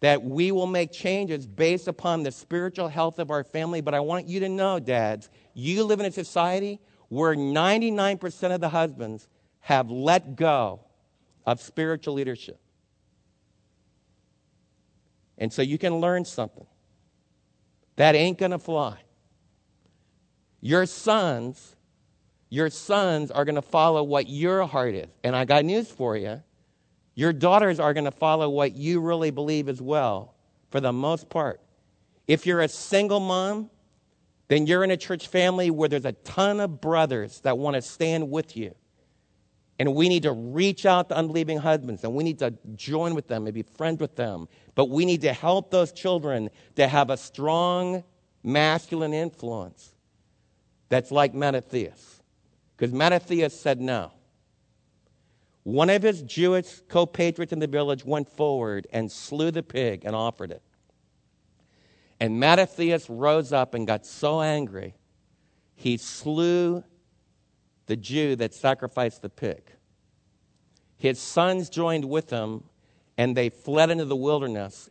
that 0.00 0.22
we 0.22 0.52
will 0.52 0.66
make 0.66 0.92
changes 0.92 1.46
based 1.46 1.88
upon 1.88 2.22
the 2.22 2.30
spiritual 2.30 2.88
health 2.88 3.18
of 3.18 3.30
our 3.30 3.44
family. 3.44 3.80
But 3.80 3.94
I 3.94 4.00
want 4.00 4.28
you 4.28 4.40
to 4.40 4.48
know, 4.48 4.78
dads, 4.78 5.30
you 5.54 5.84
live 5.84 6.00
in 6.00 6.06
a 6.06 6.10
society 6.10 6.80
where 7.08 7.34
99% 7.34 8.54
of 8.54 8.60
the 8.60 8.68
husbands 8.68 9.28
have 9.60 9.90
let 9.90 10.36
go 10.36 10.80
of 11.46 11.60
spiritual 11.60 12.14
leadership. 12.14 12.60
And 15.38 15.52
so 15.52 15.62
you 15.62 15.78
can 15.78 15.96
learn 15.96 16.24
something. 16.24 16.66
That 17.96 18.14
ain't 18.14 18.38
going 18.38 18.50
to 18.50 18.58
fly. 18.58 18.98
Your 20.60 20.86
sons, 20.86 21.76
your 22.48 22.70
sons 22.70 23.30
are 23.30 23.44
going 23.44 23.54
to 23.54 23.62
follow 23.62 24.02
what 24.02 24.28
your 24.28 24.66
heart 24.66 24.94
is. 24.94 25.10
And 25.22 25.36
I 25.36 25.44
got 25.44 25.64
news 25.64 25.90
for 25.90 26.16
you. 26.16 26.42
Your 27.14 27.32
daughters 27.32 27.78
are 27.78 27.94
going 27.94 28.04
to 28.04 28.10
follow 28.10 28.48
what 28.48 28.74
you 28.74 29.00
really 29.00 29.30
believe 29.30 29.68
as 29.68 29.80
well, 29.80 30.34
for 30.70 30.80
the 30.80 30.92
most 30.92 31.28
part. 31.28 31.60
If 32.26 32.46
you're 32.46 32.60
a 32.60 32.68
single 32.68 33.20
mom, 33.20 33.70
then 34.48 34.66
you're 34.66 34.84
in 34.84 34.90
a 34.90 34.96
church 34.96 35.28
family 35.28 35.70
where 35.70 35.88
there's 35.88 36.04
a 36.04 36.12
ton 36.12 36.60
of 36.60 36.80
brothers 36.80 37.40
that 37.40 37.56
want 37.56 37.74
to 37.76 37.82
stand 37.82 38.30
with 38.30 38.56
you. 38.56 38.74
And 39.78 39.94
we 39.94 40.08
need 40.08 40.22
to 40.22 40.32
reach 40.32 40.86
out 40.86 41.08
to 41.08 41.16
unbelieving 41.16 41.58
husbands 41.58 42.04
and 42.04 42.14
we 42.14 42.22
need 42.22 42.38
to 42.38 42.54
join 42.76 43.14
with 43.14 43.26
them 43.26 43.46
and 43.46 43.54
be 43.54 43.62
friends 43.62 44.00
with 44.00 44.14
them. 44.14 44.46
But 44.74 44.88
we 44.88 45.04
need 45.04 45.22
to 45.22 45.32
help 45.32 45.70
those 45.70 45.92
children 45.92 46.50
to 46.76 46.86
have 46.86 47.10
a 47.10 47.16
strong 47.16 48.04
masculine 48.42 49.12
influence 49.12 49.94
that's 50.88 51.10
like 51.10 51.34
Mattathias. 51.34 52.22
Because 52.76 52.92
Mattathias 52.92 53.58
said 53.58 53.80
no. 53.80 54.12
One 55.64 55.90
of 55.90 56.02
his 56.02 56.22
Jewish 56.22 56.80
co-patriots 56.88 57.52
in 57.52 57.58
the 57.58 57.66
village 57.66 58.04
went 58.04 58.28
forward 58.28 58.86
and 58.92 59.10
slew 59.10 59.50
the 59.50 59.62
pig 59.62 60.04
and 60.04 60.14
offered 60.14 60.50
it. 60.50 60.62
And 62.20 62.38
Mattathias 62.38 63.10
rose 63.10 63.52
up 63.52 63.74
and 63.74 63.86
got 63.86 64.06
so 64.06 64.40
angry, 64.40 64.94
he 65.74 65.96
slew 65.96 66.84
the 67.86 67.96
Jew 67.96 68.36
that 68.36 68.54
sacrificed 68.54 69.22
the 69.22 69.28
pig. 69.28 69.62
His 70.96 71.18
sons 71.20 71.68
joined 71.68 72.04
with 72.04 72.30
him, 72.30 72.64
and 73.18 73.36
they 73.36 73.50
fled 73.50 73.90
into 73.90 74.04
the 74.04 74.16
wilderness. 74.16 74.88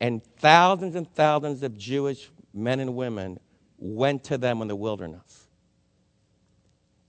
And 0.00 0.24
thousands 0.38 0.94
and 0.94 1.12
thousands 1.14 1.62
of 1.62 1.76
Jewish 1.76 2.30
men 2.54 2.80
and 2.80 2.94
women 2.94 3.38
went 3.76 4.24
to 4.24 4.38
them 4.38 4.62
in 4.62 4.68
the 4.68 4.76
wilderness. 4.76 5.48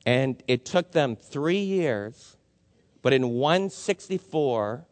And 0.06 0.42
it 0.48 0.66
took 0.66 0.92
them 0.92 1.16
three 1.16 1.62
years, 1.62 2.36
but 3.02 3.14
in 3.14 3.30
164, 3.30 4.86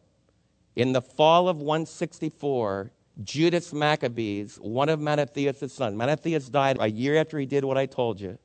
in 0.76 0.94
the 0.94 1.02
fall 1.02 1.48
of 1.50 1.58
164, 1.58 2.92
Judas 3.24 3.74
Maccabeus, 3.74 4.58
one 4.58 4.90
of 4.90 5.00
Mattathias' 5.00 5.74
sons, 5.74 5.96
Mattathias 5.96 6.50
died 6.50 6.78
a 6.80 6.90
year 6.90 7.18
after 7.18 7.38
he 7.38 7.46
did 7.46 7.66
what 7.66 7.78
I 7.78 7.86
told 7.86 8.20
you. 8.20 8.38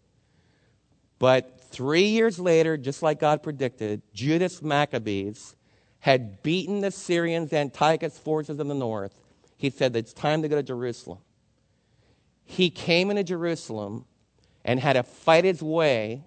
But 1.18 1.60
three 1.70 2.06
years 2.06 2.38
later, 2.38 2.76
just 2.76 3.02
like 3.02 3.20
God 3.20 3.42
predicted, 3.42 4.02
Judas 4.12 4.62
Maccabeus 4.62 5.54
had 6.00 6.42
beaten 6.42 6.80
the 6.80 6.90
Syrians, 6.90 7.52
Antiochus 7.52 8.18
forces 8.18 8.58
in 8.58 8.68
the 8.68 8.74
north. 8.74 9.18
He 9.56 9.70
said, 9.70 9.96
It's 9.96 10.12
time 10.12 10.42
to 10.42 10.48
go 10.48 10.56
to 10.56 10.62
Jerusalem. 10.62 11.18
He 12.44 12.68
came 12.68 13.10
into 13.10 13.24
Jerusalem 13.24 14.04
and 14.64 14.78
had 14.78 14.94
to 14.94 15.02
fight 15.02 15.44
his 15.44 15.62
way 15.62 16.24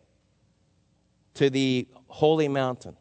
to 1.35 1.49
the 1.49 1.87
holy 2.07 2.47
mountain. 2.47 2.95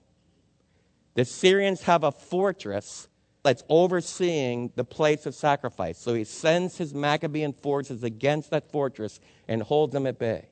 The 1.17 1.25
Syrians 1.25 1.83
have 1.83 2.05
a 2.05 2.13
fortress 2.13 3.09
that's 3.43 3.65
overseeing 3.71 4.71
the 4.77 4.85
place 4.85 5.25
of 5.25 5.35
sacrifice. 5.35 5.99
So 5.99 6.13
he 6.13 6.25
sends 6.25 6.77
his 6.77 6.93
Maccabean 6.93 7.55
forces 7.55 8.05
against 8.05 8.51
that 8.51 8.71
fortress 8.71 9.19
and 9.49 9.63
holds 9.63 9.95
them 9.95 10.07
at 10.07 10.19
bay. 10.19 10.49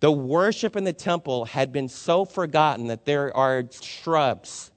The 0.00 0.10
worship 0.10 0.74
in 0.74 0.84
the 0.84 0.92
temple 0.94 1.44
had 1.44 1.70
been 1.70 1.88
so 1.88 2.24
forgotten 2.24 2.86
that 2.86 3.04
there 3.04 3.36
are 3.36 3.64
shrubs, 3.82 4.70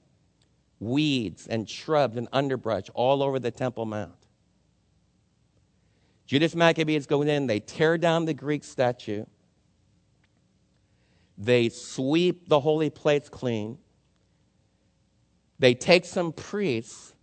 weeds, 0.78 1.46
and 1.46 1.68
shrubs 1.68 2.18
and 2.18 2.28
underbrush 2.30 2.90
all 2.92 3.22
over 3.22 3.38
the 3.38 3.50
Temple 3.50 3.86
Mount. 3.86 4.12
Judas 6.26 6.54
Maccabeus 6.54 7.06
go 7.06 7.22
in, 7.22 7.46
they 7.46 7.60
tear 7.60 7.96
down 7.96 8.24
the 8.26 8.34
Greek 8.34 8.64
statue, 8.64 9.24
they 11.38 11.70
sweep 11.70 12.48
the 12.48 12.60
holy 12.60 12.90
place 12.90 13.28
clean, 13.28 13.78
they 15.60 15.74
take 15.74 16.06
some 16.06 16.32
priests, 16.32 17.14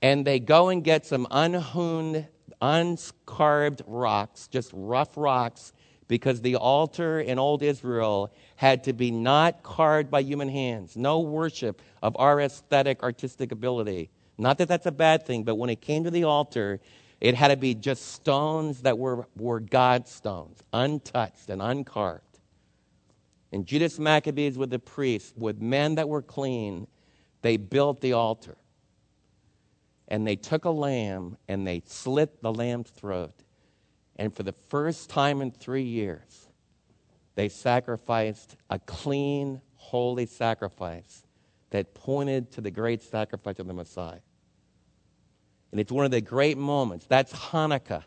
and 0.00 0.26
they 0.26 0.40
go 0.40 0.70
and 0.70 0.82
get 0.82 1.06
some 1.06 1.28
unhewn, 1.30 2.26
uncarved 2.62 3.82
rocks, 3.86 4.48
just 4.48 4.70
rough 4.74 5.16
rocks, 5.16 5.74
because 6.08 6.40
the 6.40 6.56
altar 6.56 7.20
in 7.20 7.38
old 7.38 7.62
Israel 7.62 8.32
had 8.56 8.84
to 8.84 8.94
be 8.94 9.10
not 9.10 9.62
carved 9.62 10.10
by 10.10 10.20
human 10.20 10.48
hands, 10.48 10.96
no 10.96 11.20
worship 11.20 11.82
of 12.02 12.16
our 12.18 12.40
aesthetic, 12.40 13.02
artistic 13.02 13.52
ability. 13.52 14.10
Not 14.38 14.56
that 14.58 14.68
that's 14.68 14.86
a 14.86 14.92
bad 14.92 15.26
thing, 15.26 15.44
but 15.44 15.56
when 15.56 15.68
it 15.68 15.82
came 15.82 16.04
to 16.04 16.10
the 16.10 16.24
altar, 16.24 16.80
it 17.20 17.34
had 17.34 17.48
to 17.48 17.56
be 17.56 17.74
just 17.74 18.12
stones 18.12 18.80
that 18.82 18.98
were, 18.98 19.26
were 19.36 19.60
God's 19.60 20.10
stones, 20.10 20.58
untouched 20.72 21.50
and 21.50 21.60
uncarved. 21.60 22.40
And 23.52 23.66
Judas 23.66 23.98
Maccabeus 23.98 24.56
with 24.56 24.70
the 24.70 24.78
priests, 24.78 25.34
with 25.36 25.60
men 25.60 25.96
that 25.96 26.08
were 26.08 26.22
clean, 26.22 26.86
they 27.42 27.56
built 27.56 28.00
the 28.00 28.14
altar. 28.14 28.56
And 30.08 30.26
they 30.26 30.36
took 30.36 30.64
a 30.64 30.70
lamb 30.70 31.36
and 31.48 31.66
they 31.66 31.82
slit 31.86 32.42
the 32.42 32.52
lamb's 32.52 32.90
throat 32.90 33.42
and 34.16 34.34
for 34.34 34.42
the 34.42 34.54
first 34.68 35.10
time 35.10 35.40
in 35.40 35.50
three 35.50 35.82
years, 35.82 36.48
they 37.34 37.48
sacrificed 37.48 38.56
a 38.68 38.78
clean, 38.78 39.60
holy 39.74 40.26
sacrifice 40.26 41.24
that 41.70 41.94
pointed 41.94 42.52
to 42.52 42.60
the 42.60 42.70
great 42.70 43.02
sacrifice 43.02 43.58
of 43.58 43.66
the 43.66 43.72
Messiah. 43.72 44.20
And 45.70 45.80
it's 45.80 45.90
one 45.90 46.04
of 46.04 46.10
the 46.10 46.20
great 46.20 46.58
moments. 46.58 47.06
That's 47.06 47.32
Hanukkah. 47.32 48.04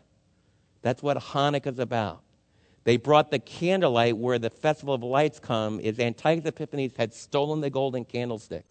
That's 0.82 1.02
what 1.02 1.16
Hanukkah's 1.16 1.80
about. 1.80 2.22
They 2.84 2.96
brought 2.96 3.32
the 3.32 3.40
candlelight 3.40 4.16
where 4.16 4.38
the 4.38 4.50
Festival 4.50 4.94
of 4.94 5.02
Lights 5.02 5.40
come, 5.40 5.80
is 5.80 5.98
Antiochus 5.98 6.46
Epiphanes 6.46 6.96
had 6.96 7.12
stolen 7.12 7.60
the 7.60 7.70
golden 7.70 8.04
candlestick. 8.04 8.64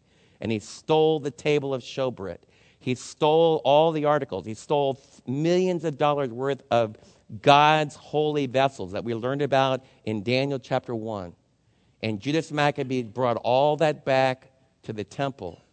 And 0.46 0.52
he 0.52 0.60
stole 0.60 1.20
the 1.20 1.32
table 1.32 1.74
of 1.74 1.82
showbread. 1.82 2.38
He 2.78 2.94
stole 2.94 3.64
all 3.66 3.92
the 3.92 4.06
articles. 4.06 4.46
He 4.46 4.54
stole 4.54 5.02
millions 5.26 5.84
of 5.84 5.98
dollars 5.98 6.30
worth 6.30 6.62
of 6.70 6.98
God's 7.42 7.96
holy 7.96 8.46
vessels 8.46 8.92
that 8.92 9.04
we 9.04 9.16
learned 9.16 9.42
about 9.42 9.84
in 10.04 10.22
Daniel 10.22 10.60
chapter 10.60 10.94
1. 10.94 11.34
And 12.04 12.20
Judas 12.20 12.52
Maccabeus 12.52 13.08
brought 13.08 13.38
all 13.38 13.76
that 13.78 14.06
back 14.06 14.52
to 14.84 14.94
the 14.94 15.04
temple, 15.04 15.64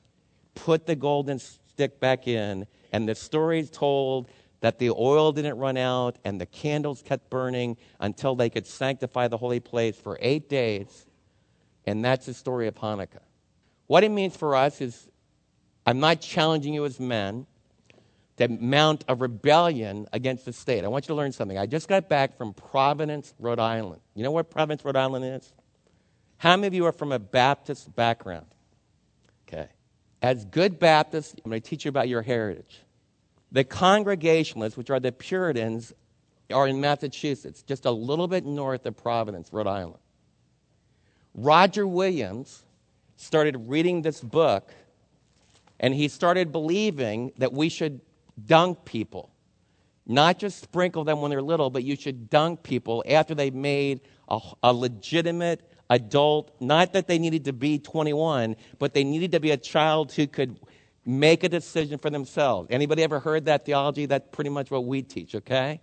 put 0.54 0.86
the 0.86 0.96
golden 0.96 1.38
stick 1.38 2.00
back 2.00 2.26
in, 2.26 2.66
and 2.92 3.06
the 3.06 3.14
story 3.14 3.60
is 3.60 3.68
told 3.68 4.30
that 4.60 4.78
the 4.78 4.88
oil 4.88 5.32
didn't 5.32 5.58
run 5.58 5.76
out 5.76 6.16
and 6.24 6.40
the 6.40 6.46
candles 6.46 7.02
kept 7.02 7.28
burning 7.28 7.76
until 8.00 8.34
they 8.34 8.48
could 8.48 8.66
sanctify 8.66 9.28
the 9.28 9.36
holy 9.36 9.60
place 9.60 9.98
for 9.98 10.16
eight 10.22 10.48
days. 10.48 11.04
And 11.84 12.02
that's 12.02 12.24
the 12.24 12.32
story 12.32 12.68
of 12.68 12.74
Hanukkah. 12.76 13.20
What 13.92 14.04
it 14.04 14.10
means 14.10 14.34
for 14.34 14.56
us 14.56 14.80
is 14.80 15.06
I'm 15.84 16.00
not 16.00 16.22
challenging 16.22 16.72
you 16.72 16.86
as 16.86 16.98
men 16.98 17.46
that 18.36 18.50
mount 18.50 19.04
a 19.06 19.14
rebellion 19.14 20.06
against 20.14 20.46
the 20.46 20.52
state. 20.54 20.82
I 20.82 20.88
want 20.88 21.04
you 21.04 21.08
to 21.08 21.14
learn 21.14 21.30
something. 21.32 21.58
I 21.58 21.66
just 21.66 21.88
got 21.88 22.08
back 22.08 22.38
from 22.38 22.54
Providence, 22.54 23.34
Rhode 23.38 23.58
Island. 23.58 24.00
You 24.14 24.22
know 24.22 24.30
where 24.30 24.44
Providence, 24.44 24.82
Rhode 24.82 24.96
Island 24.96 25.26
is? 25.26 25.52
How 26.38 26.56
many 26.56 26.68
of 26.68 26.72
you 26.72 26.86
are 26.86 26.92
from 26.92 27.12
a 27.12 27.18
Baptist 27.18 27.94
background? 27.94 28.46
Okay. 29.46 29.68
As 30.22 30.46
good 30.46 30.78
Baptists, 30.78 31.34
I'm 31.44 31.50
going 31.50 31.60
to 31.60 31.68
teach 31.68 31.84
you 31.84 31.90
about 31.90 32.08
your 32.08 32.22
heritage. 32.22 32.80
The 33.50 33.62
Congregationalists, 33.62 34.78
which 34.78 34.88
are 34.88 35.00
the 35.00 35.12
Puritans, 35.12 35.92
are 36.50 36.66
in 36.66 36.80
Massachusetts, 36.80 37.62
just 37.62 37.84
a 37.84 37.90
little 37.90 38.26
bit 38.26 38.46
north 38.46 38.86
of 38.86 38.96
Providence, 38.96 39.52
Rhode 39.52 39.66
Island. 39.66 40.00
Roger 41.34 41.86
Williams 41.86 42.62
started 43.16 43.68
reading 43.68 44.02
this 44.02 44.20
book, 44.20 44.72
and 45.80 45.94
he 45.94 46.08
started 46.08 46.52
believing 46.52 47.32
that 47.38 47.52
we 47.52 47.68
should 47.68 48.00
dunk 48.46 48.84
people. 48.84 49.30
Not 50.06 50.38
just 50.38 50.62
sprinkle 50.62 51.04
them 51.04 51.20
when 51.20 51.30
they're 51.30 51.42
little, 51.42 51.70
but 51.70 51.84
you 51.84 51.96
should 51.96 52.28
dunk 52.28 52.62
people 52.62 53.04
after 53.08 53.34
they've 53.34 53.54
made 53.54 54.00
a, 54.28 54.40
a 54.62 54.72
legitimate 54.72 55.62
adult. 55.90 56.50
Not 56.60 56.94
that 56.94 57.06
they 57.06 57.18
needed 57.18 57.44
to 57.44 57.52
be 57.52 57.78
21, 57.78 58.56
but 58.78 58.94
they 58.94 59.04
needed 59.04 59.32
to 59.32 59.40
be 59.40 59.52
a 59.52 59.56
child 59.56 60.12
who 60.12 60.26
could 60.26 60.58
make 61.04 61.44
a 61.44 61.48
decision 61.48 61.98
for 61.98 62.10
themselves. 62.10 62.68
Anybody 62.70 63.02
ever 63.02 63.20
heard 63.20 63.44
that 63.46 63.64
theology? 63.64 64.06
That's 64.06 64.26
pretty 64.32 64.50
much 64.50 64.70
what 64.70 64.84
we 64.84 65.02
teach, 65.02 65.34
okay? 65.34 65.80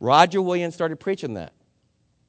Roger 0.00 0.42
Williams 0.42 0.74
started 0.74 0.98
preaching 0.98 1.34
that. 1.34 1.52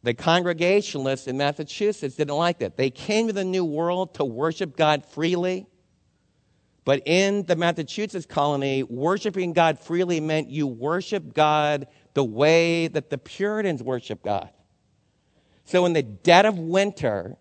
The 0.04 0.14
Congregationalists 0.14 1.28
in 1.28 1.38
Massachusetts 1.38 2.16
didn't 2.16 2.36
like 2.36 2.60
that. 2.60 2.76
They 2.76 2.90
came 2.90 3.28
to 3.28 3.34
the 3.34 3.46
New 3.46 3.64
World 3.64 4.16
to 4.16 4.26
worship 4.26 4.76
God 4.76 5.06
freely. 5.06 5.66
But 6.86 7.04
in 7.06 7.44
the 7.44 7.56
Massachusetts 7.56 8.26
colony, 8.26 8.84
worshiping 8.84 9.54
God 9.54 9.80
freely 9.80 10.20
meant 10.20 10.50
you 10.50 10.68
worship 10.68 11.34
God 11.34 11.88
the 12.14 12.24
way 12.24 12.90
that 12.90 13.10
the 13.10 13.18
Puritans 13.18 13.82
worship 13.82 14.22
God. 14.22 14.50
So 15.64 15.86
in 15.86 15.94
the 15.94 16.04
dead 16.04 16.46
of 16.46 16.60
winter, 16.60 17.38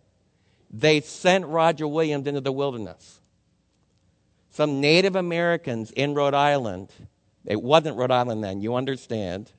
they 0.70 1.00
sent 1.00 1.44
Roger 1.46 1.88
Williams 1.88 2.28
into 2.28 2.40
the 2.40 2.52
wilderness. 2.52 3.20
Some 4.50 4.80
Native 4.80 5.16
Americans 5.16 5.90
in 5.90 6.14
Rhode 6.14 6.34
Island, 6.34 6.92
it 7.44 7.60
wasn't 7.60 7.96
Rhode 7.96 8.12
Island 8.12 8.44
then, 8.44 8.60
you 8.60 8.76
understand, 8.76 9.50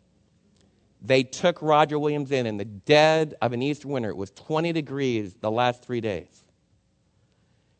they 1.03 1.23
took 1.23 1.61
Roger 1.61 1.99
Williams 1.99 2.31
in 2.31 2.45
in 2.45 2.57
the 2.57 2.65
dead 2.65 3.35
of 3.41 3.51
an 3.51 3.61
east 3.61 3.85
winter. 3.85 4.09
It 4.09 4.17
was 4.17 4.31
20 4.31 4.71
degrees 4.71 5.35
the 5.35 5.51
last 5.51 5.83
three 5.83 5.99
days. 5.99 6.43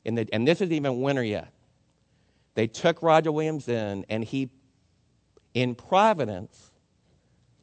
The, 0.04 0.28
and 0.34 0.46
this 0.46 0.60
isn't 0.60 0.74
even 0.74 1.02
winter 1.02 1.24
yet. 1.24 1.54
They 2.56 2.68
took 2.68 3.02
Roger 3.02 3.32
Williams 3.32 3.70
in, 3.70 4.06
and 4.10 4.24
he, 4.24 4.50
in 5.54 5.74
Providence, 5.74 6.72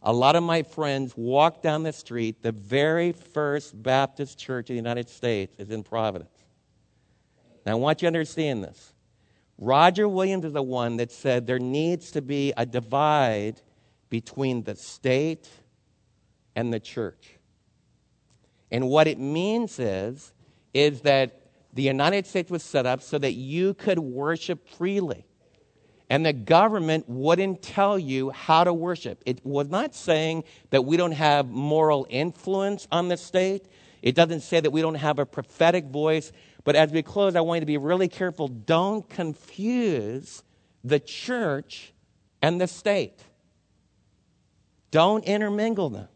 a 0.03 0.13
lot 0.13 0.35
of 0.35 0.43
my 0.43 0.63
friends 0.63 1.13
walked 1.15 1.63
down 1.63 1.83
the 1.83 1.93
street. 1.93 2.43
The 2.43 2.53
very 2.53 3.13
first 3.13 3.81
Baptist 3.81 4.39
church 4.39 4.71
in 4.71 4.77
the 4.77 4.79
United 4.79 5.11
States 5.11 5.55
is 5.59 5.71
in 5.71 5.83
Providence. 5.83 6.33
Now, 7.67 7.73
I 7.73 7.75
want 7.75 8.01
you 8.01 8.07
to 8.07 8.09
understand 8.09 8.65
this. 8.65 8.95
Roger 9.59 10.09
Williams 10.09 10.47
is 10.47 10.55
the 10.55 10.63
one 10.63 10.97
that 10.97 11.13
said 11.13 11.47
there 11.47 11.59
needs 11.59 12.11
to 12.13 12.23
be 12.23 12.55
a 12.57 12.65
divide 12.65 13.61
between 14.11 14.65
the 14.65 14.75
state 14.75 15.49
and 16.55 16.73
the 16.73 16.81
church. 16.81 17.39
And 18.71 18.89
what 18.89 19.07
it 19.07 19.19
means 19.19 19.79
is, 19.79 20.33
is 20.75 21.01
that 21.03 21.41
the 21.73 21.83
United 21.83 22.27
States 22.27 22.51
was 22.51 22.63
set 22.63 22.87
up 22.87 23.03
so 23.03 23.19
that 23.19 23.33
you 23.33 23.75
could 23.75 23.99
worship 23.99 24.69
freely. 24.69 25.25
And 26.09 26.27
the 26.27 26.33
government 26.33 27.09
wouldn't 27.09 27.63
tell 27.63 27.97
you 27.97 28.31
how 28.31 28.65
to 28.65 28.75
worship. 28.75 29.23
It 29.27 29.45
was 29.47 29.69
not 29.69 29.95
saying 29.95 30.43
that 30.71 30.85
we 30.85 30.97
don't 30.97 31.13
have 31.13 31.49
moral 31.49 32.07
influence 32.11 32.89
on 32.91 33.07
the 33.09 33.17
state. 33.17 33.67
It 34.03 34.17
doesn't 34.17 34.41
say 34.41 34.59
that 34.59 34.73
we 34.73 34.83
don't 34.83 34.97
have 34.97 35.21
a 35.21 35.27
prophetic 35.27 35.87
voice. 35.87 36.33
But 36.65 36.75
as 36.75 36.91
we 36.91 37.03
close, 37.03 37.37
I 37.37 37.41
want 37.43 37.59
you 37.59 37.61
to 37.61 37.67
be 37.67 37.79
really 37.79 38.09
careful. 38.09 38.49
Don't 38.49 39.09
confuse 39.09 40.43
the 40.83 40.99
church 40.99 41.93
and 42.43 42.61
the 42.61 42.67
state. 42.67 43.23
Don't 44.91 45.24
intermingle 45.24 45.91
them. 45.91 46.09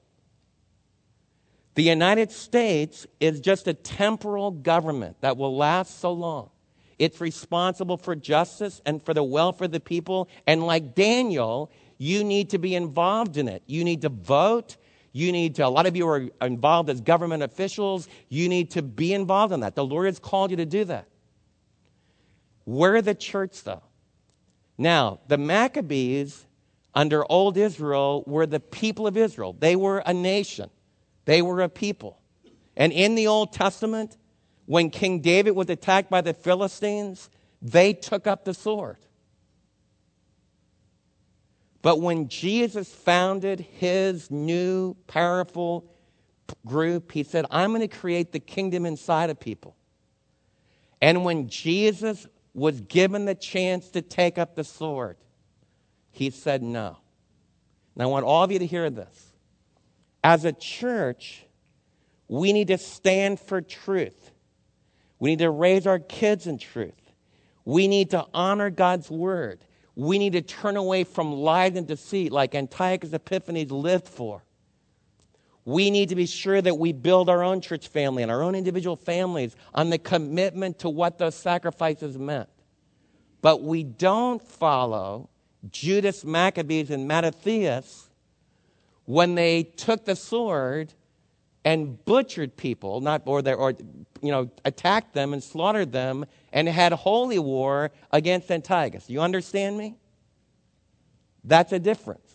The 1.75 1.83
United 1.83 2.31
States 2.31 3.07
is 3.19 3.41
just 3.41 3.67
a 3.67 3.75
temporal 3.75 4.51
government 4.51 5.21
that 5.21 5.37
will 5.37 5.57
last 5.57 6.01
so 6.01 6.13
long. 6.13 6.51
It's 6.99 7.21
responsible 7.21 7.97
for 7.97 8.15
justice 8.15 8.81
and 8.87 9.03
for 9.03 9.13
the 9.13 9.25
welfare 9.25 9.67
of 9.67 9.73
the 9.73 9.81
people. 9.81 10.29
And 10.47 10.65
like 10.65 10.95
Daniel, 10.95 11.73
you 11.99 12.23
need 12.23 12.51
to 12.51 12.59
be 12.59 12.75
involved 12.75 13.37
in 13.37 13.49
it. 13.49 13.63
You 13.67 13.83
need 13.83 14.03
to 14.03 14.09
vote. 14.09 14.77
You 15.13 15.33
need 15.33 15.57
to, 15.57 15.67
a 15.67 15.69
lot 15.69 15.87
of 15.87 15.97
you 15.97 16.09
are 16.09 16.29
involved 16.41 16.91
as 16.91 17.01
government 17.01 17.43
officials. 17.43 18.09
You 18.29 18.49
need 18.49 18.71
to 18.73 18.83
be 18.83 19.13
involved 19.13 19.53
in 19.53 19.61
that. 19.61 19.75
The 19.75 19.85
Lord 19.85 20.07
has 20.07 20.19
called 20.19 20.51
you 20.51 20.57
to 20.59 20.67
do 20.67 20.85
that. 20.85 21.09
We're 22.67 23.03
the 23.03 23.15
church, 23.15 23.63
though. 23.65 23.83
Now, 24.79 25.21
the 25.29 25.39
Maccabees 25.39 26.47
under 26.95 27.31
old 27.31 27.57
Israel 27.57 28.23
were 28.27 28.47
the 28.47 28.61
people 28.61 29.07
of 29.07 29.17
Israel, 29.17 29.55
they 29.59 29.77
were 29.77 29.99
a 29.99 30.15
nation. 30.15 30.71
They 31.25 31.43
were 31.43 31.63
a 31.63 31.69
people. 31.69 32.21
And 32.77 32.93
in 32.93 33.15
the 33.15 33.27
Old 33.27 33.53
Testament, 33.53 34.17
when 34.67 34.91
King 34.91 35.21
David 35.21 35.53
was 35.53 35.71
attacked 35.71 36.11
by 36.11 36.21
the 36.21 36.35
Philistines, 36.35 37.31
they 37.63 37.93
took 37.93 38.27
up 38.27 38.45
the 38.45 38.55
sword. 38.55 38.99
But 41.83 42.01
when 42.01 42.29
Jesus 42.29 42.89
founded 42.89 43.61
his 43.61 44.31
new 44.31 44.95
powerful 45.07 45.91
group, 46.67 47.13
he 47.13 47.23
said, 47.23 47.45
I'm 47.51 47.71
going 47.71 47.83
to 47.83 47.89
create 47.89 48.33
the 48.33 48.41
kingdom 48.41 48.87
inside 48.87 49.31
of 49.31 49.39
people. 49.39 49.77
And 51.01 51.25
when 51.25 51.49
Jesus 51.49 52.27
was 52.55 52.81
given 52.81 53.27
the 53.27 53.35
chance 53.35 53.91
to 53.91 54.01
take 54.01 54.39
up 54.39 54.55
the 54.55 54.65
sword, 54.65 55.19
he 56.15 56.31
said 56.31 56.63
no. 56.63 56.97
And 57.95 58.03
I 58.03 58.07
want 58.07 58.25
all 58.25 58.45
of 58.45 58.53
you 58.53 58.59
to 58.61 58.67
hear 58.67 58.89
this. 58.89 59.33
As 60.23 60.45
a 60.45 60.53
church, 60.53 61.45
we 62.29 62.53
need 62.53 62.69
to 62.69 62.79
stand 62.79 63.41
for 63.41 63.61
truth. 63.61 64.31
We 65.19 65.31
need 65.31 65.41
to 65.41 65.51
raise 65.51 65.87
our 65.87 65.99
kids 65.99 66.47
in 66.47 66.59
truth. 66.59 66.93
We 67.65 67.89
need 67.89 68.11
to 68.11 68.27
honor 68.33 68.71
God's 68.71 69.11
word. 69.11 69.65
We 69.97 70.19
need 70.19 70.33
to 70.33 70.43
turn 70.43 70.77
away 70.77 71.05
from 71.05 71.33
lies 71.33 71.77
and 71.77 71.87
deceit 71.87 72.33
like 72.33 72.55
Antiochus 72.55 73.13
Epiphanes 73.13 73.71
lived 73.71 74.09
for. 74.09 74.43
We 75.65 75.91
need 75.91 76.11
to 76.11 76.15
be 76.15 76.27
sure 76.27 76.61
that 76.61 76.79
we 76.79 76.93
build 76.93 77.29
our 77.29 77.43
own 77.43 77.61
church 77.61 77.89
family 77.89 78.23
and 78.23 78.31
our 78.31 78.43
own 78.43 78.55
individual 78.55 78.97
families 78.97 79.57
on 79.75 79.91
the 79.91 79.99
commitment 79.99 80.81
to 80.81 80.91
what 80.91 81.19
those 81.19 81.35
sacrifices 81.35 82.19
meant. 82.19 82.49
But 83.41 83.63
we 83.63 83.83
don't 83.83 84.43
follow 84.43 85.29
Judas 85.71 86.25
Maccabeus 86.25 86.91
and 86.91 87.09
Mattathias 87.09 88.11
when 89.05 89.35
they 89.35 89.63
took 89.63 90.05
the 90.05 90.17
sword 90.17 90.93
and 91.65 92.03
butchered 92.05 92.57
people, 92.57 93.01
not 93.01 93.23
or, 93.25 93.41
they, 93.41 93.55
or 93.55 93.75
you 94.21 94.31
know 94.31 94.51
attacked 94.65 95.15
them 95.15 95.33
and 95.33 95.43
slaughtered 95.43 95.93
them, 95.93 96.27
and 96.53 96.69
had 96.69 96.93
holy 96.93 97.39
war 97.39 97.91
against 98.13 98.51
Antiochus. 98.51 99.09
You 99.09 99.21
understand 99.21 99.79
me? 99.79 99.97
That's 101.43 101.73
a 101.73 101.79
difference. 101.79 102.35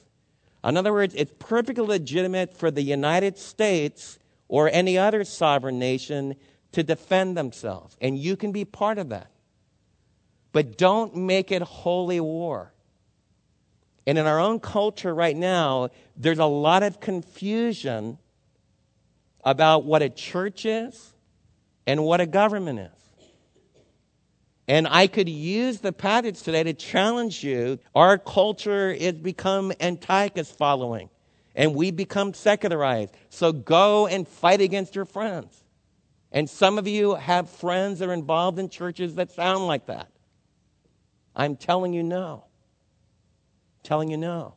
In 0.64 0.78
other 0.78 0.92
words, 0.92 1.14
it's 1.16 1.34
perfectly 1.40 1.86
legitimate 1.86 2.58
for 2.58 2.70
the 2.70 2.82
United 2.82 3.38
States 3.38 4.20
or 4.48 4.70
any 4.72 4.98
other 4.98 5.24
sovereign 5.24 5.80
nation 5.80 6.36
to 6.72 6.84
defend 6.84 7.38
themselves, 7.38 7.96
and 8.02 8.18
you 8.18 8.36
can 8.36 8.52
be 8.52 8.66
part 8.66 8.98
of 8.98 9.10
that. 9.10 9.32
But 10.52 10.78
don't 10.78 11.16
make 11.16 11.52
it 11.52 11.62
holy 11.62 12.20
war. 12.20 12.74
And 14.10 14.18
in 14.18 14.26
our 14.26 14.40
own 14.40 14.60
culture 14.60 15.14
right 15.14 15.38
now, 15.38 15.90
there's 16.18 16.40
a 16.40 16.46
lot 16.48 16.82
of 16.82 17.00
confusion 17.00 18.18
about 19.44 19.86
what 19.86 20.02
a 20.02 20.10
church 20.10 20.66
is 20.66 21.14
and 21.86 22.04
what 22.04 22.20
a 22.20 22.26
government 22.26 22.80
is. 22.80 23.30
And 24.68 24.88
I 24.88 25.06
could 25.06 25.30
use 25.30 25.82
the 25.82 25.94
passage 25.94 26.42
today 26.42 26.64
to 26.64 26.74
challenge 26.74 27.44
you. 27.44 27.78
Our 27.94 28.18
culture 28.18 28.90
is 28.90 29.14
become 29.14 29.72
Antiochus 29.80 30.50
following, 30.50 31.12
and 31.54 31.76
we 31.76 31.92
become 31.92 32.34
secularized. 32.34 33.14
So 33.30 33.52
go 33.52 34.08
and 34.08 34.28
fight 34.28 34.60
against 34.60 34.96
your 34.96 35.06
friends. 35.06 35.64
And 36.32 36.50
some 36.50 36.80
of 36.80 36.88
you 36.88 37.14
have 37.14 37.48
friends 37.48 38.00
that 38.00 38.10
are 38.10 38.14
involved 38.14 38.58
in 38.58 38.70
churches 38.70 39.14
that 39.16 39.30
sound 39.30 39.68
like 39.68 39.86
that. 39.86 40.10
I'm 41.36 41.56
telling 41.56 41.94
you 41.94 42.02
no 42.02 42.49
telling 43.84 44.10
you 44.10 44.18
no. 44.18 44.56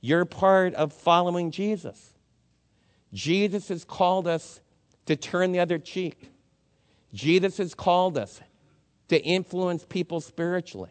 You're 0.00 0.24
part 0.24 0.74
of 0.74 0.92
following 0.92 1.50
Jesus. 1.50 2.14
Jesus 3.12 3.68
has 3.68 3.84
called 3.84 4.26
us 4.26 4.60
to 5.06 5.16
turn 5.16 5.52
the 5.52 5.60
other 5.60 5.78
cheek. 5.78 6.30
Jesus 7.14 7.58
has 7.58 7.74
called 7.74 8.18
us 8.18 8.40
to 9.08 9.20
influence 9.22 9.84
people 9.88 10.20
spiritually. 10.20 10.90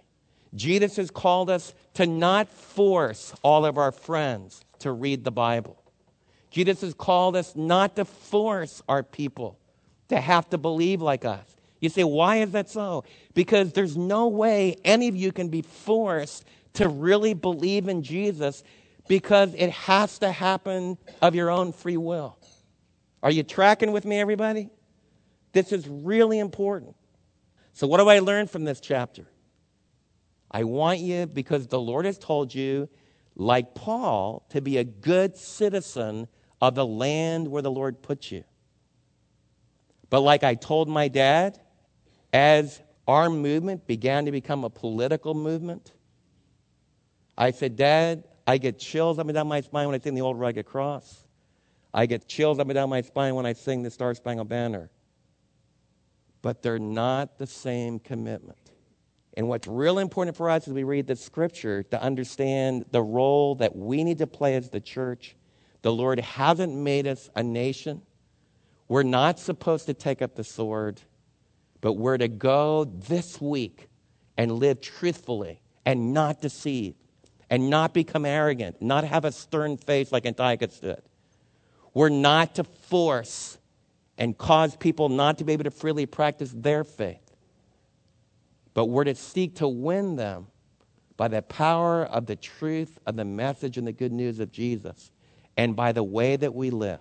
Jesus 0.54 0.96
has 0.96 1.12
called 1.12 1.50
us 1.50 1.74
to 1.96 2.06
not 2.06 2.48
force 2.48 3.34
all 3.44 3.66
of 3.66 3.78
our 3.78 3.92
friends 3.92 4.64
to 4.80 4.92
read 4.92 5.24
the 5.24 5.32
Bible. 5.32 5.82
Jesus 6.50 6.82
has 6.82 6.94
called 6.94 7.36
us 7.36 7.56
not 7.56 7.98
to 7.98 8.06
force 8.06 8.82
our 8.88 9.04
people 9.04 9.60
to 10.08 10.20
have 10.20 10.50
to 10.52 10.58
believe 10.58 11.02
like 11.02 11.26
us. 11.26 11.56
You 11.82 11.90
say, 11.90 12.04
why 12.04 12.38
is 12.38 12.52
that 12.52 12.70
so? 12.70 13.04
Because 13.34 13.74
there's 13.74 13.98
no 13.98 14.28
way 14.28 14.78
any 14.86 15.08
of 15.08 15.16
you 15.16 15.32
can 15.32 15.50
be 15.50 15.62
forced 15.62 16.46
to 16.76 16.88
really 16.88 17.34
believe 17.34 17.88
in 17.88 18.04
Jesus 18.04 18.64
because 19.08 19.54
it 19.56 19.70
has 19.72 20.20
to 20.20 20.32
happen 20.32 20.98
of 21.22 21.36
your 21.36 21.50
own 21.50 21.74
free 21.74 21.98
will. 21.98 22.38
Are 23.22 23.32
you 23.32 23.44
tracking 23.44 23.92
with 23.92 24.06
me, 24.06 24.20
everybody? 24.20 24.70
This 25.52 25.72
is 25.72 25.88
really 25.88 26.40
important. 26.40 26.96
So, 27.74 27.88
what 27.88 28.00
do 28.00 28.08
I 28.08 28.20
learn 28.20 28.48
from 28.48 28.64
this 28.64 28.80
chapter? 28.80 29.28
I 30.52 30.64
want 30.64 31.00
you, 31.00 31.26
because 31.26 31.68
the 31.68 31.80
Lord 31.80 32.06
has 32.06 32.18
told 32.18 32.54
you, 32.54 32.90
like 33.36 33.76
Paul, 33.76 34.46
to 34.52 34.62
be 34.62 34.78
a 34.78 34.84
good 34.84 35.36
citizen 35.38 36.28
of 36.62 36.76
the 36.76 36.86
land 36.86 37.48
where 37.48 37.62
the 37.62 37.72
Lord 37.72 38.02
put 38.02 38.32
you. 38.32 38.44
But, 40.10 40.22
like 40.22 40.44
I 40.44 40.56
told 40.56 40.88
my 40.88 41.08
dad, 41.08 41.60
as 42.32 42.82
our 43.08 43.30
movement 43.30 43.88
began 43.88 44.26
to 44.26 44.32
become 44.32 44.64
a 44.64 44.70
political 44.70 45.34
movement. 45.34 45.94
I 47.38 47.52
said, 47.52 47.76
Dad, 47.76 48.24
I 48.48 48.58
get 48.58 48.80
chills 48.80 49.20
up 49.20 49.28
and 49.28 49.36
down 49.36 49.48
my 49.48 49.62
spine 49.62 49.88
when 49.88 49.96
I 49.96 50.00
sing 50.00 50.16
the 50.16 50.22
old 50.22 50.40
rugged 50.40 50.66
cross. 50.66 51.26
I 51.94 52.06
get 52.06 52.28
chills 52.28 52.60
up 52.60 52.68
and 52.68 52.76
down 52.76 52.90
my 52.90 53.02
spine 53.02 53.36
when 53.36 53.46
I 53.46 53.54
sing 53.54 53.84
the 53.84 53.92
Star 53.92 54.14
Spangled 54.14 54.50
Banner. 54.50 54.90
But 56.42 56.62
they're 56.62 56.80
not 56.80 57.38
the 57.38 57.48
same 57.48 58.00
commitment. 58.00 58.58
And 59.36 59.48
what's 59.50 59.68
really 59.68 60.02
important 60.02 60.38
for 60.38 60.50
us 60.50 60.68
as 60.68 60.74
we 60.74 60.84
read 60.84 61.08
the 61.08 61.16
scripture 61.16 61.84
to 61.84 62.02
understand 62.02 62.86
the 62.92 63.02
role 63.02 63.56
that 63.56 63.76
we 63.76 64.04
need 64.04 64.20
to 64.20 64.28
play 64.28 64.56
as 64.56 64.70
the 64.70 64.80
church. 64.80 65.36
The 65.82 65.92
Lord 65.92 66.20
hasn't 66.20 66.74
made 66.74 67.08
us 67.08 67.30
a 67.36 67.44
nation. 67.44 68.02
We're 68.88 69.04
not 69.04 69.40
supposed 69.40 69.88
to 69.88 69.94
take 69.94 70.22
up 70.22 70.36
the 70.36 70.44
sword, 70.44 71.02
but 71.82 71.94
we're 71.94 72.18
to 72.18 72.28
go 72.28 72.86
this 72.86 73.42
week 73.42 73.90
and 74.38 74.52
live 74.54 74.80
truthfully 74.80 75.62
and 75.86 76.14
not 76.14 76.42
deceive 76.42 76.96
and 77.50 77.70
not 77.70 77.94
become 77.94 78.26
arrogant, 78.26 78.82
not 78.82 79.04
have 79.04 79.26
a 79.26 79.32
stern 79.32 79.78
face 79.78 80.12
like 80.12 80.26
Antiochus 80.26 80.80
did. 80.80 81.02
We're 81.94 82.10
not 82.10 82.56
to 82.56 82.64
force 82.64 83.58
and 84.18 84.38
cause 84.38 84.76
people 84.76 85.10
not 85.10 85.38
to 85.38 85.44
be 85.44 85.54
able 85.54 85.66
to 85.66 85.72
freely 85.72 86.06
practice 86.06 86.52
their 86.56 86.84
faith 86.84 87.26
but 88.76 88.86
we're 88.86 89.06
to 89.06 89.16
seek 89.16 89.56
to 89.56 89.68
win 89.68 90.16
them 90.18 90.46
by 91.18 91.30
the 91.30 91.42
power 91.42 92.06
of 92.06 92.28
the 92.28 92.36
truth 92.36 93.00
of 93.08 93.16
the 93.16 93.26
message 93.26 93.78
and 93.78 93.88
the 93.88 93.94
good 93.94 94.12
news 94.12 94.40
of 94.40 94.52
Jesus 94.52 95.12
and 95.58 95.76
by 95.76 95.94
the 95.94 96.04
way 96.04 96.36
that 96.36 96.54
we 96.54 96.70
live. 96.70 97.00